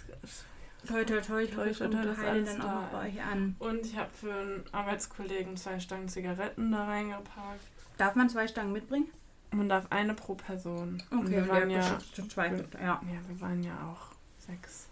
Toi, 0.86 1.04
toi, 1.04 1.20
toi, 1.20 1.42
ich 1.42 1.56
hoffe, 1.56 1.72
Toi, 1.72 1.88
toi, 1.88 2.02
toi, 2.14 2.40
das 2.40 2.52
dann 2.52 2.60
auch 2.62 2.66
da. 2.66 2.88
bei 2.92 3.08
euch 3.08 3.22
an. 3.22 3.56
Und 3.58 3.86
ich 3.86 3.96
habe 3.96 4.10
für 4.10 4.32
einen 4.34 4.64
Arbeitskollegen 4.72 5.56
zwei 5.56 5.80
Stangen 5.80 6.08
Zigaretten 6.08 6.70
da 6.72 6.84
reingepackt. 6.84 7.60
Darf 7.96 8.14
man 8.16 8.28
zwei 8.28 8.46
Stangen 8.48 8.72
mitbringen? 8.72 9.06
Man 9.50 9.68
darf 9.68 9.86
eine 9.90 10.14
pro 10.14 10.34
Person. 10.34 11.02
und 11.10 11.18
Okay, 11.20 11.30
wir 11.36 11.48
waren 11.48 11.70
ja, 11.70 11.98
zu 12.12 12.26
zweit. 12.28 12.64
Ja. 12.74 13.00
ja, 13.02 13.28
wir 13.28 13.40
waren 13.40 13.62
ja 13.62 13.72
auch 13.90 14.14
sechs. 14.38 14.88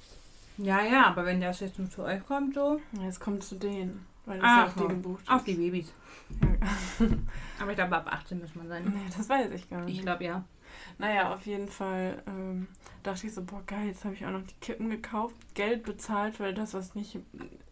ja, 0.57 0.81
ja, 0.83 1.07
aber 1.07 1.25
wenn 1.27 1.41
das 1.41 1.61
jetzt 1.61 1.79
nur 1.79 1.91
zu 1.91 2.03
euch 2.05 2.25
kommt, 2.27 2.55
so. 2.55 2.81
Ja, 2.93 3.09
es 3.09 3.19
kommt 3.21 3.43
zu 3.43 3.57
denen, 3.57 4.07
weil 4.25 4.39
das 4.39 4.49
Ach, 4.49 4.57
ja 4.59 4.65
auf 4.67 4.75
die 4.75 4.89
gebucht 4.89 5.25
Auf 5.29 5.39
ist. 5.41 5.47
die 5.49 5.55
Babys. 5.55 5.93
Ja. 6.41 7.07
Aber 7.61 7.71
ich 7.73 7.77
glaube, 7.77 7.97
ab 7.97 8.07
18 8.11 8.41
muss 8.41 8.55
man 8.55 8.69
sein. 8.69 8.85
Nee, 8.85 9.11
das 9.17 9.29
weiß 9.29 9.51
ich 9.51 9.69
gar 9.69 9.81
nicht. 9.83 9.97
Ich 9.97 10.03
glaube 10.03 10.25
ja. 10.25 10.45
Naja, 10.99 11.35
auf 11.35 11.47
jeden 11.47 11.69
Fall 11.69 12.23
ähm, 12.27 12.69
dachte 13.03 13.27
ich 13.27 13.35
so, 13.35 13.43
boah 13.43 13.63
geil, 13.67 13.87
jetzt 13.89 14.05
habe 14.05 14.15
ich 14.15 14.25
auch 14.27 14.31
noch 14.31 14.43
die 14.43 14.55
Kippen 14.61 14.91
gekauft, 14.91 15.35
Geld 15.55 15.83
bezahlt 15.85 16.37
für 16.37 16.53
das, 16.53 16.75
was 16.75 16.95
nicht 16.95 17.19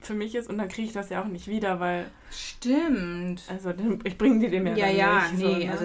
für 0.01 0.15
mich 0.15 0.35
ist 0.35 0.49
und 0.49 0.59
dann 0.59 0.69
kriege 0.69 0.89
ich 0.89 0.93
das 0.93 1.11
ja 1.11 1.23
auch 1.23 1.27
nicht 1.29 1.47
wieder, 1.47 1.79
weil, 1.81 2.11
Stimmt. 2.31 3.43
also 3.49 3.73
ich 4.05 4.19
bringe 4.19 4.41
die 4.41 4.51
dem 4.51 4.67
ja 4.67 4.75
Ja, 4.77 4.87
ja, 4.89 5.29
nicht. 5.29 5.39
nee. 5.39 5.53
so, 5.53 5.59
ne? 5.59 5.71
Also, 5.73 5.85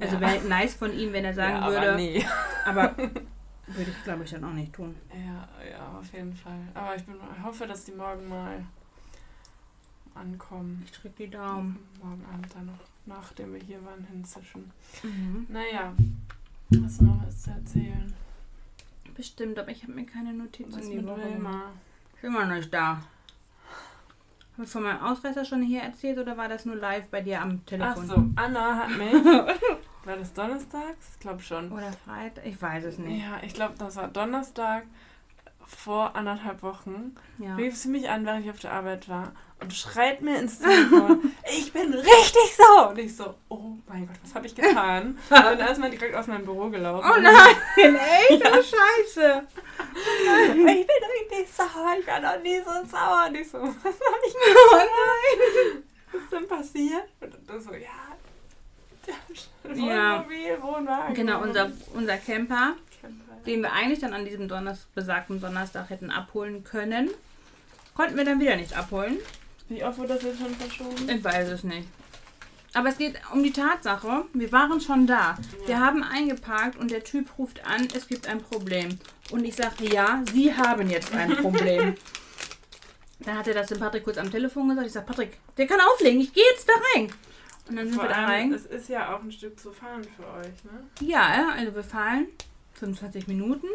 also 0.00 0.14
Ja. 0.16 0.20
wäre 0.20 0.30
halt 0.32 0.48
nice 0.48 0.74
von 0.74 0.92
ihm, 0.92 1.12
wenn 1.12 1.24
er 1.24 1.34
sagen 1.34 1.54
ja, 1.62 1.66
würde. 1.68 1.88
aber 1.88 1.96
nee. 1.96 2.26
Aber 2.66 2.96
würde 3.66 3.90
ich, 3.90 4.04
glaube 4.04 4.24
ich, 4.24 4.30
dann 4.30 4.44
auch 4.44 4.52
nicht 4.52 4.72
tun. 4.72 4.94
Ja, 5.12 5.48
ja, 5.70 5.98
auf 5.98 6.12
jeden 6.12 6.34
Fall. 6.34 6.58
Aber 6.74 6.96
ich, 6.96 7.04
bin, 7.04 7.14
hoffe, 7.44 7.66
dass 7.66 7.84
die 7.84 7.92
morgen 7.92 8.28
mal 8.28 8.64
ankommen. 10.14 10.82
Ich 10.84 10.92
drücke 10.92 11.14
die 11.24 11.30
Daumen. 11.30 11.78
Morgen 12.02 12.24
Abend 12.32 12.54
dann 12.54 12.66
noch, 12.66 12.78
nachdem 13.06 13.52
wir 13.54 13.60
hier 13.60 13.84
waren, 13.84 14.04
hinzischen. 14.04 14.70
Mhm. 15.02 15.46
Naja, 15.48 15.92
hast 16.84 17.00
du 17.00 17.04
noch 17.04 17.26
was 17.26 17.42
zu 17.42 17.50
erzählen? 17.50 18.12
Bestimmt, 19.14 19.58
aber 19.58 19.70
ich 19.70 19.82
habe 19.82 19.92
mir 19.92 20.06
keine 20.06 20.32
Notizen 20.32 20.72
Was 20.76 20.86
mit. 20.88 21.06
Wilma? 21.06 21.72
Ich 22.16 22.20
bin 22.22 22.30
immer 22.34 22.46
nicht 22.46 22.72
da. 22.72 23.02
Habe 24.54 24.64
ich 24.64 24.68
von 24.70 24.82
meinem 24.84 25.00
Ausreißer 25.00 25.44
schon 25.44 25.62
hier 25.62 25.82
erzählt 25.82 26.18
oder 26.18 26.36
war 26.36 26.48
das 26.48 26.64
nur 26.64 26.76
live 26.76 27.06
bei 27.08 27.20
dir 27.20 27.40
am 27.42 27.64
Telefon? 27.66 28.06
so, 28.06 28.24
Anna 28.36 28.76
hat 28.76 28.90
mich. 28.96 29.12
war 30.04 30.16
das 30.16 30.32
donnerstags? 30.32 31.10
Ich 31.14 31.20
glaube 31.20 31.42
schon. 31.42 31.70
Oder 31.72 31.92
Freitag? 31.92 32.46
Ich 32.46 32.60
weiß 32.60 32.84
es 32.84 32.98
nicht. 32.98 33.20
Ja, 33.22 33.40
ich 33.42 33.54
glaube, 33.54 33.74
das 33.78 33.96
war 33.96 34.08
Donnerstag. 34.08 34.84
vor 35.66 36.14
anderthalb 36.14 36.62
Wochen 36.62 37.16
Ja. 37.38 37.56
rief 37.56 37.76
sie 37.76 37.88
mich 37.88 38.08
an, 38.10 38.24
während 38.26 38.44
ich 38.44 38.50
auf 38.50 38.60
der 38.60 38.72
Arbeit 38.72 39.08
war 39.08 39.32
und 39.60 39.72
schreit 39.72 40.20
mir 40.22 40.38
ins 40.38 40.58
Telefon, 40.58 41.32
ich 41.56 41.72
bin 41.72 41.92
richtig 41.92 42.56
so. 42.56 42.88
Und 42.90 42.98
ich 42.98 43.16
so, 43.16 43.34
oh 43.48 43.63
mein 43.94 44.08
Gott, 44.08 44.16
was 44.24 44.34
habe 44.34 44.46
ich 44.46 44.54
getan? 44.54 45.16
Und 45.30 45.60
ist 45.60 45.78
man 45.78 45.90
direkt 45.90 46.14
aus 46.16 46.26
meinem 46.26 46.44
Büro 46.44 46.68
gelaufen. 46.68 47.08
Oh 47.08 47.20
nein, 47.20 47.56
echt? 47.76 48.44
Oh 48.44 48.62
Scheiße. 48.62 49.42
Ich 50.50 50.64
bin 50.64 50.64
richtig 50.66 51.54
sauer, 51.54 51.94
ich 51.98 52.06
war 52.06 52.20
noch 52.20 52.42
nie 52.42 52.58
so 52.58 52.70
sauer. 52.88 53.26
Und 53.28 53.36
ich 53.36 53.48
so, 53.48 53.58
was 53.58 53.84
habe 53.84 54.24
ich 54.26 54.34
Oh 54.72 54.76
nein. 54.76 55.84
was 56.12 56.22
ist 56.22 56.32
denn 56.32 56.48
passiert? 56.48 57.04
Und 57.20 57.34
dann 57.46 57.60
so, 57.60 57.72
ja. 57.72 57.88
Ja. 59.74 60.18
Wohnmobil, 60.18 60.62
Wohnwagen. 60.62 61.14
Genau, 61.14 61.42
unser, 61.42 61.70
unser 61.92 62.16
Camper, 62.16 62.74
Camper. 63.00 63.44
den 63.46 63.60
wir 63.62 63.72
eigentlich 63.72 64.00
dann 64.00 64.14
an 64.14 64.24
diesem 64.24 64.48
Donners, 64.48 64.86
besagten 64.94 65.40
Donnerstag 65.40 65.90
hätten 65.90 66.10
abholen 66.10 66.64
können, 66.64 67.10
konnten 67.94 68.16
wir 68.16 68.24
dann 68.24 68.40
wieder 68.40 68.56
nicht 68.56 68.76
abholen. 68.76 69.18
Wie 69.68 69.84
oft 69.84 69.98
wurde 69.98 70.14
das 70.14 70.22
jetzt 70.22 70.40
schon 70.40 70.54
verschoben? 70.54 71.08
Ich 71.08 71.22
weiß 71.22 71.48
es 71.50 71.64
nicht. 71.64 71.86
Aber 72.74 72.88
es 72.88 72.98
geht 72.98 73.20
um 73.32 73.42
die 73.42 73.52
Tatsache, 73.52 74.24
wir 74.32 74.52
waren 74.52 74.80
schon 74.80 75.06
da. 75.06 75.38
Wir 75.66 75.78
haben 75.80 76.02
eingeparkt 76.02 76.76
und 76.76 76.90
der 76.90 77.04
Typ 77.04 77.38
ruft 77.38 77.64
an, 77.64 77.88
es 77.94 78.08
gibt 78.08 78.26
ein 78.26 78.42
Problem. 78.42 78.98
Und 79.30 79.44
ich 79.44 79.54
sage, 79.54 79.86
ja, 79.92 80.22
Sie 80.32 80.54
haben 80.54 80.90
jetzt 80.90 81.14
ein 81.14 81.36
Problem. 81.36 81.94
Dann 83.20 83.38
hat 83.38 83.46
er 83.46 83.54
das 83.54 83.68
dem 83.68 83.78
Patrick 83.78 84.04
kurz 84.04 84.18
am 84.18 84.30
Telefon 84.30 84.68
gesagt. 84.68 84.86
Ich 84.88 84.92
sage, 84.92 85.06
Patrick, 85.06 85.38
der 85.56 85.66
kann 85.66 85.78
auflegen, 85.80 86.20
ich 86.20 86.32
gehe 86.32 86.44
jetzt 86.52 86.68
da 86.68 86.72
rein. 86.94 87.10
Und 87.68 87.76
dann 87.76 87.86
sind 87.86 87.94
Vor 87.94 88.04
wir 88.04 88.10
da 88.10 88.24
rein. 88.26 88.52
es 88.52 88.66
ist 88.66 88.90
ja 88.90 89.14
auch 89.14 89.22
ein 89.22 89.32
Stück 89.32 89.58
zu 89.58 89.72
fahren 89.72 90.04
für 90.16 90.26
euch, 90.26 90.64
ne? 90.64 90.84
Ja, 91.00 91.48
also 91.56 91.74
wir 91.74 91.82
fahren 91.82 92.26
25 92.74 93.26
Minuten. 93.26 93.66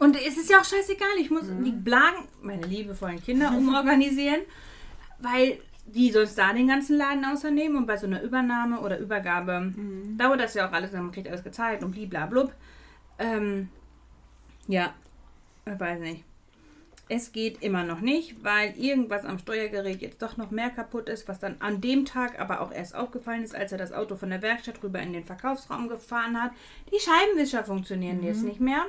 Und 0.00 0.16
es 0.16 0.36
ist 0.36 0.50
ja 0.50 0.60
auch 0.60 0.64
scheißegal, 0.64 1.08
ich 1.20 1.30
muss 1.30 1.44
die 1.44 1.70
Blagen, 1.70 2.26
meine 2.42 2.66
liebevollen 2.66 3.22
Kinder, 3.22 3.50
umorganisieren, 3.56 4.40
weil 5.18 5.60
die 5.94 6.10
sonst 6.10 6.36
da 6.36 6.52
den 6.52 6.68
ganzen 6.68 6.96
Laden 6.96 7.24
außernehmen 7.24 7.76
und 7.76 7.86
bei 7.86 7.96
so 7.96 8.06
einer 8.06 8.22
Übernahme 8.22 8.80
oder 8.80 8.98
Übergabe 8.98 9.72
dauert 10.16 10.40
das 10.40 10.54
ja 10.54 10.68
auch 10.68 10.72
alles, 10.72 10.92
man 10.92 11.12
kriegt 11.12 11.28
alles 11.28 11.44
gezeigt 11.44 11.82
und 11.82 11.92
bliblablub. 11.92 12.52
Ähm, 13.18 13.68
ja, 14.66 14.92
ich 15.66 15.78
weiß 15.78 16.00
nicht. 16.00 16.24
Es 17.10 17.32
geht 17.32 17.62
immer 17.62 17.84
noch 17.84 18.00
nicht, 18.00 18.44
weil 18.44 18.78
irgendwas 18.78 19.24
am 19.24 19.38
Steuergerät 19.38 20.02
jetzt 20.02 20.20
doch 20.20 20.36
noch 20.36 20.50
mehr 20.50 20.68
kaputt 20.68 21.08
ist, 21.08 21.26
was 21.26 21.38
dann 21.38 21.56
an 21.60 21.80
dem 21.80 22.04
Tag 22.04 22.38
aber 22.38 22.60
auch 22.60 22.70
erst 22.70 22.94
aufgefallen 22.94 23.42
ist, 23.42 23.54
als 23.54 23.72
er 23.72 23.78
das 23.78 23.92
Auto 23.92 24.16
von 24.16 24.28
der 24.28 24.42
Werkstatt 24.42 24.82
rüber 24.82 25.00
in 25.00 25.14
den 25.14 25.24
Verkaufsraum 25.24 25.88
gefahren 25.88 26.40
hat. 26.40 26.52
Die 26.92 27.00
Scheibenwischer 27.00 27.64
funktionieren 27.64 28.22
jetzt 28.22 28.42
nicht 28.42 28.60
mehr. 28.60 28.84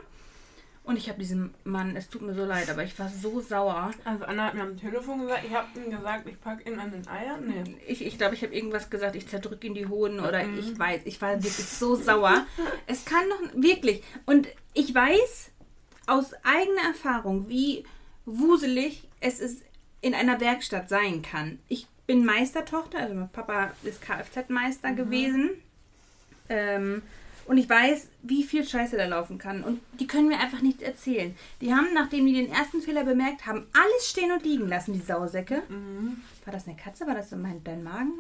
Und 0.90 0.98
ich 0.98 1.08
habe 1.08 1.20
diesem 1.20 1.54
Mann, 1.66 1.96
es 1.96 2.10
tut 2.10 2.24
mir 2.24 2.34
so 2.34 2.44
leid, 2.46 2.68
aber 2.68 2.84
ich 2.84 2.98
war 2.98 3.10
so 3.10 3.42
sauer. 3.42 3.92
Also 4.06 4.26
Anna 4.26 4.48
hat 4.48 4.56
mir 4.56 4.64
am 4.64 4.76
Telefon 4.76 5.22
gesagt, 5.22 5.44
ich 5.48 5.54
habe 5.54 5.68
ihm 5.80 5.92
gesagt, 5.92 6.28
ich 6.28 6.42
packe 6.42 6.68
ihn 6.68 6.80
an 6.80 6.90
den 6.90 7.08
Eiern. 7.08 7.46
Nee. 7.46 7.76
Ich 7.86 8.04
ich, 8.04 8.18
glaube, 8.18 8.34
ich 8.34 8.42
habe 8.42 8.56
irgendwas 8.56 8.90
gesagt, 8.90 9.16
ich 9.16 9.28
zerdrücke 9.28 9.68
ihn 9.68 9.76
die 9.76 9.86
Hoden 9.86 10.20
oder 10.20 10.44
ich 10.44 10.80
weiß, 10.80 11.02
ich 11.06 11.22
war 11.22 11.44
wirklich 11.44 11.68
so 11.68 11.94
sauer. 11.94 12.44
Es 12.88 13.06
kann 13.06 13.22
doch 13.30 13.62
wirklich. 13.62 14.02
Und 14.26 14.48
ich 14.74 14.96
weiß 14.96 15.52
aus 16.08 16.34
eigener 16.42 16.88
Erfahrung, 16.88 17.48
wie 17.48 17.84
wuselig 18.26 19.08
es 19.20 19.40
ist 19.40 19.62
in 20.02 20.16
einer 20.16 20.42
Werkstatt 20.42 20.90
sein 20.90 21.22
kann. 21.22 21.60
Ich 21.68 21.86
bin 22.08 22.26
Meistertochter, 22.26 22.98
also 22.98 23.14
mein 23.14 23.30
Papa 23.30 23.74
ist 23.84 24.02
Kfz-Meister 24.02 24.94
gewesen. 24.94 25.52
Ähm, 26.50 27.04
und 27.50 27.58
ich 27.58 27.68
weiß, 27.68 28.10
wie 28.22 28.44
viel 28.44 28.64
Scheiße 28.64 28.96
da 28.96 29.08
laufen 29.08 29.40
kann. 29.40 29.64
Und 29.64 29.82
die 30.00 30.06
können 30.06 30.28
mir 30.28 30.40
einfach 30.40 30.62
nichts 30.62 30.84
erzählen. 30.84 31.36
Die 31.62 31.74
haben, 31.74 31.88
nachdem 31.96 32.28
die 32.28 32.34
den 32.34 32.52
ersten 32.52 32.80
Fehler 32.80 33.04
bemerkt 33.04 33.48
haben, 33.48 33.66
alles 33.74 34.08
stehen 34.08 34.32
und 34.32 34.44
liegen 34.44 34.68
lassen, 34.68 34.94
die 34.94 35.00
Sausäcke. 35.00 35.64
Mhm. 35.68 36.22
War 36.46 36.54
das 36.54 36.68
eine 36.68 36.78
Katze? 36.78 37.08
War 37.08 37.16
das 37.16 37.32
so 37.32 37.38
mein, 37.38 37.64
dein 37.64 37.82
Magen? 37.84 38.20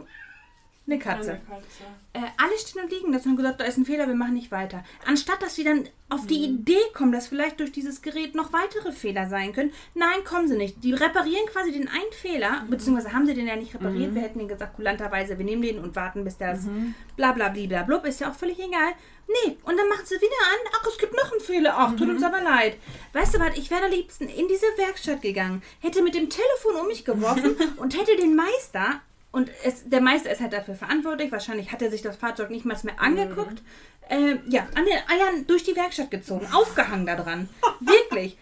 Eine 0.89 0.99
Katze. 0.99 1.31
Eine 1.31 1.41
Katze. 1.41 1.83
Äh, 2.13 2.21
alles 2.43 2.61
stehen 2.61 2.83
und 2.83 2.91
liegen 2.91 3.13
lassen 3.13 3.29
und 3.29 3.35
gesagt, 3.35 3.59
da 3.59 3.65
ist 3.65 3.77
ein 3.77 3.85
Fehler, 3.85 4.07
wir 4.07 4.15
machen 4.15 4.33
nicht 4.33 4.51
weiter. 4.51 4.83
Anstatt 5.05 5.41
dass 5.41 5.55
sie 5.55 5.63
dann 5.63 5.87
auf 6.09 6.25
die 6.25 6.43
Idee 6.43 6.81
kommen, 6.95 7.11
dass 7.11 7.27
vielleicht 7.27 7.59
durch 7.59 7.71
dieses 7.71 8.01
Gerät 8.01 8.33
noch 8.33 8.51
weitere 8.51 8.91
Fehler 8.91 9.29
sein 9.29 9.53
können. 9.53 9.71
Nein, 9.93 10.23
kommen 10.25 10.47
sie 10.47 10.57
nicht. 10.57 10.83
Die 10.83 10.93
reparieren 10.93 11.45
quasi 11.45 11.71
den 11.71 11.87
einen 11.87 12.11
Fehler, 12.11 12.65
beziehungsweise 12.67 13.13
haben 13.13 13.27
sie 13.27 13.35
den 13.35 13.45
ja 13.45 13.55
nicht 13.55 13.75
repariert. 13.75 14.15
Wir 14.15 14.23
hätten 14.23 14.39
ihnen 14.39 14.49
gesagt, 14.49 14.75
kulanterweise, 14.75 15.37
wir 15.37 15.45
nehmen 15.45 15.61
den 15.61 15.77
und 15.77 15.95
warten, 15.95 16.23
bis 16.23 16.37
das 16.37 16.67
bla 17.15 17.33
bla 17.33 17.49
bla 17.49 17.83
blub, 17.83 18.05
ist 18.05 18.21
ja 18.21 18.31
auch 18.31 18.35
völlig 18.35 18.57
egal. 18.57 18.93
Nee, 19.27 19.57
und 19.61 19.77
dann 19.77 19.87
macht 19.89 20.07
sie 20.07 20.15
wieder 20.15 20.25
an, 20.25 20.71
ach, 20.73 20.87
es 20.87 20.97
gibt 20.97 21.13
noch 21.13 21.31
einen 21.31 21.41
Fehler, 21.41 21.75
ach, 21.77 21.95
tut 21.95 22.09
uns 22.09 22.23
aber 22.23 22.41
leid. 22.41 22.77
Weißt 23.13 23.35
du 23.35 23.39
was, 23.39 23.55
ich 23.55 23.69
wäre 23.69 23.85
am 23.85 23.91
liebsten 23.91 24.27
in 24.27 24.47
diese 24.47 24.65
Werkstatt 24.77 25.21
gegangen, 25.21 25.61
hätte 25.81 26.01
mit 26.01 26.15
dem 26.15 26.31
Telefon 26.31 26.81
um 26.81 26.87
mich 26.87 27.05
geworfen 27.05 27.55
und 27.77 27.95
hätte 27.95 28.15
den 28.15 28.35
Meister, 28.35 29.01
und 29.31 29.49
es, 29.63 29.87
der 29.89 30.01
Meister 30.01 30.31
ist 30.31 30.41
halt 30.41 30.53
dafür 30.53 30.75
verantwortlich, 30.75 31.31
wahrscheinlich 31.31 31.71
hat 31.71 31.81
er 31.81 31.91
sich 31.91 32.01
das 32.01 32.15
Fahrzeug 32.17 32.49
nicht 32.49 32.65
mal 32.65 32.77
mehr 32.83 32.99
angeguckt, 32.99 33.61
äh, 34.09 34.37
ja, 34.47 34.67
an 34.75 34.85
den 34.85 34.97
Eiern 35.07 35.45
durch 35.47 35.63
die 35.63 35.75
Werkstatt 35.75 36.09
gezogen, 36.09 36.47
aufgehangen 36.53 37.05
da 37.05 37.15
dran. 37.15 37.47
Wirklich. 37.79 38.37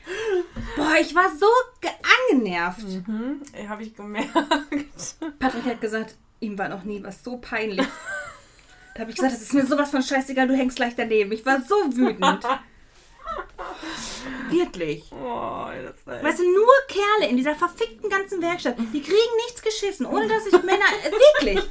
Boah, 0.77 0.95
ich 1.01 1.13
war 1.13 1.29
so 1.37 1.45
ge- 1.81 1.91
angenervt. 2.31 3.07
Mhm. 3.07 3.41
Habe 3.67 3.83
ich 3.83 3.93
gemerkt. 3.95 4.29
Patrick 5.39 5.65
hat 5.65 5.81
gesagt, 5.81 6.15
ihm 6.39 6.57
war 6.57 6.69
noch 6.69 6.83
nie 6.83 7.03
was 7.03 7.23
so 7.23 7.37
peinlich. 7.37 7.85
Da 8.95 9.01
habe 9.01 9.11
ich 9.11 9.17
gesagt, 9.17 9.35
das 9.35 9.43
ist 9.43 9.53
mir 9.53 9.63
sowas 9.63 9.91
von 9.91 10.01
scheißegal, 10.01 10.47
du 10.47 10.55
hängst 10.55 10.77
gleich 10.77 10.95
daneben. 10.95 11.31
Ich 11.31 11.45
war 11.45 11.61
so 11.61 11.75
wütend. 11.95 12.43
Wirklich. 14.49 15.03
Oh, 15.11 15.67
Weißt 16.05 16.39
du, 16.39 16.43
nur 16.43 16.73
Kerle 16.87 17.29
in 17.29 17.37
dieser 17.37 17.55
verfickten 17.55 18.09
ganzen 18.09 18.41
Werkstatt, 18.41 18.77
die 18.77 19.01
kriegen 19.01 19.35
nichts 19.45 19.61
geschissen, 19.61 20.05
ohne 20.05 20.27
dass 20.27 20.45
ich 20.47 20.63
Männer. 20.63 20.85
Wirklich. 21.41 21.63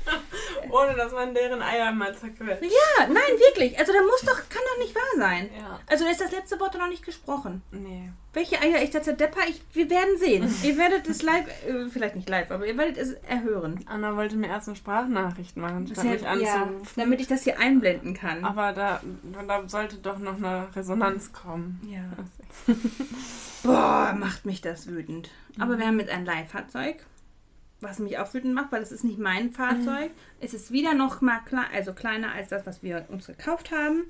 Ohne 0.71 0.95
dass 0.95 1.12
man 1.12 1.35
deren 1.35 1.62
Eier 1.62 1.92
mal 1.92 2.14
zerquetscht. 2.16 2.62
Ja, 2.62 3.07
nein, 3.07 3.38
wirklich. 3.38 3.79
Also 3.79 3.92
da 3.92 4.03
muss 4.03 4.21
doch, 4.23 4.49
kann 4.49 4.62
doch 4.73 4.79
nicht 4.79 4.95
wahr 4.95 5.03
sein. 5.16 5.51
Ja. 5.57 5.81
Also 5.87 6.05
da 6.05 6.11
ist 6.11 6.21
das 6.21 6.33
letzte 6.33 6.61
Wort 6.61 6.75
noch 6.75 6.88
nicht 6.88 7.05
gesprochen. 7.05 7.62
Nee. 7.71 8.11
Welche 8.37 8.61
Eier 8.61 8.83
ich 8.83 8.90
da 8.90 9.03
zerdepper, 9.03 9.40
ich, 9.49 9.62
wir 9.72 9.88
werden 9.88 10.18
sehen. 10.18 10.55
Ihr 10.62 10.77
werdet 10.77 11.09
es 11.09 11.22
live, 11.22 11.46
äh, 11.66 11.88
vielleicht 11.88 12.16
nicht 12.16 12.29
live, 12.29 12.51
aber 12.51 12.66
ihr 12.66 12.77
werdet 12.77 12.99
es 12.99 13.14
erhören. 13.27 13.83
Anna 13.87 14.14
wollte 14.14 14.37
mir 14.37 14.49
erst 14.49 14.68
eine 14.68 14.77
Sprachnachricht 14.77 15.57
machen, 15.57 15.87
statt 15.87 16.05
mich 16.05 16.20
ja, 16.20 16.33
anzurufen. 16.33 16.87
damit 16.96 17.22
ich 17.22 17.29
das 17.29 17.44
hier 17.44 17.59
einblenden 17.59 18.12
kann. 18.12 18.44
Aber 18.44 18.75
da, 18.75 19.01
da 19.49 19.66
sollte 19.66 19.96
doch 19.96 20.18
noch 20.18 20.37
eine 20.37 20.68
Resonanz 20.77 21.33
kommen. 21.33 21.81
Ja. 21.90 22.75
Boah, 23.62 24.14
macht 24.14 24.44
mich 24.44 24.61
das 24.61 24.87
wütend. 24.87 25.31
Aber 25.59 25.79
wir 25.79 25.87
haben 25.87 25.99
jetzt 25.99 26.12
ein 26.12 26.27
Leihfahrzeug, 26.27 26.96
was 27.81 28.01
mich 28.01 28.18
auch 28.18 28.35
wütend 28.35 28.53
macht, 28.53 28.70
weil 28.70 28.83
es 28.83 28.92
ist 28.92 29.03
nicht 29.05 29.18
mein 29.18 29.51
Fahrzeug. 29.51 30.11
Es 30.40 30.53
ist 30.53 30.70
wieder 30.70 30.92
noch 30.92 31.22
mal 31.22 31.40
klein, 31.46 31.68
also 31.75 31.94
kleiner 31.94 32.33
als 32.33 32.49
das, 32.51 32.66
was 32.66 32.83
wir 32.83 33.07
uns 33.09 33.29
gekauft 33.29 33.70
haben. 33.72 34.05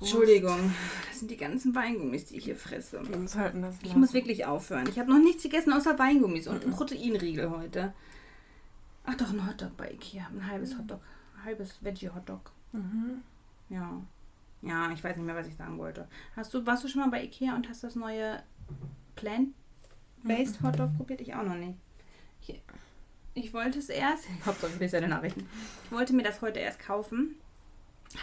Entschuldigung, 0.00 0.72
das 1.08 1.20
sind 1.20 1.30
die 1.30 1.36
ganzen 1.36 1.74
Weingummis, 1.74 2.26
die 2.26 2.36
ich 2.36 2.44
hier 2.44 2.56
fresse. 2.56 3.00
Wir 3.08 3.16
müssen 3.16 3.40
halten 3.40 3.62
das 3.62 3.76
Ich 3.82 3.94
muss 3.94 4.12
wirklich 4.12 4.44
aufhören. 4.46 4.88
Ich 4.88 4.98
habe 4.98 5.10
noch 5.10 5.18
nichts 5.18 5.42
gegessen 5.42 5.72
außer 5.72 5.98
Weingummis 5.98 6.48
und 6.48 6.62
einen 6.62 6.72
Proteinriegel 6.72 7.50
heute. 7.50 7.92
Ach 9.04 9.14
doch, 9.14 9.30
ein 9.30 9.46
Hotdog 9.46 9.76
bei 9.76 9.92
Ikea. 9.92 10.26
Ein 10.26 10.46
halbes 10.46 10.76
Hotdog. 10.78 11.00
Ein 11.36 11.44
halbes 11.44 11.82
Veggie-Hotdog. 11.82 12.52
Mhm. 12.72 13.22
Ja. 13.68 14.00
Ja, 14.62 14.90
ich 14.92 15.04
weiß 15.04 15.16
nicht 15.16 15.26
mehr, 15.26 15.36
was 15.36 15.46
ich 15.46 15.56
sagen 15.56 15.78
wollte. 15.78 16.08
Hast 16.36 16.54
du, 16.54 16.64
warst 16.64 16.84
du 16.84 16.88
schon 16.88 17.02
mal 17.02 17.10
bei 17.10 17.22
Ikea 17.22 17.54
und 17.54 17.68
hast 17.68 17.84
das 17.84 17.96
neue 17.96 18.42
Plant-Based 19.16 20.62
Hotdog 20.62 20.96
probiert? 20.96 21.20
Ich 21.20 21.34
auch 21.34 21.42
noch 21.42 21.54
nicht. 21.54 21.78
Ich, 22.40 22.62
ich 23.34 23.52
wollte 23.52 23.78
es 23.78 23.90
erst, 23.90 24.24
Hauptsache 24.46 24.72
ich 24.72 24.80
lese 24.80 24.96
deine 24.96 25.08
Nachrichten. 25.08 25.46
Ich 25.84 25.92
wollte 25.92 26.14
mir 26.14 26.22
das 26.22 26.40
heute 26.40 26.60
erst 26.60 26.78
kaufen, 26.78 27.36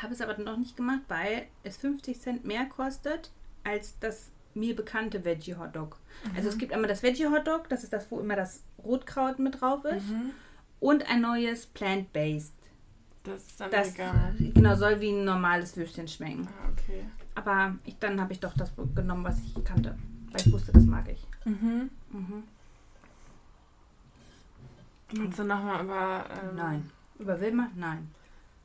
habe 0.01 0.13
es 0.13 0.21
aber 0.21 0.37
noch 0.37 0.57
nicht 0.57 0.77
gemacht, 0.77 1.01
weil 1.07 1.47
es 1.63 1.77
50 1.77 2.19
Cent 2.19 2.45
mehr 2.45 2.65
kostet 2.65 3.31
als 3.63 3.97
das 3.99 4.29
mir 4.53 4.75
bekannte 4.75 5.23
Veggie 5.23 5.55
Hotdog. 5.55 5.97
Also 6.35 6.49
es 6.49 6.57
gibt 6.57 6.73
einmal 6.73 6.89
das 6.89 7.03
Veggie 7.03 7.27
Hotdog, 7.27 7.69
das 7.69 7.83
ist 7.83 7.93
das, 7.93 8.09
wo 8.11 8.19
immer 8.19 8.35
das 8.35 8.63
Rotkraut 8.83 9.39
mit 9.39 9.61
drauf 9.61 9.85
ist, 9.85 10.07
Mhm. 10.09 10.31
und 10.79 11.09
ein 11.09 11.21
neues 11.21 11.65
Plant-Based. 11.67 12.53
Das 13.23 13.43
ist 13.45 13.61
dann 13.61 13.71
Das 13.71 13.93
vegan. 13.93 14.51
genau 14.53 14.75
soll 14.75 14.99
wie 14.99 15.11
ein 15.11 15.23
normales 15.25 15.77
Würstchen 15.77 16.07
schmecken. 16.07 16.47
Ah, 16.47 16.69
okay. 16.71 17.05
Aber 17.35 17.75
ich, 17.85 17.97
dann 17.99 18.19
habe 18.19 18.33
ich 18.33 18.39
doch 18.39 18.53
das 18.55 18.71
genommen, 18.95 19.23
was 19.23 19.39
ich 19.39 19.63
kannte. 19.63 19.97
Weil 20.31 20.41
ich 20.41 20.51
wusste, 20.51 20.71
das 20.71 20.85
mag 20.85 21.07
ich. 21.07 21.25
Mhm. 21.45 21.89
Mhm. 22.11 22.43
Willst 25.13 25.39
du 25.39 25.43
nochmal 25.43 25.83
über. 25.83 26.25
Ähm, 26.41 26.55
Nein. 26.55 26.91
Über 27.19 27.39
Wilma? 27.39 27.69
Nein. 27.75 28.09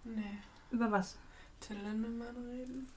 Nee. 0.04 0.38
Über 0.70 0.90
was? 0.90 1.16
Till 1.60 1.76
Lindemann 1.76 2.36
reden? 2.50 2.88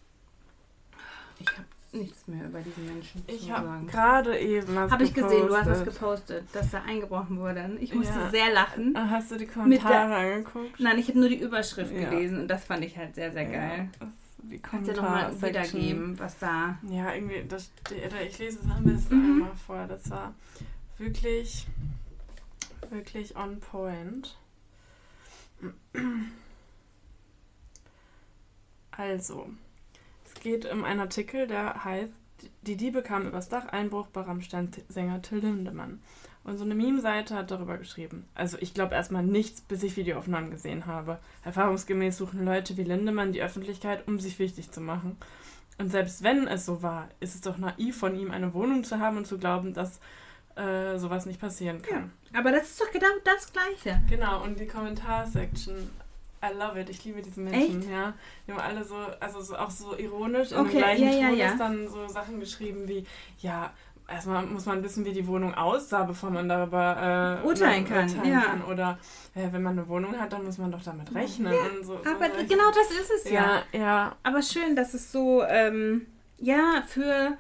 Ich 1.39 1.47
habe 1.51 1.65
nichts 1.91 2.27
mehr 2.27 2.45
über 2.45 2.59
diesen 2.61 2.85
Menschen 2.85 3.23
Ich 3.27 3.45
zu 3.47 3.51
habe 3.53 3.65
sagen. 3.67 3.87
gerade 3.87 4.37
eben 4.37 4.75
was 4.75 4.91
Habe 4.91 5.03
ich 5.03 5.13
gesehen, 5.13 5.47
du 5.47 5.55
hast 5.55 5.67
es 5.67 5.85
gepostet. 5.85 6.45
dass 6.53 6.71
da 6.71 6.81
eingebrochen 6.83 7.37
wurde. 7.39 7.77
Ich 7.79 7.93
musste 7.93 8.19
Ja. 8.19 8.29
sehr 8.29 8.51
lachen. 8.53 8.95
Ah, 8.95 9.09
Hast 9.09 9.31
du 9.31 9.37
die 9.37 9.47
Kommentare 9.47 10.15
angeguckt? 10.15 10.79
Nein, 10.79 10.97
ich 10.99 11.07
habe 11.07 11.19
nur 11.19 11.29
die 11.29 11.39
Überschrift 11.39 11.91
Ja. 11.93 12.09
gelesen 12.09 12.41
und 12.41 12.47
das 12.47 12.65
fand 12.65 12.83
ich 12.83 12.97
halt 12.97 13.15
sehr, 13.15 13.31
sehr 13.31 13.43
Ja, 13.43 13.49
geil. 13.51 13.89
das 13.99 14.09
die 14.41 14.59
Kannst 14.59 14.87
du 14.87 14.93
ja 14.93 15.01
nochmal 15.01 15.41
wiedergeben, 15.41 16.17
was 16.19 16.37
da. 16.39 16.77
Ja, 16.89 17.13
irgendwie, 17.13 17.43
das, 17.47 17.71
ich 17.91 18.37
lese 18.39 18.59
es 18.59 18.71
am 18.71 18.83
besten 18.83 19.15
Mhm. 19.17 19.31
einmal 19.43 19.55
vor. 19.55 19.85
Das 19.87 20.09
war 20.09 20.33
wirklich, 20.97 21.65
wirklich 22.89 23.35
on 23.35 23.59
point. 23.59 24.37
Also, 28.99 29.47
es 30.25 30.33
geht 30.41 30.69
um 30.69 30.83
einen 30.83 30.99
Artikel, 30.99 31.47
der 31.47 31.85
heißt, 31.85 32.11
die 32.63 32.75
Diebe 32.75 33.01
kamen 33.01 33.27
übers 33.27 33.47
Dach, 33.47 33.67
Einbruch 33.67 34.07
bei 34.07 34.21
Rammstein-Sänger 34.21 35.21
Till 35.21 35.39
Lindemann. 35.39 36.01
Und 36.43 36.57
so 36.57 36.65
eine 36.65 36.75
Meme-Seite 36.75 37.33
hat 37.35 37.49
darüber 37.49 37.77
geschrieben. 37.77 38.27
Also 38.35 38.57
ich 38.59 38.73
glaube 38.73 38.95
erstmal 38.95 39.23
nichts, 39.23 39.61
bis 39.61 39.83
ich 39.83 39.95
Videoaufnahmen 39.95 40.51
gesehen 40.51 40.85
habe. 40.85 41.19
Erfahrungsgemäß 41.45 42.17
suchen 42.17 42.43
Leute 42.43 42.75
wie 42.75 42.83
Lindemann 42.83 43.31
die 43.31 43.41
Öffentlichkeit, 43.41 44.05
um 44.07 44.19
sich 44.19 44.37
wichtig 44.37 44.71
zu 44.71 44.81
machen. 44.81 45.15
Und 45.77 45.91
selbst 45.91 46.23
wenn 46.23 46.47
es 46.47 46.65
so 46.65 46.81
war, 46.81 47.07
ist 47.21 47.35
es 47.35 47.41
doch 47.41 47.57
naiv 47.57 47.97
von 47.97 48.19
ihm, 48.19 48.31
eine 48.31 48.53
Wohnung 48.53 48.83
zu 48.83 48.99
haben 48.99 49.17
und 49.17 49.27
zu 49.27 49.37
glauben, 49.37 49.73
dass 49.73 49.99
äh, 50.55 50.97
sowas 50.97 51.25
nicht 51.25 51.39
passieren 51.39 51.81
kann. 51.81 52.11
Aber 52.33 52.51
das 52.51 52.69
ist 52.71 52.81
doch 52.81 52.91
genau 52.91 53.07
das 53.23 53.53
Gleiche. 53.53 54.01
Genau, 54.09 54.43
und 54.43 54.59
die 54.59 54.67
Kommentarsection, 54.67 55.89
I 56.41 56.53
love 56.57 56.79
it, 56.79 56.89
ich 56.89 57.03
liebe 57.03 57.21
diese 57.21 57.41
Menschen, 57.41 57.79
Echt? 57.81 57.89
ja. 57.91 58.13
Die 58.47 58.51
haben 58.53 58.59
alle 58.61 58.83
so, 58.83 58.95
also 59.19 59.41
so, 59.41 59.57
auch 59.57 59.69
so 59.69 59.97
ironisch 59.97 60.51
in 60.51 60.59
Okay, 60.59 60.69
dem 60.71 60.77
gleichen 60.77 61.03
ja, 61.05 61.11
ja, 61.11 61.27
Ton 61.29 61.37
ja. 61.37 61.45
ist 61.51 61.59
dann 61.59 61.87
so 61.89 62.07
Sachen 62.07 62.39
geschrieben 62.39 62.87
wie, 62.87 63.05
ja, 63.41 63.73
erstmal 64.07 64.45
muss 64.45 64.65
man 64.65 64.81
wissen, 64.81 65.03
wie 65.05 65.11
die 65.11 65.27
Wohnung 65.27 65.53
aussah, 65.53 66.03
bevor 66.03 66.29
man 66.31 66.47
darüber 66.47 67.39
äh, 67.43 67.45
Urteilen 67.45 67.85
kann, 67.85 68.07
ja. 68.25 68.57
Oder 68.71 68.97
äh, 69.35 69.47
wenn 69.51 69.61
man 69.61 69.77
eine 69.77 69.87
Wohnung 69.89 70.17
hat, 70.19 70.31
dann 70.31 70.45
muss 70.45 70.57
man 70.57 70.71
doch 70.71 70.81
damit 70.81 71.13
rechnen. 71.13 71.53
und 71.77 71.85
so, 71.85 71.97
so 72.03 72.09
Aber 72.09 72.29
solche- 72.29 72.45
genau 72.47 72.69
das 72.69 72.89
ist 72.91 73.11
es 73.25 73.31
ja. 73.31 73.63
ja, 73.73 73.79
ja, 73.79 74.15
Aber 74.23 74.41
schön, 74.41 74.75
dass 74.77 74.93
es 74.93 75.11
so, 75.11 75.43
ähm, 75.43 76.05
ja, 76.37 76.83
für 76.87 77.37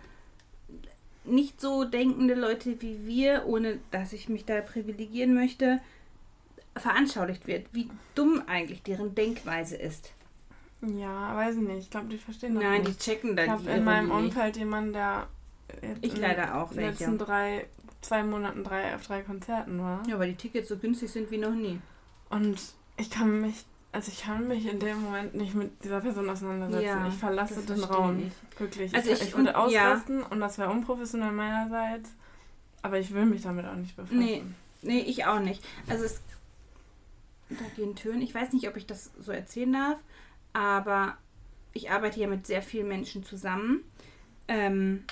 nicht 1.25 1.61
so 1.61 1.83
denkende 1.85 2.33
Leute 2.33 2.81
wie 2.81 3.05
wir, 3.05 3.43
ohne 3.45 3.79
dass 3.91 4.13
ich 4.13 4.29
mich 4.29 4.45
da 4.45 4.61
privilegieren 4.61 5.33
möchte, 5.33 5.79
veranschaulicht 6.77 7.47
wird, 7.47 7.67
wie 7.73 7.89
dumm 8.15 8.41
eigentlich 8.47 8.81
deren 8.83 9.13
Denkweise 9.15 9.75
ist. 9.75 10.11
ja, 10.81 11.35
weiß 11.35 11.55
ich 11.55 11.61
nicht. 11.61 11.79
Ich 11.79 11.89
glaube, 11.89 12.07
die 12.07 12.17
verstehen 12.17 12.55
das 12.55 12.63
Nein, 12.63 12.81
die 12.83 12.89
nicht. 12.89 13.01
checken 13.01 13.35
da 13.35 13.43
Ich 13.43 13.49
habe 13.49 13.63
die 13.63 13.69
in 13.69 13.83
meinem. 13.83 14.11
Umfeld 14.11 14.55
jemanden, 14.57 14.93
der 14.93 15.27
jetzt 15.81 15.99
Ich 16.05 16.15
in 16.15 16.21
leider 16.21 16.55
auch 16.61 16.69
den 16.69 16.77
welche. 16.77 17.03
letzten 17.05 17.17
drei, 17.17 17.65
zwei 18.01 18.23
Monaten 18.23 18.63
drei 18.63 18.95
auf 18.95 19.05
drei 19.05 19.21
Konzerten 19.21 19.79
war. 19.81 20.01
Ja, 20.07 20.17
weil 20.19 20.29
die 20.29 20.35
Tickets 20.37 20.69
so 20.69 20.77
günstig 20.77 21.11
sind 21.11 21.29
wie 21.31 21.37
noch 21.37 21.53
nie. 21.53 21.79
Und 22.29 22.59
ich 22.97 23.09
kann 23.09 23.41
mich, 23.41 23.65
also 23.91 24.09
ich 24.11 24.21
kann 24.23 24.47
mich 24.47 24.65
in 24.71 24.79
dem 24.79 25.01
Moment 25.01 25.35
nicht 25.35 25.53
mit 25.55 25.83
dieser 25.83 25.99
Person 25.99 26.29
auseinandersetzen. 26.29 26.85
Ja, 26.85 27.07
ich 27.07 27.15
verlasse 27.15 27.61
den 27.61 27.83
Raum. 27.83 28.23
ich. 28.27 28.59
Wirklich. 28.59 28.95
Also 28.95 29.09
ich, 29.11 29.21
ich- 29.21 29.27
ich 29.29 29.35
würde 29.37 29.53
und- 29.57 29.71
ja. 29.71 29.91
ausrasten 29.93 30.23
und 30.23 30.39
das 30.39 30.57
wäre 30.57 30.69
unprofessionell 30.69 31.31
meinerseits. 31.31 32.11
Aber 32.81 32.97
ich 32.99 33.13
will 33.13 33.25
mich 33.25 33.41
damit 33.41 33.65
auch 33.65 33.75
nicht 33.75 33.95
befassen. 33.97 34.19
Nee. 34.19 34.43
Nee, 34.81 34.99
ich 34.99 35.25
auch 35.25 35.39
nicht. 35.41 35.61
Also 35.89 36.05
es. 36.05 36.21
Da 37.49 37.65
gehen 37.75 37.95
Töne. 37.95 38.23
Ich 38.23 38.33
weiß 38.35 38.53
nicht, 38.53 38.67
ob 38.67 38.77
ich 38.77 38.85
das 38.85 39.11
so 39.19 39.31
erzählen 39.31 39.73
darf, 39.73 39.97
aber 40.53 41.17
ich 41.73 41.89
arbeite 41.89 42.19
ja 42.19 42.27
mit 42.27 42.45
sehr 42.47 42.61
vielen 42.61 42.87
Menschen 42.87 43.23
zusammen. 43.23 43.83
Ähm, 44.47 45.03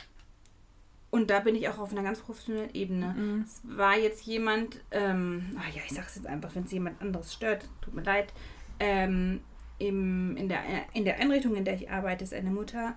und 1.10 1.30
da 1.30 1.40
bin 1.40 1.56
ich 1.56 1.70
auch 1.70 1.78
auf 1.80 1.92
einer 1.92 2.04
ganz 2.04 2.20
professionellen 2.20 2.74
Ebene. 2.74 3.16
Mhm. 3.18 3.46
Es 3.46 3.62
war 3.64 3.98
jetzt 3.98 4.26
jemand, 4.26 4.82
ähm, 4.92 5.56
ah 5.58 5.70
ja, 5.74 5.82
ich 5.86 5.94
sag's 5.94 6.16
jetzt 6.16 6.28
einfach, 6.28 6.54
wenn 6.56 6.64
es 6.66 6.72
jemand 6.72 7.02
anderes 7.02 7.34
stört, 7.34 7.66
tut 7.82 7.94
mir 7.94 8.04
leid. 8.04 8.34
Ähm, 8.80 9.40
im, 9.80 10.36
in, 10.38 10.50
der, 10.50 10.62
in 10.94 11.06
der 11.06 11.20
Einrichtung, 11.20 11.56
in 11.56 11.66
der 11.66 11.76
ich 11.76 11.90
arbeite, 11.90 12.24
ist 12.24 12.34
eine 12.34 12.50
Mutter, 12.50 12.96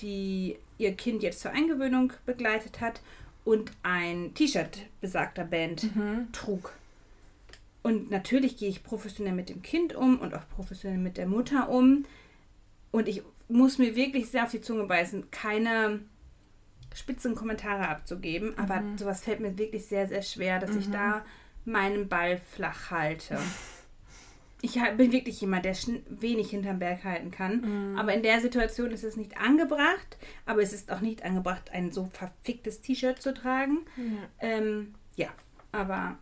die 0.00 0.56
ihr 0.78 0.94
Kind 0.94 1.22
jetzt 1.22 1.40
zur 1.40 1.52
Eingewöhnung 1.52 2.12
begleitet 2.26 2.80
hat 2.80 3.00
und 3.44 3.72
ein 3.82 4.34
T-Shirt 4.34 4.86
besagter 5.00 5.44
Band 5.44 5.94
Mhm. 5.94 6.28
trug. 6.32 6.72
Und 7.82 8.10
natürlich 8.10 8.56
gehe 8.56 8.68
ich 8.68 8.84
professionell 8.84 9.32
mit 9.34 9.48
dem 9.48 9.62
Kind 9.62 9.94
um 9.94 10.18
und 10.20 10.34
auch 10.34 10.48
professionell 10.48 10.98
mit 10.98 11.16
der 11.16 11.26
Mutter 11.26 11.68
um. 11.68 12.04
Und 12.92 13.08
ich 13.08 13.22
muss 13.48 13.78
mir 13.78 13.96
wirklich 13.96 14.28
sehr 14.28 14.44
auf 14.44 14.50
die 14.50 14.60
Zunge 14.60 14.84
beißen, 14.84 15.30
keine 15.30 16.00
spitzen 16.94 17.34
Kommentare 17.34 17.88
abzugeben. 17.88 18.56
Aber 18.58 18.80
Mhm. 18.80 18.98
sowas 18.98 19.22
fällt 19.24 19.40
mir 19.40 19.56
wirklich 19.58 19.86
sehr, 19.86 20.06
sehr 20.06 20.22
schwer, 20.22 20.58
dass 20.58 20.76
ich 20.76 20.88
Mhm. 20.88 20.92
da 20.92 21.24
meinen 21.64 22.08
Ball 22.08 22.36
flach 22.38 22.90
halte. 22.90 23.38
Ich 24.64 24.78
bin 24.96 25.10
wirklich 25.10 25.40
jemand, 25.40 25.64
der 25.64 25.74
wenig 26.08 26.50
hinterm 26.50 26.78
Berg 26.78 27.02
halten 27.02 27.32
kann. 27.32 27.92
Mhm. 27.92 27.98
Aber 27.98 28.14
in 28.14 28.22
der 28.22 28.40
Situation 28.40 28.92
ist 28.92 29.02
es 29.02 29.16
nicht 29.16 29.36
angebracht. 29.38 30.18
Aber 30.46 30.62
es 30.62 30.72
ist 30.72 30.92
auch 30.92 31.00
nicht 31.00 31.24
angebracht, 31.24 31.70
ein 31.72 31.90
so 31.90 32.04
verficktes 32.12 32.80
T-Shirt 32.80 33.20
zu 33.20 33.34
tragen. 33.34 33.78
Ja. 33.96 34.04
Ähm, 34.38 34.94
ja, 35.16 35.28
aber 35.72 36.16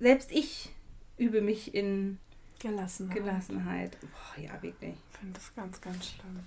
selbst 0.00 0.32
ich 0.32 0.70
übe 1.18 1.40
mich 1.40 1.74
in 1.74 2.18
Gelassen. 2.58 3.10
Gelassenheit. 3.10 3.96
Boah, 4.00 4.42
ja, 4.42 4.62
wirklich. 4.62 4.94
Ich 5.10 5.18
finde 5.18 5.34
das 5.34 5.54
ganz, 5.54 5.80
ganz 5.80 6.06
schlimm. 6.06 6.40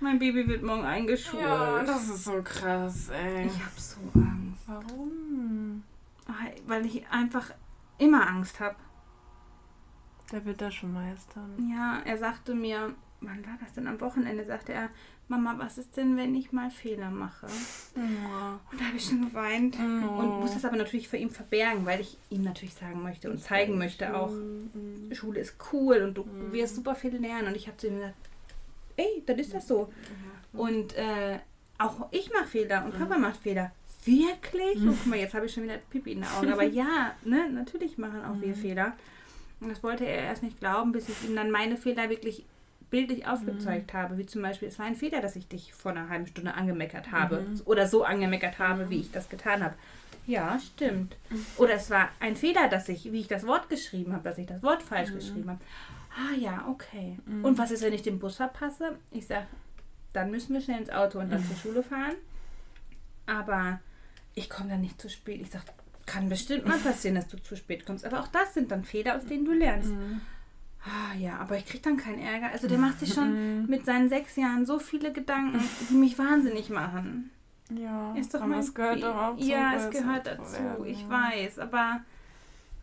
Mein 0.00 0.18
Baby 0.18 0.46
wird 0.46 0.62
morgen 0.62 0.84
eingeschult. 0.84 1.42
Ja, 1.42 1.82
das 1.82 2.08
ist 2.08 2.24
so 2.24 2.42
krass, 2.42 3.08
ey. 3.10 3.46
ich 3.46 3.52
habe 3.52 3.78
so 3.78 4.00
Angst. 4.14 4.64
Warum? 4.66 5.82
Weil 6.66 6.86
ich 6.86 7.06
einfach 7.08 7.50
immer 7.98 8.26
Angst 8.26 8.60
habe. 8.60 8.76
Der 10.32 10.44
wird 10.44 10.60
das 10.60 10.74
schon 10.74 10.92
meistern. 10.92 11.70
Ja, 11.70 12.00
er 12.04 12.18
sagte 12.18 12.54
mir, 12.54 12.94
wann 13.20 13.46
war 13.46 13.56
das 13.60 13.74
denn? 13.74 13.86
Am 13.86 14.00
Wochenende 14.00 14.44
sagte 14.44 14.72
er, 14.72 14.88
Mama, 15.28 15.54
was 15.58 15.78
ist 15.78 15.96
denn, 15.96 16.16
wenn 16.18 16.34
ich 16.34 16.52
mal 16.52 16.70
Fehler 16.70 17.10
mache? 17.10 17.46
Ja. 17.96 18.60
Und 18.70 18.80
da 18.80 18.84
habe 18.86 18.96
ich 18.96 19.04
schon 19.06 19.22
geweint. 19.24 19.78
Und 19.78 20.40
muss 20.40 20.52
das 20.52 20.64
aber 20.66 20.76
natürlich 20.76 21.08
vor 21.08 21.18
ihm 21.18 21.30
verbergen, 21.30 21.86
weil 21.86 22.00
ich 22.00 22.18
ihm 22.30 22.42
natürlich 22.42 22.74
sagen 22.74 23.02
möchte 23.02 23.30
und 23.30 23.38
zeigen 23.42 23.78
möchte 23.78 24.14
auch, 24.16 24.30
Mhm. 24.30 25.10
Schule 25.14 25.40
ist 25.40 25.54
cool 25.72 26.02
und 26.02 26.14
du 26.14 26.24
Mhm. 26.24 26.52
wirst 26.52 26.74
super 26.76 26.94
viel 26.94 27.16
lernen. 27.16 27.48
Und 27.48 27.56
ich 27.56 27.66
habe 27.68 27.76
zu 27.78 27.86
ihm 27.88 27.94
gesagt, 27.96 28.14
ey, 28.96 29.22
dann 29.24 29.38
ist 29.38 29.54
das 29.54 29.66
so. 29.66 29.90
Und 30.52 30.94
äh, 30.96 31.38
auch 31.78 32.08
ich 32.12 32.30
mache 32.32 32.46
Fehler 32.46 32.84
und 32.84 32.96
Papa 32.98 33.16
macht 33.18 33.38
Fehler. 33.38 33.72
Wirklich? 34.04 34.76
Oh, 34.84 34.88
guck 34.90 35.06
mal, 35.06 35.18
jetzt 35.18 35.32
habe 35.34 35.46
ich 35.46 35.52
schon 35.54 35.62
wieder 35.64 35.78
Pipi 35.78 36.12
in 36.12 36.20
den 36.20 36.28
Augen. 36.30 36.52
Aber 36.52 36.64
ja, 36.64 37.14
ne, 37.24 37.48
natürlich 37.50 37.96
machen 37.96 38.22
auch 38.24 38.40
wir 38.42 38.54
Fehler. 38.54 38.92
Und 39.60 39.70
das 39.70 39.82
wollte 39.82 40.04
er 40.04 40.24
erst 40.24 40.42
nicht 40.42 40.60
glauben, 40.60 40.92
bis 40.92 41.08
ich 41.08 41.24
ihm 41.26 41.34
dann 41.34 41.50
meine 41.50 41.78
Fehler 41.78 42.10
wirklich 42.10 42.44
bildlich 42.90 43.26
aufgezeigt 43.26 43.92
habe. 43.92 44.18
Wie 44.18 44.26
zum 44.26 44.42
Beispiel, 44.42 44.68
es 44.68 44.78
war 44.78 44.86
ein 44.86 44.96
Fehler, 44.96 45.20
dass 45.20 45.36
ich 45.36 45.48
dich 45.48 45.74
vor 45.74 45.92
einer 45.92 46.08
halben 46.08 46.26
Stunde 46.26 46.54
angemeckert 46.54 47.12
habe. 47.12 47.40
Mhm. 47.40 47.62
Oder 47.64 47.88
so 47.88 48.04
angemeckert 48.04 48.58
habe, 48.58 48.90
wie 48.90 49.00
ich 49.00 49.10
das 49.10 49.28
getan 49.28 49.62
habe. 49.62 49.74
Ja, 50.26 50.58
stimmt. 50.58 51.16
Oder 51.58 51.74
es 51.74 51.90
war 51.90 52.08
ein 52.20 52.36
Fehler, 52.36 52.68
dass 52.68 52.88
ich, 52.88 53.12
wie 53.12 53.20
ich 53.20 53.28
das 53.28 53.46
Wort 53.46 53.68
geschrieben 53.68 54.12
habe, 54.12 54.24
dass 54.24 54.38
ich 54.38 54.46
das 54.46 54.62
Wort 54.62 54.82
falsch 54.82 55.12
geschrieben 55.12 55.50
habe. 55.50 55.60
Ah 56.16 56.34
ja, 56.38 56.66
okay. 56.68 57.18
Und 57.42 57.58
was 57.58 57.70
ist, 57.70 57.82
wenn 57.82 57.92
ich 57.92 58.02
den 58.02 58.18
Bus 58.18 58.36
verpasse? 58.36 58.96
Ich 59.10 59.26
sage, 59.26 59.46
dann 60.12 60.30
müssen 60.30 60.54
wir 60.54 60.60
schnell 60.60 60.78
ins 60.78 60.90
Auto 60.90 61.18
und 61.18 61.30
dann 61.30 61.44
zur 61.44 61.56
Schule 61.62 61.82
fahren. 61.82 62.14
Aber 63.26 63.80
ich 64.34 64.48
komme 64.48 64.70
dann 64.70 64.80
nicht 64.80 65.00
zu 65.00 65.08
spät. 65.08 65.40
Ich 65.40 65.50
sage, 65.50 65.64
kann 66.06 66.28
bestimmt 66.28 66.66
mal 66.66 66.78
passieren, 66.78 67.16
dass 67.16 67.28
du 67.28 67.42
zu 67.42 67.56
spät 67.56 67.84
kommst. 67.84 68.04
Aber 68.04 68.20
auch 68.20 68.28
das 68.28 68.54
sind 68.54 68.70
dann 68.70 68.84
Fehler, 68.84 69.16
aus 69.16 69.26
denen 69.26 69.44
du 69.44 69.52
lernst. 69.52 69.90
Mhm. 69.90 70.20
Ah 70.84 71.14
ja, 71.16 71.38
aber 71.38 71.56
ich 71.56 71.64
kriege 71.64 71.82
dann 71.82 71.96
keinen 71.96 72.18
Ärger. 72.18 72.50
Also 72.52 72.68
der 72.68 72.78
macht 72.78 73.00
sich 73.00 73.14
schon 73.14 73.66
mit 73.66 73.86
seinen 73.86 74.08
sechs 74.10 74.36
Jahren 74.36 74.66
so 74.66 74.78
viele 74.78 75.12
Gedanken, 75.12 75.62
die 75.88 75.94
mich 75.94 76.18
wahnsinnig 76.18 76.68
machen. 76.68 77.30
Ja, 77.70 78.14
Ist 78.14 78.34
doch 78.34 78.40
aber 78.40 78.50
mein 78.50 78.58
es 78.60 78.74
gehört 78.74 79.02
doch 79.02 79.16
auch 79.16 79.36
zum 79.38 79.48
Ja, 79.48 79.72
es 79.74 79.90
gehört 79.90 80.26
zu 80.26 80.36
dazu. 80.36 80.52
werden, 80.62 80.84
Ich 80.84 81.00
ja. 81.00 81.08
weiß, 81.08 81.58
aber 81.58 82.02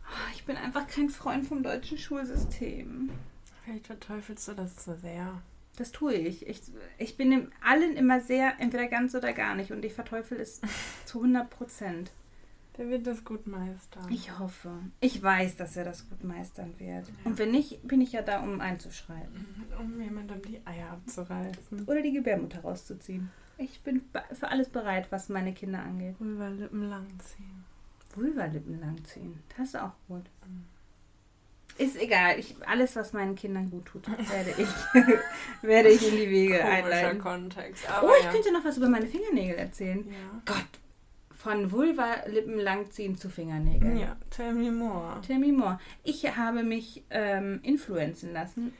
ah, 0.04 0.30
ich 0.34 0.44
bin 0.44 0.56
einfach 0.56 0.88
kein 0.88 1.08
Freund 1.08 1.46
vom 1.46 1.62
deutschen 1.62 1.98
Schulsystem. 1.98 3.10
Vielleicht 3.64 3.86
verteufelst 3.86 4.48
du 4.48 4.54
das 4.54 4.84
so 4.84 4.94
sehr. 4.96 5.40
Das 5.76 5.92
tue 5.92 6.14
ich. 6.14 6.46
Ich, 6.48 6.60
ich 6.98 7.16
bin 7.16 7.52
allen 7.64 7.96
immer 7.96 8.20
sehr, 8.20 8.54
entweder 8.58 8.88
ganz 8.88 9.14
oder 9.14 9.32
gar 9.32 9.54
nicht. 9.54 9.70
Und 9.70 9.84
ich 9.84 9.94
verteufel 9.94 10.38
es 10.40 10.60
zu 11.06 11.18
100 11.20 11.48
Prozent. 11.48 12.10
Der 12.78 12.88
wird 12.88 13.06
das 13.06 13.24
gut 13.24 13.46
meistern. 13.46 14.10
Ich 14.10 14.38
hoffe. 14.38 14.70
Ich 15.00 15.22
weiß, 15.22 15.56
dass 15.56 15.76
er 15.76 15.84
das 15.84 16.08
gut 16.08 16.24
meistern 16.24 16.74
wird. 16.78 17.06
Und 17.24 17.38
wenn 17.38 17.50
nicht, 17.50 17.86
bin 17.86 18.00
ich 18.00 18.12
ja 18.12 18.22
da, 18.22 18.42
um 18.42 18.60
einzuschreiten. 18.60 19.46
um 19.78 20.00
jemandem 20.00 20.40
die 20.42 20.60
Eier 20.64 20.90
abzureißen. 20.92 21.84
Oder 21.86 22.00
die 22.00 22.12
Gebärmutter 22.12 22.60
rauszuziehen. 22.60 23.30
Ich 23.58 23.82
bin 23.82 24.02
für 24.32 24.48
alles 24.48 24.70
bereit, 24.70 25.08
was 25.10 25.28
meine 25.28 25.52
Kinder 25.52 25.80
angeht. 25.80 26.16
Vulva-Lippen 26.18 26.88
langziehen. 26.88 27.64
Vulvalippen 28.14 28.80
langziehen. 28.80 29.42
Das 29.56 29.68
ist 29.68 29.76
auch 29.76 29.92
gut. 30.08 30.24
Mhm. 30.46 30.64
Ist 31.78 31.96
egal. 32.00 32.38
Ich, 32.38 32.54
alles, 32.66 32.96
was 32.96 33.12
meinen 33.12 33.34
Kindern 33.34 33.70
gut 33.70 33.86
tut, 33.86 34.08
werde 34.30 34.50
ich, 34.58 34.68
werde 35.62 35.88
ich 35.88 36.06
in 36.06 36.16
die 36.16 36.30
Wege 36.30 36.58
Komischer 36.58 36.72
einleiten. 36.72 37.18
Kontext. 37.18 37.84
Oh, 38.02 38.10
ich 38.18 38.24
ja. 38.24 38.30
könnte 38.30 38.52
noch 38.52 38.64
was 38.64 38.76
über 38.76 38.88
meine 38.88 39.06
Fingernägel 39.06 39.56
erzählen. 39.56 40.04
ja. 40.08 40.42
Gott, 40.44 40.66
von 41.42 41.72
Vulva-Lippen 41.72 42.56
langziehen 42.58 43.16
zu 43.16 43.28
Fingernägeln. 43.28 43.96
Ja, 43.98 44.16
tell 44.30 44.52
me 44.54 44.70
more. 44.70 45.20
Tell 45.26 45.38
me 45.38 45.52
more. 45.52 45.80
Ich 46.04 46.24
habe 46.36 46.62
mich 46.62 47.02
ähm, 47.10 47.58
influenzen 47.64 48.32
lassen. 48.32 48.72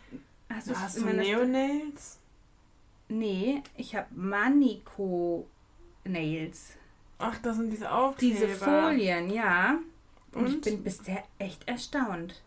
Hast, 0.49 0.71
du's 0.71 0.79
Hast 0.79 0.99
du 1.01 1.07
Neonails? 1.07 2.21
Nee, 3.09 3.63
ich 3.77 3.97
habe 3.97 4.07
Manico 4.15 5.47
Nails. 6.05 6.77
Ach, 7.19 7.37
das 7.39 7.57
sind 7.57 7.71
diese 7.71 7.91
Aufkleber. 7.91 8.35
Diese 8.35 8.49
Folien, 8.49 9.31
ja. 9.31 9.79
Und, 10.33 10.47
ich 10.47 10.55
Und? 10.55 10.65
bin 10.65 10.83
bisher 10.85 11.25
echt 11.39 11.67
erstaunt. 11.69 12.43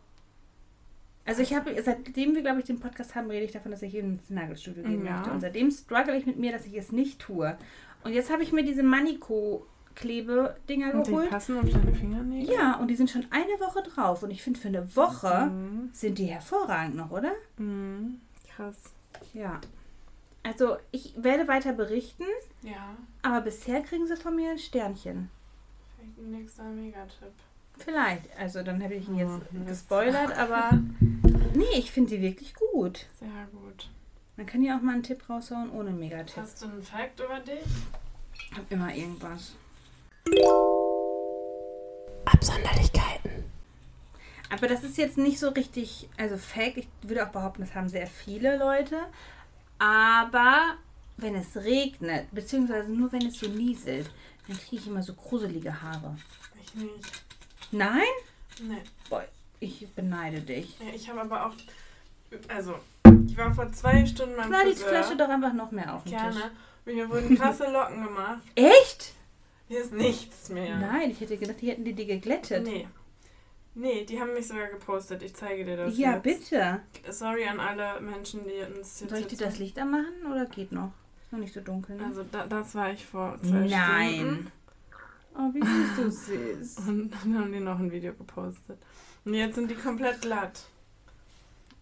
Also 1.26 1.42
ich 1.42 1.54
habe, 1.54 1.76
seitdem 1.84 2.36
wir, 2.36 2.42
glaube 2.42 2.60
ich, 2.60 2.66
den 2.66 2.80
Podcast 2.80 3.16
haben, 3.16 3.30
rede 3.30 3.46
ich 3.46 3.52
davon, 3.52 3.72
dass 3.72 3.82
ich 3.82 3.96
ins 3.96 4.30
Nagelstudio 4.30 4.84
gehen 4.84 5.06
Ja. 5.06 5.18
möchte. 5.18 5.32
Und 5.32 5.42
seitdem 5.42 5.72
struggle 5.72 6.16
ich 6.18 6.26
mit 6.26 6.38
mir, 6.38 6.52
dass 6.52 6.66
ich 6.66 6.76
es 6.76 6.92
nicht 6.92 7.20
tue. 7.20 7.58
Und 8.04 8.14
jetzt 8.14 8.32
habe 8.32 8.44
ich 8.44 8.52
mir 8.52 8.64
diese 8.64 8.84
Manico-Klebe-Dinger 9.96 10.94
Und 10.94 11.08
die 11.08 11.12
geholt. 11.12 11.30
passen 11.30 11.58
auf 11.58 11.70
deine 11.70 11.94
Fingernägel? 11.94 12.54
Ja, 12.54 12.76
und 12.78 12.88
die 12.90 12.96
sind 12.96 13.10
schon 13.10 13.26
eine 13.32 13.60
Woche 13.60 13.82
drauf. 13.84 14.24
Und 14.24 14.32
ich 14.32 14.42
finde, 14.42 14.60
für 14.60 14.68
eine 14.68 14.96
Woche 14.96 15.48
Mhm. 15.48 15.90
sind 15.94 16.18
die 16.18 16.26
hervorragend 16.26 16.96
noch, 16.96 17.12
oder? 17.12 17.32
Mhm. 17.58 18.20
Krass. 18.56 18.76
Ja. 19.34 19.60
Also 20.44 20.78
ich 20.92 21.14
werde 21.18 21.48
weiter 21.48 21.74
berichten, 21.74 22.24
Ja. 22.62 22.96
aber 23.24 23.42
bisher 23.42 23.82
kriegen 23.82 24.06
sie 24.08 24.16
von 24.16 24.36
mir 24.36 24.52
ein 24.52 24.60
Sternchen. 24.60 25.30
Vielleicht 25.98 26.18
ein 26.20 26.32
nächster 26.32 26.64
Megatipp. 26.66 27.34
Vielleicht. 27.78 28.26
Also 28.40 28.62
dann 28.64 28.80
hätte 28.80 28.94
ich 28.94 29.08
ihn 29.08 29.18
jetzt 29.18 29.32
Oh, 29.34 29.66
gespoilert, 29.66 30.38
aber 30.38 30.70
nee, 31.56 31.78
ich 31.78 31.92
finde 31.92 32.12
sie 32.12 32.22
wirklich 32.22 32.54
gut. 32.54 33.06
Sehr 33.20 33.48
gut. 33.52 33.90
Man 34.38 34.46
kann 34.46 34.62
ja 34.62 34.78
auch 34.78 34.82
mal 34.82 34.94
einen 34.94 35.04
Tipp 35.04 35.28
raushauen 35.30 35.72
ohne 35.72 35.92
Megatipp. 35.92 36.38
Hast 36.38 36.62
du 36.62 36.68
einen 36.68 36.84
Fact 36.84 37.20
über 37.20 37.40
dich? 37.40 37.64
Ich 38.52 38.58
hab 38.58 38.70
immer 38.72 38.94
irgendwas. 38.94 39.56
Absonderlichkeiten. 42.26 43.46
Aber 44.50 44.68
das 44.68 44.84
ist 44.84 44.98
jetzt 44.98 45.18
nicht 45.18 45.40
so 45.40 45.50
richtig, 45.50 46.10
also 46.18 46.38
fake. 46.38 46.78
Ich 46.78 46.88
würde 47.02 47.26
auch 47.26 47.32
behaupten, 47.32 47.62
das 47.62 47.76
haben 47.76 47.90
sehr 47.90 48.08
viele 48.08 48.58
Leute. 48.58 48.98
Aber 49.80 50.76
wenn 51.18 51.36
es 51.36 51.56
regnet, 51.58 52.28
beziehungsweise 52.32 52.90
nur 52.90 53.12
wenn 53.12 53.26
es 53.28 53.40
so 53.40 53.48
nieselt, 53.48 54.10
dann 54.48 54.58
kriege 54.58 54.82
ich 54.82 54.88
immer 54.88 55.04
so 55.04 55.14
gruselige 55.14 55.82
Haare. 55.82 56.18
Ich 56.64 56.76
nicht. 56.76 57.24
Nein? 57.72 58.02
Nee. 58.62 58.82
Boah, 59.10 59.26
ich 59.60 59.88
beneide 59.96 60.42
dich. 60.42 60.78
Ja, 60.80 60.94
ich 60.94 61.10
habe 61.10 61.22
aber 61.22 61.48
auch. 61.48 61.54
Also, 62.48 62.76
ich 63.28 63.38
war 63.38 63.54
vor 63.54 63.72
zwei 63.72 64.06
Stunden 64.06 64.36
beim 64.36 64.50
Knall 64.50 64.70
die. 64.70 64.76
Flasche 64.76 65.16
doch 65.16 65.30
einfach 65.30 65.54
noch 65.54 65.72
mehr 65.72 65.94
auf 65.94 66.04
den 66.04 66.14
Tisch. 66.14 66.22
Gerne. 66.22 66.52
Und 66.86 66.96
mir 66.96 67.10
wurden 67.10 67.38
krasse 67.38 67.66
Locken 67.72 68.04
gemacht. 68.04 68.42
Echt? 68.56 69.15
Hier 69.68 69.82
ist 69.82 69.94
nichts 69.94 70.50
mehr. 70.50 70.78
Nein, 70.78 71.12
ich 71.12 71.22
hätte 71.22 71.38
gedacht, 71.38 71.62
die 71.62 71.70
hätten 71.70 71.84
die 71.86 71.94
dir 71.94 72.06
geglättet. 72.06 72.64
Nee. 72.64 72.88
Nee, 73.74 74.06
die 74.06 74.22
haben 74.22 74.34
mich 74.34 74.48
sogar 74.48 74.68
gepostet. 74.68 75.22
Ich 75.22 75.36
zeige 75.36 75.66
dir 75.66 75.76
das 75.76 75.98
ja, 75.98 76.14
jetzt. 76.14 76.24
bitte. 76.24 76.80
Sorry 77.10 77.46
an 77.46 77.60
alle 77.60 78.00
Menschen, 78.00 78.42
die 78.46 78.62
uns 78.66 79.02
jetzt 79.02 79.10
Soll 79.10 79.20
ich 79.20 79.28
dir 79.28 79.38
das 79.38 79.60
Licht 79.60 79.78
anmachen 79.78 80.26
oder 80.32 80.46
geht 80.46 80.72
noch? 80.72 80.94
Ist 81.24 81.34
noch 81.34 81.40
nicht 81.40 81.54
so 81.54 81.60
dunkel, 81.60 81.98
ne? 81.98 82.06
Also 82.06 82.24
da, 82.24 82.46
das 82.46 82.74
war 82.76 82.92
ich 82.92 83.06
vor 83.06 83.38
zwei 83.42 83.68
Nein. 83.68 84.14
Stunden. 84.14 84.52
Oh, 85.38 85.54
wie 85.54 85.60
bist 85.60 85.98
du 85.98 86.12
süß. 86.64 86.88
Und 86.88 87.12
dann 87.12 87.38
haben 87.38 87.52
die 87.52 87.60
noch 87.60 87.78
ein 87.78 87.92
Video 87.92 88.14
gepostet. 88.14 88.78
Und 89.26 89.34
jetzt 89.34 89.56
sind 89.56 89.70
die 89.70 89.76
komplett 89.76 90.22
glatt. 90.22 90.64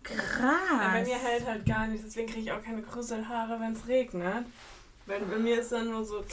Aber 0.06 0.16
bei 0.16 1.04
Krass. 1.04 1.08
mir 1.08 1.18
hält 1.18 1.46
halt 1.46 1.66
gar 1.66 1.88
nichts, 1.88 2.06
deswegen 2.06 2.28
kriege 2.28 2.42
ich 2.42 2.52
auch 2.52 2.62
keine 2.62 2.82
Krüsselhaare, 2.82 3.60
wenn 3.60 3.74
es 3.74 3.88
regnet. 3.88 4.46
Weil 5.06 5.22
bei 5.22 5.38
mir 5.38 5.62
ist 5.62 5.72
dann 5.72 5.92
nur 5.92 6.04
so. 6.04 6.24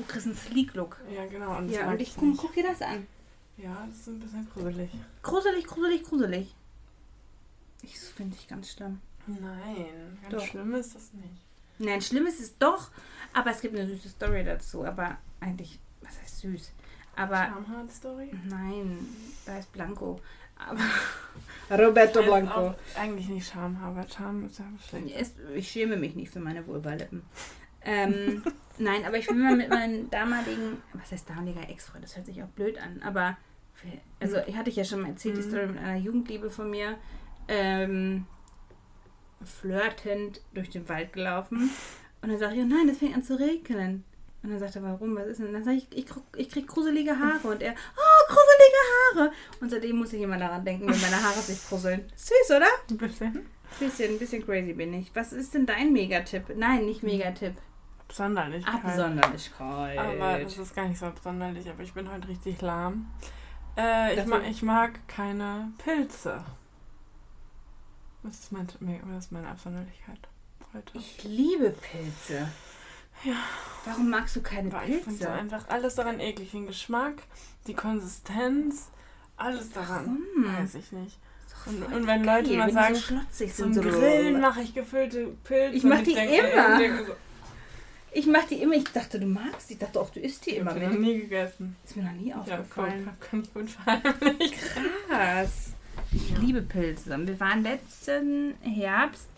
Du 0.00 0.06
kriegst 0.06 0.26
einen 0.26 0.34
Sleek-Look. 0.36 0.96
Ja, 1.14 1.26
genau. 1.26 1.58
Und 1.58 1.68
Ja, 1.68 1.90
und 1.90 2.00
ich 2.00 2.16
guck, 2.16 2.34
guck 2.38 2.54
dir 2.54 2.62
das 2.62 2.80
an. 2.80 3.06
Ja, 3.58 3.86
das 3.86 3.98
ist 3.98 4.06
ein 4.06 4.18
bisschen 4.18 4.48
gruselig. 4.50 4.90
Gruselig, 5.20 5.66
gruselig, 5.66 6.02
gruselig. 6.04 6.54
Ich 7.82 7.98
finde 7.98 8.34
ich 8.40 8.48
ganz 8.48 8.70
schlimm. 8.70 8.98
Nein, 9.26 10.18
ganz 10.22 10.34
Doch. 10.34 10.46
schlimm 10.46 10.74
ist 10.74 10.94
das 10.94 11.12
nicht. 11.12 11.34
Nein, 11.78 12.00
schlimm 12.00 12.26
ist 12.26 12.40
es 12.40 12.56
doch, 12.56 12.90
aber 13.34 13.50
es 13.50 13.60
gibt 13.60 13.76
eine 13.76 13.86
süße 13.86 14.08
Story 14.08 14.42
dazu. 14.42 14.86
Aber 14.86 15.18
eigentlich, 15.38 15.78
was 16.00 16.18
heißt 16.22 16.38
süß? 16.38 16.72
Aber 17.16 17.36
Schamhart-Story? 17.36 18.30
nein, 18.48 19.06
da 19.44 19.58
ist 19.58 19.70
Blanco. 19.70 20.18
Aber 20.56 20.80
Roberto 21.84 22.20
auch 22.20 22.74
Eigentlich 22.96 23.28
nicht 23.28 23.50
Schamhaar, 23.50 23.94
weil 23.96 24.10
Scham 24.10 24.46
ist 24.46 24.58
ja 24.60 24.64
schlecht. 24.88 25.14
Es, 25.14 25.34
ich 25.54 25.70
schäme 25.70 25.98
mich 25.98 26.14
nicht 26.14 26.32
für 26.32 26.40
meine 26.40 26.66
Vulvalippen. 26.66 27.22
Ähm, 27.84 28.42
nein, 28.78 29.04
aber 29.04 29.16
ich 29.18 29.28
will 29.28 29.36
mal 29.36 29.56
mit 29.56 29.68
meinem 29.70 30.10
damaligen, 30.10 30.82
was 30.94 31.12
heißt 31.12 31.28
damaliger 31.30 31.68
Ex-Freund, 31.68 32.04
das 32.04 32.16
hört 32.16 32.26
sich 32.26 32.42
auch 32.42 32.48
blöd 32.48 32.78
an, 32.78 33.00
aber 33.02 33.36
also 34.20 34.36
ich 34.46 34.56
hatte 34.56 34.68
ich 34.68 34.76
ja 34.76 34.84
schon 34.84 35.00
mal 35.00 35.08
erzählt, 35.08 35.36
die 35.38 35.40
Mhm. 35.42 35.48
Story 35.48 35.66
mit 35.68 35.78
einer 35.78 35.96
Jugendliebe 35.96 36.50
von 36.50 36.68
mir, 36.70 36.98
ähm, 37.48 38.26
flirtend 39.42 40.42
durch 40.52 40.68
den 40.70 40.88
Wald 40.88 41.12
gelaufen 41.12 41.70
und 42.22 42.28
dann 42.28 42.38
sage 42.38 42.56
ich, 42.56 42.60
oh 42.60 42.66
nein, 42.66 42.88
es 42.90 42.98
fängt 42.98 43.14
an 43.16 43.22
zu 43.22 43.38
regnen. 43.38 44.04
Und 44.42 44.50
dann 44.50 44.58
sagt 44.58 44.76
er, 44.76 44.82
warum, 44.82 45.16
was 45.16 45.26
ist 45.26 45.38
denn? 45.40 45.48
Und 45.48 45.52
dann 45.52 45.64
sage 45.64 45.76
ich, 45.76 45.86
ich, 45.94 46.06
krieg- 46.06 46.22
ich 46.36 46.48
krieg 46.48 46.66
gruselige 46.66 47.18
Haare. 47.18 47.46
Und 47.46 47.60
er, 47.60 47.72
oh, 47.74 48.26
gruselige 48.26 48.80
Haare. 49.28 49.32
Und 49.60 49.68
seitdem 49.70 49.96
muss 49.96 50.14
ich 50.14 50.22
immer 50.22 50.38
daran 50.38 50.64
denken, 50.64 50.88
wenn 50.88 50.98
meine 50.98 51.22
Haare 51.22 51.38
sich 51.40 51.62
gruseln. 51.68 52.10
Süß, 52.16 52.56
oder? 52.56 52.66
Ein 52.90 52.96
bisschen. 52.96 53.46
Bisschen, 53.78 54.18
bisschen 54.18 54.42
crazy 54.46 54.72
bin 54.72 54.94
ich. 54.94 55.10
Was 55.14 55.34
ist 55.34 55.52
denn 55.52 55.66
dein 55.66 55.92
Megatipp? 55.92 56.56
Nein, 56.56 56.86
nicht 56.86 57.02
Megatipp. 57.02 57.52
Absonderlichkeit. 58.10 58.84
Absonderlichkeit. 58.84 59.98
Aber 59.98 60.38
das 60.40 60.58
ist 60.58 60.74
gar 60.74 60.86
nicht 60.88 60.98
so 60.98 61.06
absonderlich, 61.06 61.68
aber 61.70 61.82
ich 61.82 61.92
bin 61.94 62.10
heute 62.10 62.26
richtig 62.28 62.60
lahm. 62.60 63.06
Äh, 63.76 64.18
ich, 64.20 64.26
mag, 64.26 64.42
ich 64.48 64.62
mag 64.62 64.98
keine 65.06 65.70
Pilze. 65.78 66.44
Das 68.22 68.34
ist, 68.38 68.52
mein, 68.52 68.66
das 68.66 69.24
ist 69.26 69.32
meine 69.32 69.48
Absonderlichkeit 69.48 70.18
heute. 70.74 70.98
ich 70.98 71.22
liebe 71.24 71.70
Pilze. 71.70 72.48
Ja. 73.24 73.34
Warum 73.84 74.10
magst 74.10 74.34
du 74.36 74.42
keine 74.42 74.68
Aber 74.74 74.82
ich 74.84 74.96
finde 75.02 75.04
Pilze? 75.10 75.24
so 75.24 75.28
einfach 75.30 75.68
alles 75.68 75.94
daran 75.94 76.20
eklig. 76.20 76.50
Den 76.50 76.66
Geschmack, 76.66 77.22
die 77.66 77.74
Konsistenz, 77.74 78.90
alles 79.36 79.70
daran. 79.72 80.18
Warum? 80.36 80.54
Weiß 80.56 80.74
ich 80.74 80.90
nicht. 80.92 81.18
Und- 81.66 81.82
und 81.92 82.06
wenn 82.06 82.24
Leute 82.24 82.56
mal 82.56 82.72
sagen, 82.72 82.94
so 83.30 83.46
Zum 83.46 83.72
so 83.74 83.80
Grillen 83.82 84.40
mache 84.40 84.62
ich 84.62 84.74
gefüllte 84.74 85.28
Pilze. 85.44 85.76
Ich 85.76 85.84
mach 85.84 85.98
und 85.98 86.06
die 86.06 86.14
denke- 86.14 86.36
immer. 86.36 86.72
Ich 86.72 86.78
denke 86.78 87.04
so, 87.06 87.12
Ich 88.12 88.26
mach 88.26 88.44
die 88.44 88.56
immer. 88.62 88.74
Ich 88.74 88.84
dachte, 88.84 89.20
du 89.20 89.26
magst 89.26 89.68
die. 89.70 89.74
Ich 89.74 89.78
dachte 89.78 90.00
auch, 90.00 90.10
du 90.10 90.20
isst 90.20 90.44
die 90.46 90.50
ich 90.50 90.56
immer 90.58 90.70
habe 90.70 90.80
die 90.80 90.86
noch 90.86 90.98
nie 90.98 91.18
gegessen. 91.20 91.76
Ist 91.84 91.96
mir 91.96 92.02
noch 92.04 92.12
nie 92.12 92.28
Ja, 92.30 92.36
aufgefallen. 92.40 93.04
voll, 93.04 93.12
kann 93.30 93.42
ich 93.42 93.54
gut 93.54 93.70
verheimlichen. 93.70 94.58
Krass. 95.08 95.72
Ich 96.12 96.36
liebe 96.38 96.62
Pilze. 96.62 97.16
Wir 97.26 97.40
waren 97.40 97.62
letzten 97.62 98.54
Herbst 98.62 99.28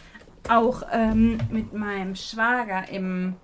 auch 0.49 0.83
ähm, 0.91 1.39
mit 1.51 1.73
meinem 1.73 2.17
Schwager 2.17 2.89
im 2.89 3.35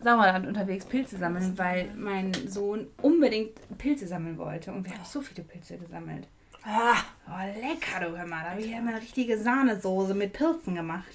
Sauerland 0.00 0.46
unterwegs 0.46 0.84
Pilze 0.86 1.16
sammeln, 1.18 1.56
weil 1.58 1.94
mein 1.94 2.32
Sohn 2.48 2.88
unbedingt 3.02 3.50
Pilze 3.78 4.06
sammeln 4.08 4.38
wollte. 4.38 4.72
Und 4.72 4.84
wir 4.86 4.92
haben 4.94 5.04
so 5.04 5.20
viele 5.20 5.42
Pilze 5.44 5.76
gesammelt. 5.76 6.26
Ah. 6.64 6.94
Oh, 7.28 7.60
lecker, 7.60 8.08
du 8.08 8.16
hör 8.16 8.26
mal. 8.26 8.42
Da 8.44 8.50
habe 8.50 8.60
ich 8.60 8.70
ja 8.70 8.80
mal 8.80 8.94
eine 8.94 9.02
richtige 9.02 9.36
Sahnesoße 9.38 10.14
mit 10.14 10.32
Pilzen 10.32 10.74
gemacht. 10.76 11.06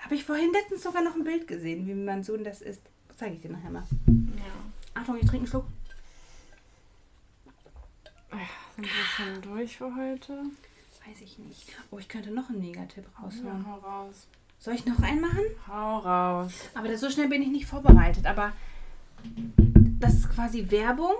Habe 0.00 0.14
ich 0.14 0.24
vorhin 0.24 0.50
letztens 0.52 0.82
sogar 0.82 1.02
noch 1.02 1.14
ein 1.14 1.24
Bild 1.24 1.46
gesehen, 1.46 1.86
wie 1.86 1.94
mein 1.94 2.22
Sohn 2.24 2.42
das 2.44 2.62
isst. 2.62 2.82
Das 3.08 3.16
zeige 3.18 3.34
ich 3.36 3.40
dir 3.42 3.50
nachher 3.50 3.70
mal. 3.70 3.84
Ja. 4.06 5.00
Achtung, 5.00 5.16
ich 5.16 5.22
trinke 5.22 5.38
einen 5.38 5.46
Schluck. 5.46 5.66
Sind 8.76 8.84
wir 8.86 9.04
schon 9.04 9.42
durch 9.42 9.76
für 9.76 9.94
heute? 9.94 10.44
Weiß 11.06 11.20
ich 11.22 11.38
nicht. 11.38 11.72
Oh, 11.90 11.98
ich 11.98 12.08
könnte 12.08 12.30
noch 12.30 12.48
einen 12.50 12.60
Negativ 12.60 13.04
Ja, 13.04 13.24
raushauen. 13.24 13.66
hau 13.66 13.76
raus. 13.78 14.26
Soll 14.58 14.74
ich 14.74 14.86
noch 14.86 14.98
einen 15.00 15.20
machen? 15.20 15.44
Hau 15.66 15.98
raus. 15.98 16.52
Aber 16.74 16.88
das, 16.88 17.00
so 17.00 17.10
schnell 17.10 17.28
bin 17.28 17.42
ich 17.42 17.48
nicht 17.48 17.66
vorbereitet. 17.66 18.26
Aber 18.26 18.52
das 19.98 20.14
ist 20.14 20.30
quasi 20.30 20.70
Werbung, 20.70 21.16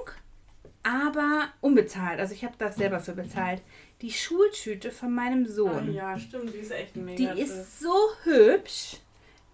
aber 0.83 1.49
unbezahlt. 1.61 2.21
Also 2.21 2.35
ich 2.35 2.45
habe 2.45 2.55
das 2.59 2.77
selber 2.77 3.01
für 3.01 3.13
bezahlt. 3.13 3.63
Die 4.03 4.11
Schultüte 4.13 4.91
von 4.91 5.13
meinem 5.15 5.47
Sohn. 5.47 5.93
ja, 5.93 6.19
stimmt, 6.19 6.55
die 6.55 6.59
ist 6.59 6.71
echt 6.71 6.97
ein 6.97 7.07
Die 7.07 7.27
mega 7.27 7.33
ist 7.33 7.81
so 7.81 7.95
hübsch. 8.25 8.97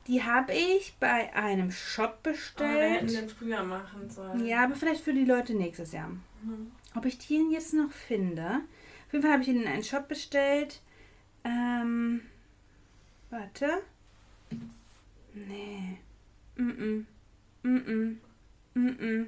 Die 0.06 0.22
habe 0.22 0.52
ich 0.52 0.94
bei 1.00 1.34
einem 1.34 1.72
Shop 1.72 2.20
Wir 2.22 2.32
hätten 2.32 3.06
bestellt. 3.06 3.22
den 3.22 3.28
früher 3.28 3.64
machen 3.64 4.08
sollen. 4.08 4.46
Ja, 4.46 4.62
aber 4.64 4.76
vielleicht 4.76 5.02
für 5.02 5.12
die 5.12 5.24
Leute 5.24 5.54
nächstes 5.54 5.90
Jahr. 5.92 6.08
Mhm. 6.08 6.70
Ob 6.94 7.04
ich 7.06 7.18
den 7.26 7.50
jetzt 7.50 7.74
noch 7.74 7.90
finde? 7.90 8.60
Auf 9.06 9.12
jeden 9.12 9.22
Fall 9.22 9.32
habe 9.32 9.42
ich 9.42 9.48
ihn 9.48 9.62
in 9.62 9.66
einen 9.66 9.82
Shop 9.82 10.06
bestellt. 10.06 10.80
Ähm, 11.44 12.20
warte. 13.30 13.82
Nee. 15.34 15.98
Mm-mm. 16.56 17.04
Mm-mm. 17.64 18.16
Mm-mm. 18.74 19.26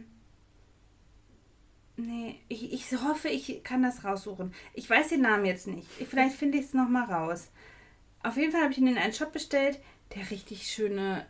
Nee, 2.01 2.41
ich, 2.49 2.73
ich 2.73 2.93
hoffe, 2.93 3.29
ich 3.29 3.63
kann 3.65 3.83
das 3.83 4.05
raussuchen. 4.05 4.55
Ich 4.73 4.89
weiß 4.89 5.09
den 5.09 5.23
Namen 5.23 5.45
jetzt 5.45 5.67
nicht. 5.67 5.89
Ich- 5.99 6.07
Vielleicht 6.07 6.37
finde 6.37 6.59
ich 6.59 6.67
es 6.67 6.73
nochmal 6.75 7.11
raus. 7.13 7.51
Auf 8.23 8.37
jeden 8.37 8.53
Fall 8.53 8.63
habe 8.63 8.73
ich 8.73 8.79
ihn 8.79 8.87
in 8.87 8.97
einen 8.99 9.13
Shop 9.13 9.33
bestellt, 9.33 9.81
der 10.15 10.31
richtig 10.31 10.71
schöne 10.71 11.27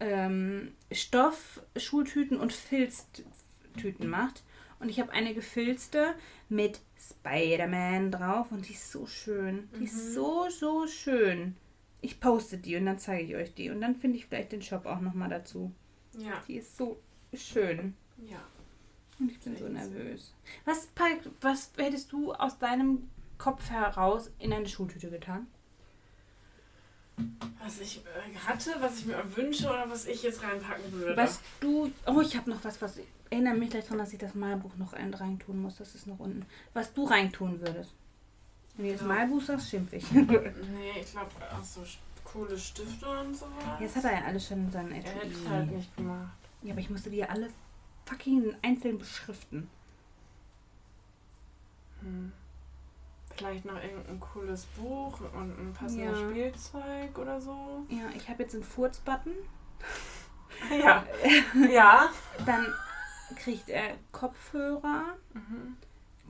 ähm, 0.00 0.72
Stoff-Schultüten 0.90 2.38
und 2.38 2.52
Filztüten 2.52 4.08
macht. 4.08 4.42
Und 4.80 4.88
ich 4.88 4.98
habe 4.98 5.12
eine 5.12 5.34
gefilzte 5.34 6.14
mit 6.48 6.80
Spider-Man 6.98 8.10
drauf 8.10 8.50
und 8.50 8.68
die 8.68 8.72
ist 8.72 8.90
so 8.90 9.06
schön. 9.06 9.68
Die 9.78 9.84
ist 9.84 9.94
Mhm. 10.10 10.12
so, 10.14 10.48
so 10.50 10.86
schön. 10.88 11.56
Ich 12.00 12.18
poste 12.18 12.58
die 12.58 12.74
und 12.76 12.86
dann 12.86 12.98
zeige 12.98 13.22
ich 13.24 13.36
euch 13.36 13.54
die. 13.54 13.70
Und 13.70 13.80
dann 13.80 13.94
finde 13.94 14.18
ich 14.18 14.26
vielleicht 14.26 14.50
den 14.50 14.62
Shop 14.62 14.86
auch 14.86 15.00
nochmal 15.00 15.28
dazu. 15.28 15.72
Ja. 16.18 16.42
Die 16.48 16.56
ist 16.56 16.76
so 16.76 17.00
schön. 17.32 17.94
Ja. 18.28 18.42
Und 19.18 19.30
ich 19.30 19.38
bin 19.40 19.56
so 19.56 19.68
nervös. 19.68 20.32
Was, 20.64 20.88
was 21.40 21.70
hättest 21.76 22.12
du 22.12 22.32
aus 22.32 22.58
deinem 22.58 23.08
Kopf 23.38 23.70
heraus 23.70 24.30
in 24.38 24.52
eine 24.52 24.68
Schultüte 24.68 25.10
getan? 25.10 25.46
Was 27.62 27.80
ich 27.80 27.98
äh, 27.98 28.36
hatte, 28.48 28.70
was 28.80 28.98
ich 28.98 29.06
mir 29.06 29.22
wünsche 29.36 29.68
oder 29.68 29.88
was 29.88 30.06
ich 30.06 30.22
jetzt 30.22 30.42
reinpacken 30.42 30.92
würde. 30.92 31.16
Was 31.16 31.40
du. 31.60 31.90
Oh, 32.06 32.20
ich 32.20 32.36
habe 32.36 32.50
noch 32.50 32.64
was, 32.64 32.80
was. 32.82 32.96
Ich 32.96 33.04
erinnere 33.30 33.54
mich 33.54 33.70
gleich 33.70 33.84
daran, 33.84 33.98
dass 33.98 34.12
ich 34.12 34.18
das 34.18 34.34
Malbuch 34.34 34.76
noch 34.76 34.92
ein 34.94 35.12
reintun 35.14 35.60
muss. 35.62 35.76
Das 35.76 35.94
ist 35.94 36.06
noch 36.06 36.18
unten. 36.18 36.46
Was 36.72 36.92
du 36.92 37.04
reintun 37.04 37.60
würdest. 37.60 37.92
Wenn 38.76 38.86
du 38.86 38.90
jetzt 38.92 39.02
Ja. 39.02 39.06
Malbuch 39.08 39.42
sagst, 39.42 39.68
schimpf 39.70 39.92
ich. 39.92 40.10
Nee, 40.10 40.26
ich 41.00 41.10
glaube, 41.12 41.30
auch 41.54 41.62
so 41.62 41.82
coole 42.24 42.58
Stifte 42.58 43.06
und 43.08 43.36
sowas. 43.36 43.52
Jetzt 43.78 43.96
hat 43.96 44.04
er 44.04 44.12
ja 44.14 44.24
alles 44.24 44.46
schon 44.48 44.64
in 44.64 44.70
seinem 44.72 44.92
er 44.92 45.02
hätte 45.02 45.26
Etui. 45.26 45.42
es 45.44 45.48
halt 45.48 45.70
nicht 45.70 45.96
gemacht. 45.96 46.32
Ja, 46.62 46.72
aber 46.72 46.80
ich 46.80 46.90
musste 46.90 47.10
die 47.10 47.18
ja 47.18 47.26
alle 47.26 47.48
fucking 48.06 48.54
einzeln 48.62 48.98
beschriften. 48.98 49.68
Hm. 52.00 52.32
Vielleicht 53.36 53.64
noch 53.64 53.82
irgendein 53.82 54.20
cooles 54.20 54.66
Buch 54.76 55.20
und 55.20 55.58
ein 55.58 55.72
passendes 55.72 56.18
Ja. 56.20 56.28
Spielzeug 56.30 57.18
oder 57.18 57.40
so. 57.40 57.86
Ja, 57.88 58.10
ich 58.14 58.28
habe 58.28 58.42
jetzt 58.42 58.54
einen 58.54 58.64
Furz-Button. 58.64 59.32
Ja. 60.70 61.04
ja. 61.70 62.10
Dann 62.46 62.66
kriegt 63.36 63.68
er 63.68 63.96
Kopfhörer, 64.12 65.16
Mhm. 65.32 65.76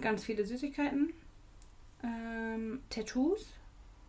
ganz 0.01 0.25
viele 0.25 0.47
Süßigkeiten, 0.47 1.12
ähm, 2.03 2.83
Tattoos 2.89 3.45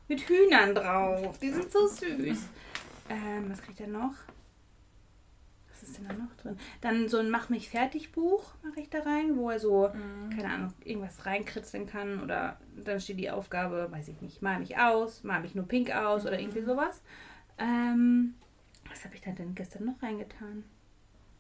mit 0.08 0.22
Hühnern 0.30 0.76
drauf. 0.76 1.38
Die 1.40 1.50
sind 1.52 1.70
so 1.70 1.88
süß. 1.88 2.40
Ähm, 3.10 3.50
was 3.50 3.62
kriegt 3.64 3.82
er 3.82 3.88
noch? 3.88 4.14
Was 5.84 5.90
ist 5.90 5.98
denn 6.00 6.08
da 6.08 6.14
noch 6.14 6.34
drin? 6.38 6.58
Dann 6.80 7.10
so 7.10 7.18
ein 7.18 7.30
Mach 7.30 7.50
mich 7.50 7.70
fertig 7.70 8.14
Buch 8.14 8.54
mache 8.64 8.80
ich 8.80 8.90
da 8.90 9.00
rein, 9.00 9.36
wo 9.36 9.50
er 9.50 9.60
so, 9.60 9.90
Mhm. 9.90 10.30
keine 10.30 10.50
Ahnung, 10.50 10.74
irgendwas 10.86 11.26
reinkritzeln 11.26 11.88
kann 11.88 12.24
oder 12.24 12.58
dann 12.78 13.02
steht 13.02 13.20
die 13.20 13.30
Aufgabe, 13.30 13.90
weiß 13.92 14.08
ich 14.08 14.22
nicht, 14.22 14.42
mal 14.42 14.60
mich 14.60 14.78
aus, 14.78 15.24
mal 15.26 15.42
mich 15.42 15.56
nur 15.56 15.68
pink 15.68 15.92
aus 15.94 16.26
oder 16.26 16.40
irgendwie 16.40 16.62
sowas. 16.62 17.02
Ähm, 17.58 18.36
was 18.90 19.04
habe 19.04 19.16
ich 19.16 19.22
da 19.22 19.32
denn 19.32 19.56
gestern 19.56 19.84
noch 19.86 20.02
reingetan? 20.02 20.64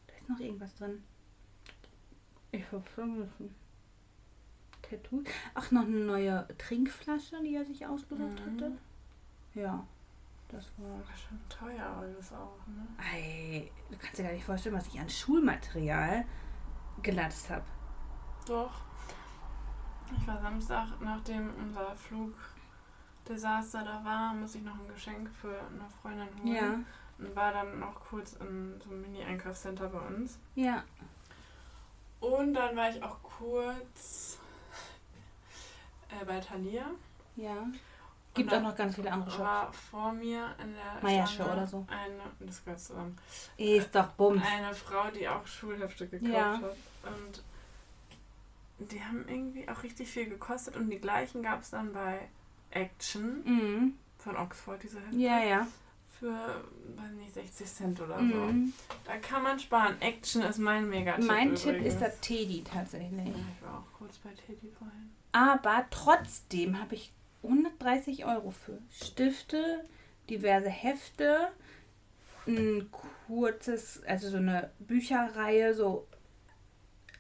Da 0.07 0.13
ist 0.19 0.27
noch 0.29 0.39
irgendwas 0.41 0.75
drin. 0.75 1.01
Ich 2.51 2.63
hab's 2.71 2.91
vergessen. 2.91 3.55
Tattoo. 4.81 5.23
Ach, 5.53 5.71
noch 5.71 5.83
eine 5.85 6.01
neue 6.01 6.45
Trinkflasche, 6.57 7.37
die 7.43 7.55
er 7.55 7.63
sich 7.65 7.85
ausgesucht 7.87 8.45
Mhm. 8.45 8.51
hatte. 8.51 8.71
Ja, 9.55 9.87
das 10.53 10.65
war. 10.77 10.99
Schon 11.17 11.39
teuer 11.49 11.85
alles 11.97 12.31
auch, 12.31 12.57
ne? 12.67 12.87
Ey, 13.13 13.71
du 13.89 13.97
kannst 13.97 14.17
dir 14.19 14.23
gar 14.23 14.31
nicht 14.31 14.45
vorstellen, 14.45 14.75
was 14.75 14.87
ich 14.87 14.99
an 14.99 15.09
Schulmaterial 15.09 16.25
gelatzt 17.01 17.49
habe. 17.49 17.65
Doch. 18.47 18.81
Ich 20.17 20.27
war 20.27 20.39
Samstag, 20.41 20.87
nachdem 21.01 21.49
unser 21.55 21.95
Flugdesaster 21.95 23.83
da 23.83 24.03
war, 24.05 24.33
muss 24.33 24.53
ich 24.55 24.61
noch 24.63 24.75
ein 24.79 24.87
Geschenk 24.87 25.29
für 25.29 25.59
eine 25.59 25.89
Freundin 26.01 26.27
holen. 26.43 26.55
Ja, 26.55 26.79
Und 27.25 27.35
war 27.35 27.51
dann 27.53 27.79
noch 27.79 27.95
kurz 28.01 28.33
in 28.33 28.79
so 28.83 28.89
einem 28.91 29.01
Mini-Einkaufscenter 29.01 29.87
bei 29.89 29.99
uns. 29.99 30.39
ja. 30.55 30.83
Und 32.19 32.53
dann 32.53 32.73
war 32.77 32.89
ich 32.89 33.03
auch 33.03 33.21
kurz 33.21 34.37
äh, 36.09 36.23
bei 36.23 36.39
Thalia. 36.39 36.85
Ja. 37.35 37.67
Gibt 38.33 38.53
auch 38.53 38.61
noch 38.61 38.75
ganz 38.75 38.95
viele 38.95 39.11
andere 39.11 39.29
Shops. 39.29 39.43
war 39.43 39.71
vor 39.73 40.11
mir 40.13 40.55
in 40.61 40.73
der 40.73 41.03
Meiersche 41.03 41.43
oder 41.43 41.67
so. 41.67 41.85
Eine, 41.87 42.19
das 42.39 42.63
gehört 42.63 42.79
zusammen. 42.79 43.15
Ist 43.57 43.93
doch 43.93 44.07
Bums. 44.13 44.41
Eine 44.43 44.73
Frau, 44.73 45.09
die 45.11 45.27
auch 45.27 45.45
Schulhefte 45.45 46.07
gekauft 46.07 46.33
Ja. 46.33 46.53
hat. 46.53 46.75
Und 47.03 47.43
die 48.91 49.03
haben 49.03 49.25
irgendwie 49.27 49.67
auch 49.69 49.83
richtig 49.83 50.09
viel 50.09 50.27
gekostet. 50.29 50.75
Und 50.75 50.89
die 50.89 50.99
gleichen 50.99 51.43
gab 51.43 51.61
es 51.61 51.69
dann 51.69 51.93
bei 51.93 52.27
Action 52.71 53.43
Mhm. 53.45 53.93
von 54.17 54.35
Oxford, 54.35 54.81
diese 54.81 54.99
Hefte. 54.99 55.15
Ja, 55.15 55.39
ja. 55.43 55.67
Für, 56.19 56.63
weiß 56.95 57.11
nicht, 57.17 57.33
60 57.33 57.67
Cent 57.67 58.01
oder 58.01 58.17
so. 58.17 58.23
Mhm. 58.23 58.73
Da 59.05 59.17
kann 59.17 59.43
man 59.43 59.59
sparen. 59.59 60.01
Action 60.01 60.41
ist 60.41 60.57
mein 60.57 60.89
Mega-Tipp. 60.89 61.25
Mein 61.27 61.55
Tipp 61.55 61.75
übrigens. 61.75 61.93
ist 61.93 62.01
das 62.01 62.19
Teddy 62.21 62.63
tatsächlich. 62.63 63.27
Ja, 63.27 63.33
ich 63.57 63.63
war 63.65 63.79
auch 63.79 63.97
kurz 63.97 64.17
bei 64.19 64.29
Teddy 64.31 64.71
vorhin. 64.77 65.11
Aber 65.33 65.85
trotzdem 65.91 66.79
habe 66.79 66.95
ich 66.95 67.11
130 67.43 68.25
Euro 68.25 68.51
für 68.51 68.77
Stifte, 68.91 69.85
diverse 70.29 70.69
Hefte, 70.69 71.49
ein 72.47 72.89
kurzes, 72.91 74.01
also 74.05 74.29
so 74.29 74.37
eine 74.37 74.71
Bücherreihe, 74.79 75.73
so 75.73 76.07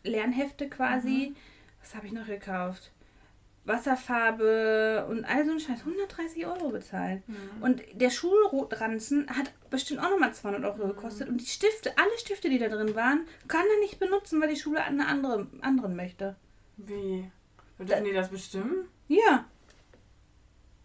Lernhefte 0.03 0.69
quasi. 0.69 1.29
Mhm. 1.31 1.35
Was 1.81 1.95
habe 1.95 2.07
ich 2.07 2.13
noch 2.13 2.27
gekauft? 2.27 2.91
Wasserfarbe 3.65 5.05
und 5.09 5.23
all 5.23 5.45
so 5.45 5.51
ein 5.51 5.59
Scheiß. 5.59 5.79
130 5.81 6.45
Euro 6.45 6.69
bezahlt. 6.69 7.27
Mhm. 7.27 7.61
Und 7.61 7.81
der 7.93 8.09
Schulranzen 8.09 9.27
hat 9.29 9.53
bestimmt 9.69 10.01
auch 10.01 10.09
nochmal 10.09 10.33
200 10.33 10.63
Euro 10.65 10.87
Mhm. 10.87 10.95
gekostet. 10.95 11.29
Und 11.29 11.39
die 11.39 11.45
Stifte, 11.45 11.97
alle 11.97 12.17
Stifte, 12.17 12.49
die 12.49 12.59
da 12.59 12.67
drin 12.67 12.93
waren, 12.95 13.25
kann 13.47 13.65
er 13.73 13.79
nicht 13.79 13.99
benutzen, 13.99 14.41
weil 14.41 14.49
die 14.49 14.59
Schule 14.59 14.83
eine 14.83 15.07
andere, 15.07 15.47
anderen 15.61 15.95
möchte. 15.95 16.35
Wie? 16.77 17.29
Dürfen 17.79 18.03
die 18.05 18.13
das 18.13 18.29
bestimmen? 18.29 18.87
Ja. 19.07 19.45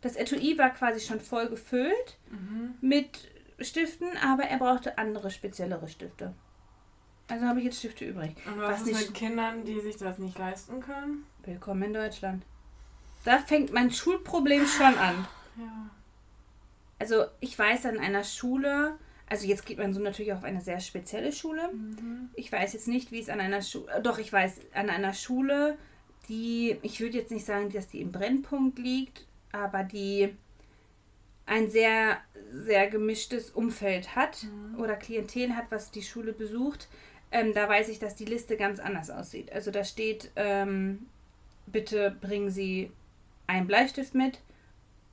Das 0.00 0.16
Etui 0.16 0.56
war 0.58 0.70
quasi 0.70 1.00
schon 1.00 1.20
voll 1.20 1.48
gefüllt 1.48 2.18
Mhm. 2.30 2.74
mit 2.80 3.28
Stiften, 3.60 4.08
aber 4.24 4.44
er 4.44 4.58
brauchte 4.58 4.96
andere, 4.98 5.30
speziellere 5.30 5.88
Stifte. 5.88 6.34
Also 7.28 7.46
habe 7.46 7.58
ich 7.58 7.66
jetzt 7.66 7.78
Stifte 7.78 8.04
übrig. 8.06 8.36
Und 8.46 8.58
Was 8.58 8.68
was, 8.70 8.80
ist 8.82 8.86
nicht- 8.86 9.06
mit 9.08 9.14
Kindern, 9.14 9.64
die 9.64 9.80
sich 9.80 9.96
das 9.96 10.18
nicht 10.18 10.38
leisten 10.38 10.80
können? 10.80 11.26
Willkommen 11.44 11.82
in 11.82 11.94
Deutschland. 11.94 12.44
Da 13.24 13.38
fängt 13.38 13.72
mein 13.72 13.90
Schulproblem 13.90 14.66
schon 14.66 14.94
an. 14.96 15.26
Ja. 15.58 15.90
Also 17.00 17.24
ich 17.40 17.58
weiß 17.58 17.86
an 17.86 17.98
einer 17.98 18.24
Schule, 18.24 18.96
also 19.28 19.46
jetzt 19.46 19.66
geht 19.66 19.78
mein 19.78 19.92
Sohn 19.92 20.04
natürlich 20.04 20.32
auf 20.32 20.44
eine 20.44 20.60
sehr 20.60 20.80
spezielle 20.80 21.32
Schule. 21.32 21.68
Mhm. 21.72 22.30
Ich 22.34 22.50
weiß 22.50 22.72
jetzt 22.72 22.88
nicht, 22.88 23.10
wie 23.12 23.20
es 23.20 23.28
an 23.28 23.40
einer 23.40 23.62
Schule, 23.62 24.00
doch 24.02 24.18
ich 24.18 24.32
weiß, 24.32 24.60
an 24.74 24.88
einer 24.88 25.12
Schule, 25.12 25.76
die, 26.28 26.78
ich 26.82 27.00
würde 27.00 27.18
jetzt 27.18 27.30
nicht 27.32 27.44
sagen, 27.44 27.70
dass 27.70 27.88
die 27.88 28.00
im 28.00 28.10
Brennpunkt 28.12 28.78
liegt, 28.78 29.26
aber 29.52 29.84
die 29.84 30.34
ein 31.46 31.70
sehr, 31.70 32.18
sehr 32.52 32.88
gemischtes 32.88 33.50
Umfeld 33.50 34.14
hat 34.14 34.44
Mhm. 34.44 34.80
oder 34.80 34.96
Klientel 34.96 35.56
hat, 35.56 35.66
was 35.70 35.90
die 35.90 36.02
Schule 36.02 36.32
besucht. 36.32 36.88
Ähm, 37.30 37.52
da 37.54 37.68
weiß 37.68 37.88
ich, 37.88 37.98
dass 37.98 38.14
die 38.16 38.24
Liste 38.26 38.56
ganz 38.56 38.80
anders 38.80 39.10
aussieht. 39.10 39.50
Also 39.52 39.70
da 39.70 39.84
steht, 39.84 40.30
ähm, 40.36 41.06
bitte 41.66 42.16
bringen 42.20 42.50
Sie 42.50 42.90
einen 43.46 43.66
Bleistift 43.66 44.14
mit, 44.14 44.40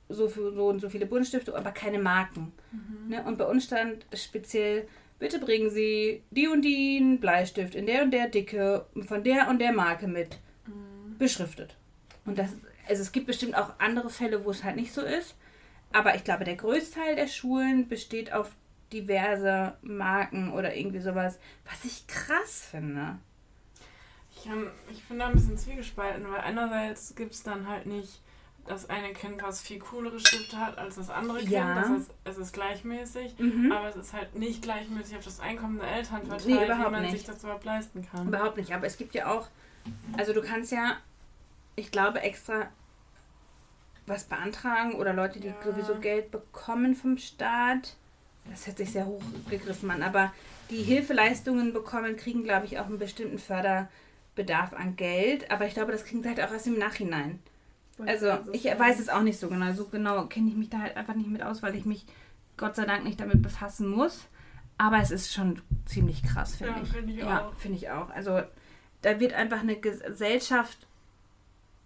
so, 0.08 0.28
für, 0.28 0.52
so 0.52 0.68
und 0.68 0.80
so 0.80 0.88
viele 0.88 1.06
Buntstifte, 1.06 1.54
aber 1.56 1.72
keine 1.72 1.98
Marken. 1.98 2.52
Mhm. 2.72 3.08
Ne? 3.10 3.24
Und 3.24 3.38
bei 3.38 3.44
uns 3.46 3.64
stand 3.64 4.06
speziell, 4.14 4.86
bitte 5.18 5.38
bringen 5.38 5.70
Sie 5.70 6.22
die 6.30 6.48
und 6.48 6.62
den 6.62 7.18
Bleistift 7.18 7.74
in 7.74 7.86
der 7.86 8.02
und 8.02 8.10
der 8.12 8.28
Dicke 8.28 8.84
von 9.06 9.24
der 9.24 9.48
und 9.48 9.58
der 9.58 9.72
Marke 9.72 10.06
mit, 10.06 10.38
Mhm. 10.66 11.16
beschriftet. 11.18 11.76
Und 12.24 12.38
das, 12.38 12.50
also 12.88 13.02
es 13.02 13.12
gibt 13.12 13.26
bestimmt 13.26 13.56
auch 13.56 13.72
andere 13.78 14.10
Fälle, 14.10 14.44
wo 14.44 14.50
es 14.50 14.64
halt 14.64 14.76
nicht 14.76 14.92
so 14.92 15.00
ist. 15.02 15.34
Aber 15.92 16.14
ich 16.14 16.24
glaube, 16.24 16.44
der 16.44 16.56
Größteil 16.56 17.16
der 17.16 17.26
Schulen 17.28 17.88
besteht 17.88 18.32
auf 18.32 18.50
diverse 18.92 19.76
Marken 19.82 20.52
oder 20.52 20.74
irgendwie 20.76 21.00
sowas, 21.00 21.38
was 21.70 21.84
ich 21.84 22.06
krass 22.06 22.66
finde. 22.70 23.18
Ich, 24.34 24.46
ähm, 24.46 24.70
ich 24.90 25.02
bin 25.04 25.18
da 25.18 25.26
ein 25.28 25.32
bisschen 25.34 25.56
zwiegespalten, 25.58 26.30
weil 26.30 26.40
einerseits 26.40 27.14
gibt 27.14 27.32
es 27.32 27.42
dann 27.42 27.68
halt 27.68 27.86
nicht 27.86 28.20
das 28.66 28.90
eine 28.90 29.12
Kind, 29.12 29.42
was 29.42 29.60
viel 29.60 29.78
coolere 29.78 30.18
Stifte 30.18 30.58
hat 30.58 30.76
als 30.76 30.96
das 30.96 31.08
andere 31.08 31.38
Kind. 31.38 31.50
Ja. 31.52 31.74
Das 31.76 31.88
heißt, 31.88 32.10
es 32.24 32.38
ist 32.38 32.52
gleichmäßig, 32.52 33.38
Mhm. 33.38 33.70
aber 33.70 33.88
es 33.88 33.96
ist 33.96 34.12
halt 34.12 34.34
nicht 34.34 34.60
gleichmäßig 34.62 35.16
auf 35.18 35.24
das 35.24 35.38
Einkommen 35.40 35.78
der 35.78 35.88
Eltern 35.88 36.22
Nee, 36.24 36.28
verteilt, 36.28 36.46
wie 36.60 36.64
überhaupt 36.64 36.90
man 36.90 37.02
nicht. 37.02 37.12
sich 37.12 37.24
das 37.24 37.42
überhaupt 37.44 37.64
leisten 37.64 38.06
kann. 38.10 38.26
Überhaupt 38.26 38.56
nicht, 38.56 38.72
aber 38.74 38.86
es 38.86 38.96
gibt 38.98 39.14
ja 39.14 39.30
auch, 39.32 39.46
also 40.18 40.32
du 40.32 40.42
kannst 40.42 40.72
ja, 40.72 40.96
ich 41.76 41.90
glaube, 41.90 42.20
extra 42.20 42.68
was 44.06 44.24
beantragen 44.24 44.94
oder 44.94 45.12
Leute, 45.12 45.40
die 45.40 45.48
Ja. 45.48 45.54
sowieso 45.64 45.96
Geld 45.96 46.30
bekommen 46.30 46.94
vom 46.94 47.18
Staat. 47.18 47.96
Das 48.48 48.66
hört 48.66 48.78
sich 48.78 48.92
sehr 48.92 49.06
hochgegriffen 49.06 49.90
an, 49.90 50.02
aber 50.02 50.32
die 50.70 50.82
Hilfeleistungen 50.82 51.72
bekommen, 51.72 52.16
kriegen, 52.16 52.44
glaube 52.44 52.66
ich, 52.66 52.78
auch 52.78 52.86
einen 52.86 52.98
bestimmten 52.98 53.38
Förderbedarf 53.38 54.72
an 54.72 54.94
Geld. 54.96 55.50
Aber 55.50 55.66
ich 55.66 55.74
glaube, 55.74 55.92
das 55.92 56.04
kriegen 56.04 56.22
sie 56.22 56.28
halt 56.28 56.40
auch 56.40 56.52
erst 56.52 56.66
im 56.68 56.78
Nachhinein. 56.78 57.40
Also 58.04 58.38
ich 58.52 58.64
weiß 58.64 59.00
es 59.00 59.08
auch 59.08 59.22
nicht 59.22 59.38
so 59.40 59.48
genau. 59.48 59.72
So 59.72 59.86
genau 59.86 60.26
kenne 60.26 60.48
ich 60.50 60.56
mich 60.56 60.68
da 60.70 60.78
halt 60.78 60.96
einfach 60.96 61.14
nicht 61.14 61.28
mit 61.30 61.42
aus, 61.42 61.62
weil 61.62 61.74
ich 61.74 61.86
mich 61.86 62.04
Gott 62.56 62.76
sei 62.76 62.84
Dank 62.84 63.04
nicht 63.04 63.18
damit 63.20 63.42
befassen 63.42 63.88
muss. 63.88 64.26
Aber 64.78 64.98
es 64.98 65.10
ist 65.10 65.32
schon 65.32 65.62
ziemlich 65.86 66.22
krass, 66.22 66.56
finde 66.56 66.74
Ja, 66.76 66.82
ich. 66.82 66.90
finde 66.90 67.12
ich 67.12 67.18
ja, 67.18 67.50
finde 67.58 67.78
ich 67.78 67.90
auch. 67.90 68.10
Also 68.10 68.42
da 69.02 69.18
wird 69.18 69.32
einfach 69.32 69.60
eine 69.60 69.76
Gesellschaft 69.76 70.86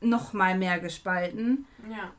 noch 0.00 0.32
mal 0.32 0.56
mehr 0.56 0.78
gespalten, 0.78 1.66
Ja. 1.90 2.12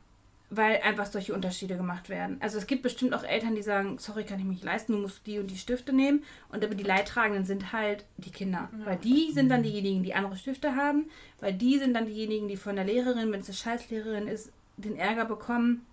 weil 0.50 0.80
einfach 0.82 1.06
solche 1.06 1.34
Unterschiede 1.34 1.76
gemacht 1.76 2.08
werden. 2.08 2.36
Also 2.40 2.58
es 2.58 2.66
gibt 2.66 2.82
bestimmt 2.82 3.14
auch 3.14 3.24
Eltern, 3.24 3.54
die 3.54 3.62
sagen, 3.62 3.98
sorry, 3.98 4.24
kann 4.24 4.38
ich 4.38 4.44
mich 4.44 4.62
leisten, 4.62 4.92
du 4.92 4.98
musst 4.98 5.26
die 5.26 5.38
und 5.38 5.48
die 5.50 5.56
Stifte 5.56 5.92
nehmen. 5.92 6.22
Und 6.50 6.64
aber 6.64 6.74
die 6.74 6.84
Leidtragenden 6.84 7.44
sind 7.44 7.72
halt 7.72 8.04
die 8.18 8.30
Kinder. 8.30 8.68
Ja. 8.78 8.86
Weil 8.86 8.96
die 8.98 9.32
sind 9.32 9.48
dann 9.48 9.62
diejenigen, 9.62 10.02
die 10.02 10.14
andere 10.14 10.36
Stifte 10.36 10.76
haben, 10.76 11.10
weil 11.40 11.54
die 11.54 11.78
sind 11.78 11.94
dann 11.94 12.06
diejenigen, 12.06 12.48
die 12.48 12.56
von 12.56 12.76
der 12.76 12.84
Lehrerin, 12.84 13.32
wenn 13.32 13.40
es 13.40 13.48
eine 13.48 13.56
Scheißlehrerin 13.56 14.28
ist, 14.28 14.52
den 14.76 14.96
Ärger 14.96 15.24
bekommen, 15.24 15.86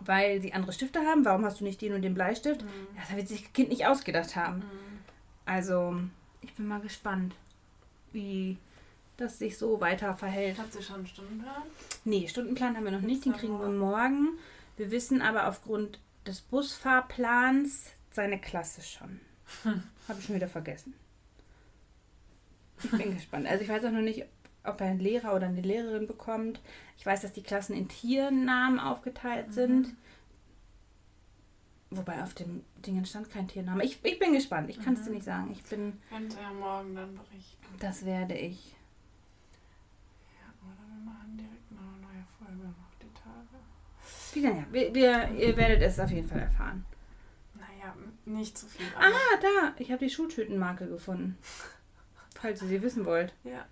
weil 0.00 0.40
sie 0.40 0.52
andere 0.54 0.72
Stifte 0.72 1.00
haben. 1.00 1.24
Warum 1.26 1.44
hast 1.44 1.60
du 1.60 1.64
nicht 1.64 1.80
den 1.82 1.92
und 1.94 2.02
den 2.02 2.14
Bleistift? 2.14 2.62
Ja, 2.62 2.66
Das 3.02 3.14
wird 3.16 3.28
sich 3.28 3.42
das 3.42 3.52
Kind 3.52 3.68
nicht 3.68 3.86
ausgedacht 3.86 4.34
haben. 4.34 4.62
Also, 5.44 5.96
ich 6.40 6.54
bin 6.54 6.66
mal 6.66 6.80
gespannt, 6.80 7.34
wie 8.12 8.56
das 9.20 9.38
sich 9.38 9.56
so 9.58 9.80
weiter 9.80 10.16
verhält. 10.16 10.58
Hat 10.58 10.72
sie 10.72 10.82
schon 10.82 10.96
einen 10.96 11.06
Stundenplan? 11.06 11.62
Nee, 12.04 12.26
Stundenplan 12.28 12.76
haben 12.76 12.84
wir 12.84 12.92
noch 12.92 13.00
nicht, 13.00 13.24
den 13.24 13.32
kriegen 13.34 13.58
wir 13.58 13.68
morgen. 13.68 14.38
Wir 14.76 14.90
wissen 14.90 15.20
aber 15.22 15.48
aufgrund 15.48 16.00
des 16.26 16.40
Busfahrplans 16.40 17.90
seine 18.12 18.40
Klasse 18.40 18.82
schon. 18.82 19.20
Habe 20.08 20.18
ich 20.18 20.24
schon 20.26 20.34
wieder 20.36 20.48
vergessen. 20.48 20.94
Ich 22.82 22.90
bin 22.90 23.14
gespannt. 23.14 23.46
Also 23.46 23.62
ich 23.62 23.68
weiß 23.68 23.84
auch 23.84 23.90
noch 23.90 24.00
nicht, 24.00 24.24
ob 24.64 24.80
er 24.80 24.86
einen 24.88 25.00
Lehrer 25.00 25.34
oder 25.34 25.46
eine 25.46 25.60
Lehrerin 25.60 26.06
bekommt. 26.06 26.60
Ich 26.96 27.04
weiß, 27.04 27.20
dass 27.22 27.32
die 27.32 27.42
Klassen 27.42 27.74
in 27.76 27.88
Tiernamen 27.88 28.80
aufgeteilt 28.80 29.48
Mhm. 29.48 29.52
sind. 29.52 29.96
Wobei 31.90 32.22
auf 32.22 32.34
dem 32.34 32.62
Dingen 32.86 33.04
stand 33.04 33.30
kein 33.30 33.48
Tiername. 33.48 33.84
Ich, 33.84 33.98
ich 34.04 34.18
bin 34.18 34.32
gespannt. 34.32 34.70
Ich 34.70 34.80
kann 34.80 34.94
es 34.94 35.00
Mhm. 35.00 35.04
dir 35.06 35.10
nicht 35.10 35.24
sagen. 35.24 35.50
Ich 35.52 35.62
bin, 35.64 36.00
Könnt 36.08 36.34
ihr 36.34 36.40
ja 36.40 36.52
morgen 36.52 36.94
dann 36.94 37.14
berichten. 37.14 37.66
das 37.80 38.04
werde 38.06 38.34
ich. 38.34 38.76
Ja, 40.38 40.68
oder 40.68 40.86
wir 40.88 41.04
machen 41.04 41.36
direkt 41.36 41.70
noch 41.72 41.80
eine 41.80 42.00
neue 42.00 42.24
Folge 42.38 42.68
noch 42.68 42.94
die 43.02 43.12
Tage. 43.14 43.62
Wie 44.32 44.42
denn 44.42 44.56
ja? 44.56 44.64
Wir, 44.70 44.94
wir, 44.94 45.30
ihr 45.36 45.56
werdet 45.56 45.82
es 45.82 45.98
auf 45.98 46.10
jeden 46.10 46.28
Fall 46.28 46.40
erfahren. 46.40 46.84
Naja, 47.54 47.94
nicht 48.24 48.56
zu 48.56 48.66
viel. 48.66 48.86
Ah, 48.98 49.10
da! 49.40 49.74
Ich 49.78 49.90
habe 49.90 50.04
die 50.04 50.10
Schuhtütenmarke 50.10 50.88
gefunden. 50.88 51.36
Falls 52.34 52.62
ihr 52.62 52.68
sie 52.68 52.82
wissen 52.82 53.04
wollt. 53.04 53.34
Ja. 53.44 53.66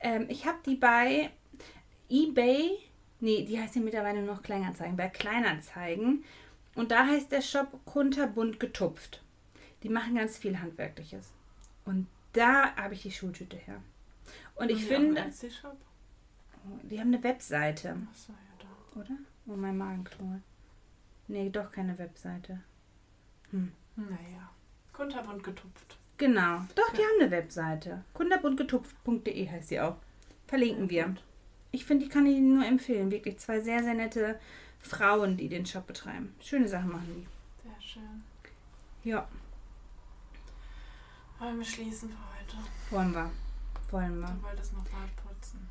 Ähm, 0.00 0.26
ich 0.28 0.46
habe 0.46 0.58
die 0.64 0.76
bei 0.76 1.30
eBay. 2.08 2.78
Nee, 3.20 3.44
die 3.44 3.60
heißt 3.60 3.74
ja 3.74 3.82
mittlerweile 3.82 4.22
nur 4.22 4.34
noch 4.34 4.42
Kleinanzeigen. 4.42 4.96
Bei 4.96 5.08
Kleinanzeigen. 5.08 6.24
Und 6.74 6.90
da 6.92 7.06
heißt 7.06 7.32
der 7.32 7.42
Shop 7.42 7.80
kunterbunt 7.84 8.60
getupft. 8.60 9.22
Die 9.82 9.88
machen 9.88 10.14
ganz 10.14 10.38
viel 10.38 10.60
Handwerkliches. 10.60 11.32
Und 11.84 12.06
da 12.32 12.74
habe 12.76 12.94
ich 12.94 13.02
die 13.02 13.10
Schultüte 13.10 13.56
her. 13.56 13.82
Und 14.54 14.70
ich 14.70 14.76
Haben 14.76 14.88
die 14.88 14.94
finde, 14.94 15.20
Etsy-Shop? 15.22 15.76
die 16.82 17.00
haben 17.00 17.08
eine 17.12 17.22
Webseite, 17.22 17.96
Achso, 18.12 18.32
ja, 18.32 18.64
da. 18.94 19.00
oder? 19.00 19.18
Oh, 19.48 19.56
mein 19.56 19.76
Magen 19.76 20.04
knurrt. 20.04 20.42
Nee, 21.26 21.50
doch 21.50 21.72
keine 21.72 21.98
Webseite. 21.98 22.60
Hm. 23.50 23.72
Naja. 23.96 24.50
Kunterbunt 24.92 25.42
getupft. 25.42 25.98
Genau. 26.18 26.58
Doch, 26.74 26.90
die 26.92 27.00
haben 27.02 27.20
eine 27.20 27.30
Webseite. 27.30 28.04
kunderbuntgetupft.de 28.14 29.48
heißt 29.50 29.68
sie 29.68 29.80
auch. 29.80 29.96
Verlinken 30.46 30.88
wir. 30.90 31.14
Ich 31.70 31.84
finde, 31.84 32.04
die 32.06 32.10
kann 32.10 32.26
ich 32.26 32.38
nur 32.40 32.64
empfehlen. 32.64 33.10
Wirklich 33.10 33.38
zwei 33.38 33.60
sehr, 33.60 33.82
sehr 33.82 33.94
nette 33.94 34.38
Frauen, 34.80 35.36
die 35.36 35.48
den 35.48 35.66
Shop 35.66 35.86
betreiben. 35.86 36.34
Schöne 36.40 36.68
Sachen 36.68 36.90
machen 36.90 37.08
die. 37.16 37.68
Sehr 37.68 37.80
schön. 37.80 38.22
Ja, 39.04 39.28
Wollen 41.38 41.58
wir 41.58 41.64
schließen 41.64 42.10
für 42.10 42.16
heute? 42.16 42.56
wollen 42.90 43.12
wir. 43.14 43.30
Wollen 43.90 44.20
wir. 44.20 44.26
Du 44.28 44.42
wolltest 44.42 44.72
noch 44.72 44.82
Bad 44.84 45.08
putzen. 45.24 45.68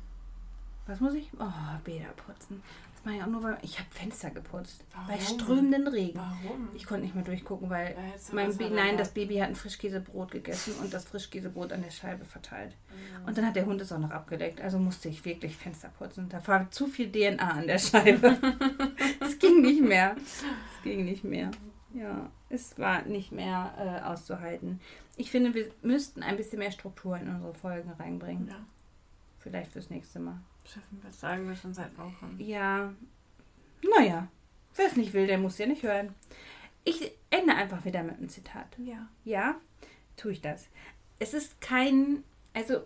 Was 0.86 0.98
muss 1.00 1.12
ich? 1.14 1.30
Oh, 1.38 1.52
Bäder 1.84 2.08
putzen. 2.12 2.62
Ich 3.14 3.22
auch 3.22 3.26
nur, 3.26 3.42
weil 3.42 3.58
ich 3.62 3.78
habe 3.78 3.88
Fenster 3.90 4.30
geputzt. 4.30 4.84
Bei 4.92 5.14
Warum? 5.14 5.20
strömenden 5.20 5.88
Regen. 5.88 6.18
Warum? 6.18 6.68
Ich 6.74 6.86
konnte 6.86 7.04
nicht 7.04 7.14
mehr 7.14 7.24
durchgucken, 7.24 7.70
weil 7.70 7.96
mein 8.32 8.56
Baby, 8.56 8.74
nein, 8.74 8.96
das 8.96 9.10
Baby 9.10 9.36
hat 9.36 9.48
ein 9.48 9.56
Frischkäsebrot 9.56 10.30
gegessen 10.30 10.74
und 10.80 10.92
das 10.92 11.04
Frischkäsebrot 11.04 11.72
an 11.72 11.82
der 11.82 11.90
Scheibe 11.90 12.24
verteilt. 12.24 12.74
Mhm. 12.90 13.28
Und 13.28 13.38
dann 13.38 13.46
hat 13.46 13.56
der 13.56 13.66
Hund 13.66 13.80
es 13.80 13.92
auch 13.92 13.98
noch 13.98 14.10
abgedeckt. 14.10 14.60
Also 14.60 14.78
musste 14.78 15.08
ich 15.08 15.24
wirklich 15.24 15.56
Fenster 15.56 15.90
putzen. 15.98 16.28
Da 16.28 16.46
war 16.46 16.70
zu 16.70 16.86
viel 16.86 17.10
DNA 17.10 17.50
an 17.50 17.66
der 17.66 17.78
Scheibe. 17.78 18.36
es 19.20 19.38
ging 19.38 19.60
nicht 19.62 19.82
mehr. 19.82 20.16
Es 20.18 20.82
ging 20.82 21.04
nicht 21.04 21.24
mehr. 21.24 21.50
Ja, 21.94 22.30
es 22.50 22.78
war 22.78 23.02
nicht 23.02 23.32
mehr 23.32 23.72
äh, 23.78 24.06
auszuhalten. 24.06 24.80
Ich 25.16 25.30
finde, 25.30 25.54
wir 25.54 25.70
müssten 25.82 26.22
ein 26.22 26.36
bisschen 26.36 26.58
mehr 26.58 26.70
Struktur 26.70 27.16
in 27.16 27.28
unsere 27.28 27.54
Folgen 27.54 27.90
reinbringen. 27.90 28.48
Ja, 28.48 28.56
Vielleicht 29.38 29.72
fürs 29.72 29.90
nächste 29.90 30.20
Mal. 30.20 30.40
Schaffen 30.68 31.00
wir, 31.02 31.10
sagen 31.10 31.48
wir 31.48 31.56
schon 31.56 31.74
seit 31.74 31.96
Wochen. 31.98 32.36
Ja, 32.38 32.92
naja. 33.96 34.28
Wer 34.76 34.86
es 34.86 34.96
nicht 34.96 35.12
will, 35.12 35.26
der 35.26 35.38
muss 35.38 35.58
ja 35.58 35.66
nicht 35.66 35.82
hören. 35.82 36.14
Ich 36.84 37.12
ende 37.30 37.54
einfach 37.54 37.84
wieder 37.84 38.02
mit 38.02 38.18
einem 38.18 38.28
Zitat. 38.28 38.66
Ja. 38.78 39.08
Ja, 39.24 39.56
tue 40.16 40.32
ich 40.32 40.40
das. 40.40 40.68
Es 41.18 41.34
ist 41.34 41.60
kein, 41.60 42.22
also 42.54 42.82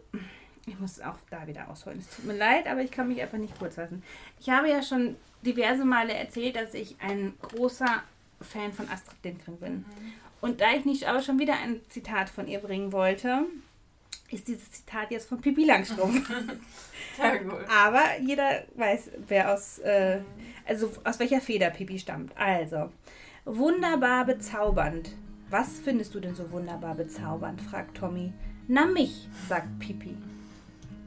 ich 0.67 0.79
muss 0.79 1.01
auch 1.01 1.19
da 1.31 1.47
wieder 1.47 1.69
ausholen. 1.69 1.99
Es 1.99 2.15
tut 2.15 2.25
mir 2.25 2.37
leid, 2.37 2.67
aber 2.67 2.81
ich 2.81 2.91
kann 2.91 3.09
mich 3.09 3.21
einfach 3.21 3.39
nicht 3.39 3.59
kurz 3.59 3.75
fassen. 3.75 4.03
Ich 4.41 4.49
habe 4.49 4.71
ja 4.71 4.83
schon 4.83 5.17
diverse 5.43 5.85
Male 5.85 6.15
erzählt, 6.15 6.57
dass 6.57 6.75
ich 6.75 6.97
ein 7.01 7.35
großer 7.43 8.03
Fan 8.41 8.73
von 8.73 8.89
Astrid 8.89 9.19
Lindgren 9.23 9.57
bin. 9.59 9.85
Und 10.41 10.61
da 10.61 10.73
ich 10.73 10.85
nicht 10.85 11.07
aber 11.07 11.23
schon 11.23 11.39
wieder 11.39 11.55
ein 11.55 11.81
Zitat 11.89 12.31
von 12.31 12.49
ihr 12.49 12.59
bringen 12.59 12.93
wollte, 12.93 13.45
ist 14.33 14.49
dieses 14.49 14.71
Zitat 14.71 15.11
jetzt 15.11 15.29
von 15.29 15.41
Pippi 15.41 15.65
Langstrumpf. 15.65 16.29
Sehr 17.17 17.39
gut. 17.45 17.61
aber 17.69 18.03
jeder 18.21 18.65
weiß, 18.77 19.11
wer 19.29 19.53
aus, 19.53 19.79
äh, 19.81 20.21
also 20.67 20.93
aus 21.05 21.19
welcher 21.19 21.41
Feder 21.41 21.71
Pippi 21.71 21.99
stammt. 21.99 22.33
Also, 22.37 22.91
wunderbar 23.45 24.25
bezaubernd. 24.25 25.11
Was 25.51 25.79
findest 25.85 26.15
du 26.15 26.21
denn 26.21 26.35
so 26.35 26.51
wunderbar 26.51 26.95
bezaubernd? 26.95 27.61
fragt 27.61 27.99
Tommy. 27.99 28.33
Na 28.69 28.87
mich, 28.87 29.29
sagt 29.49 29.79
Pippi. 29.79 30.17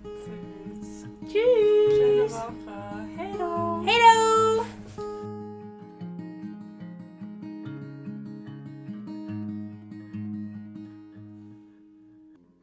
Süß. 0.03 1.05
Tschüss. 1.27 1.97
Schöne 1.97 2.29
Woche. 2.29 3.07
Hello. 3.17 3.83
Hello. 3.85 4.65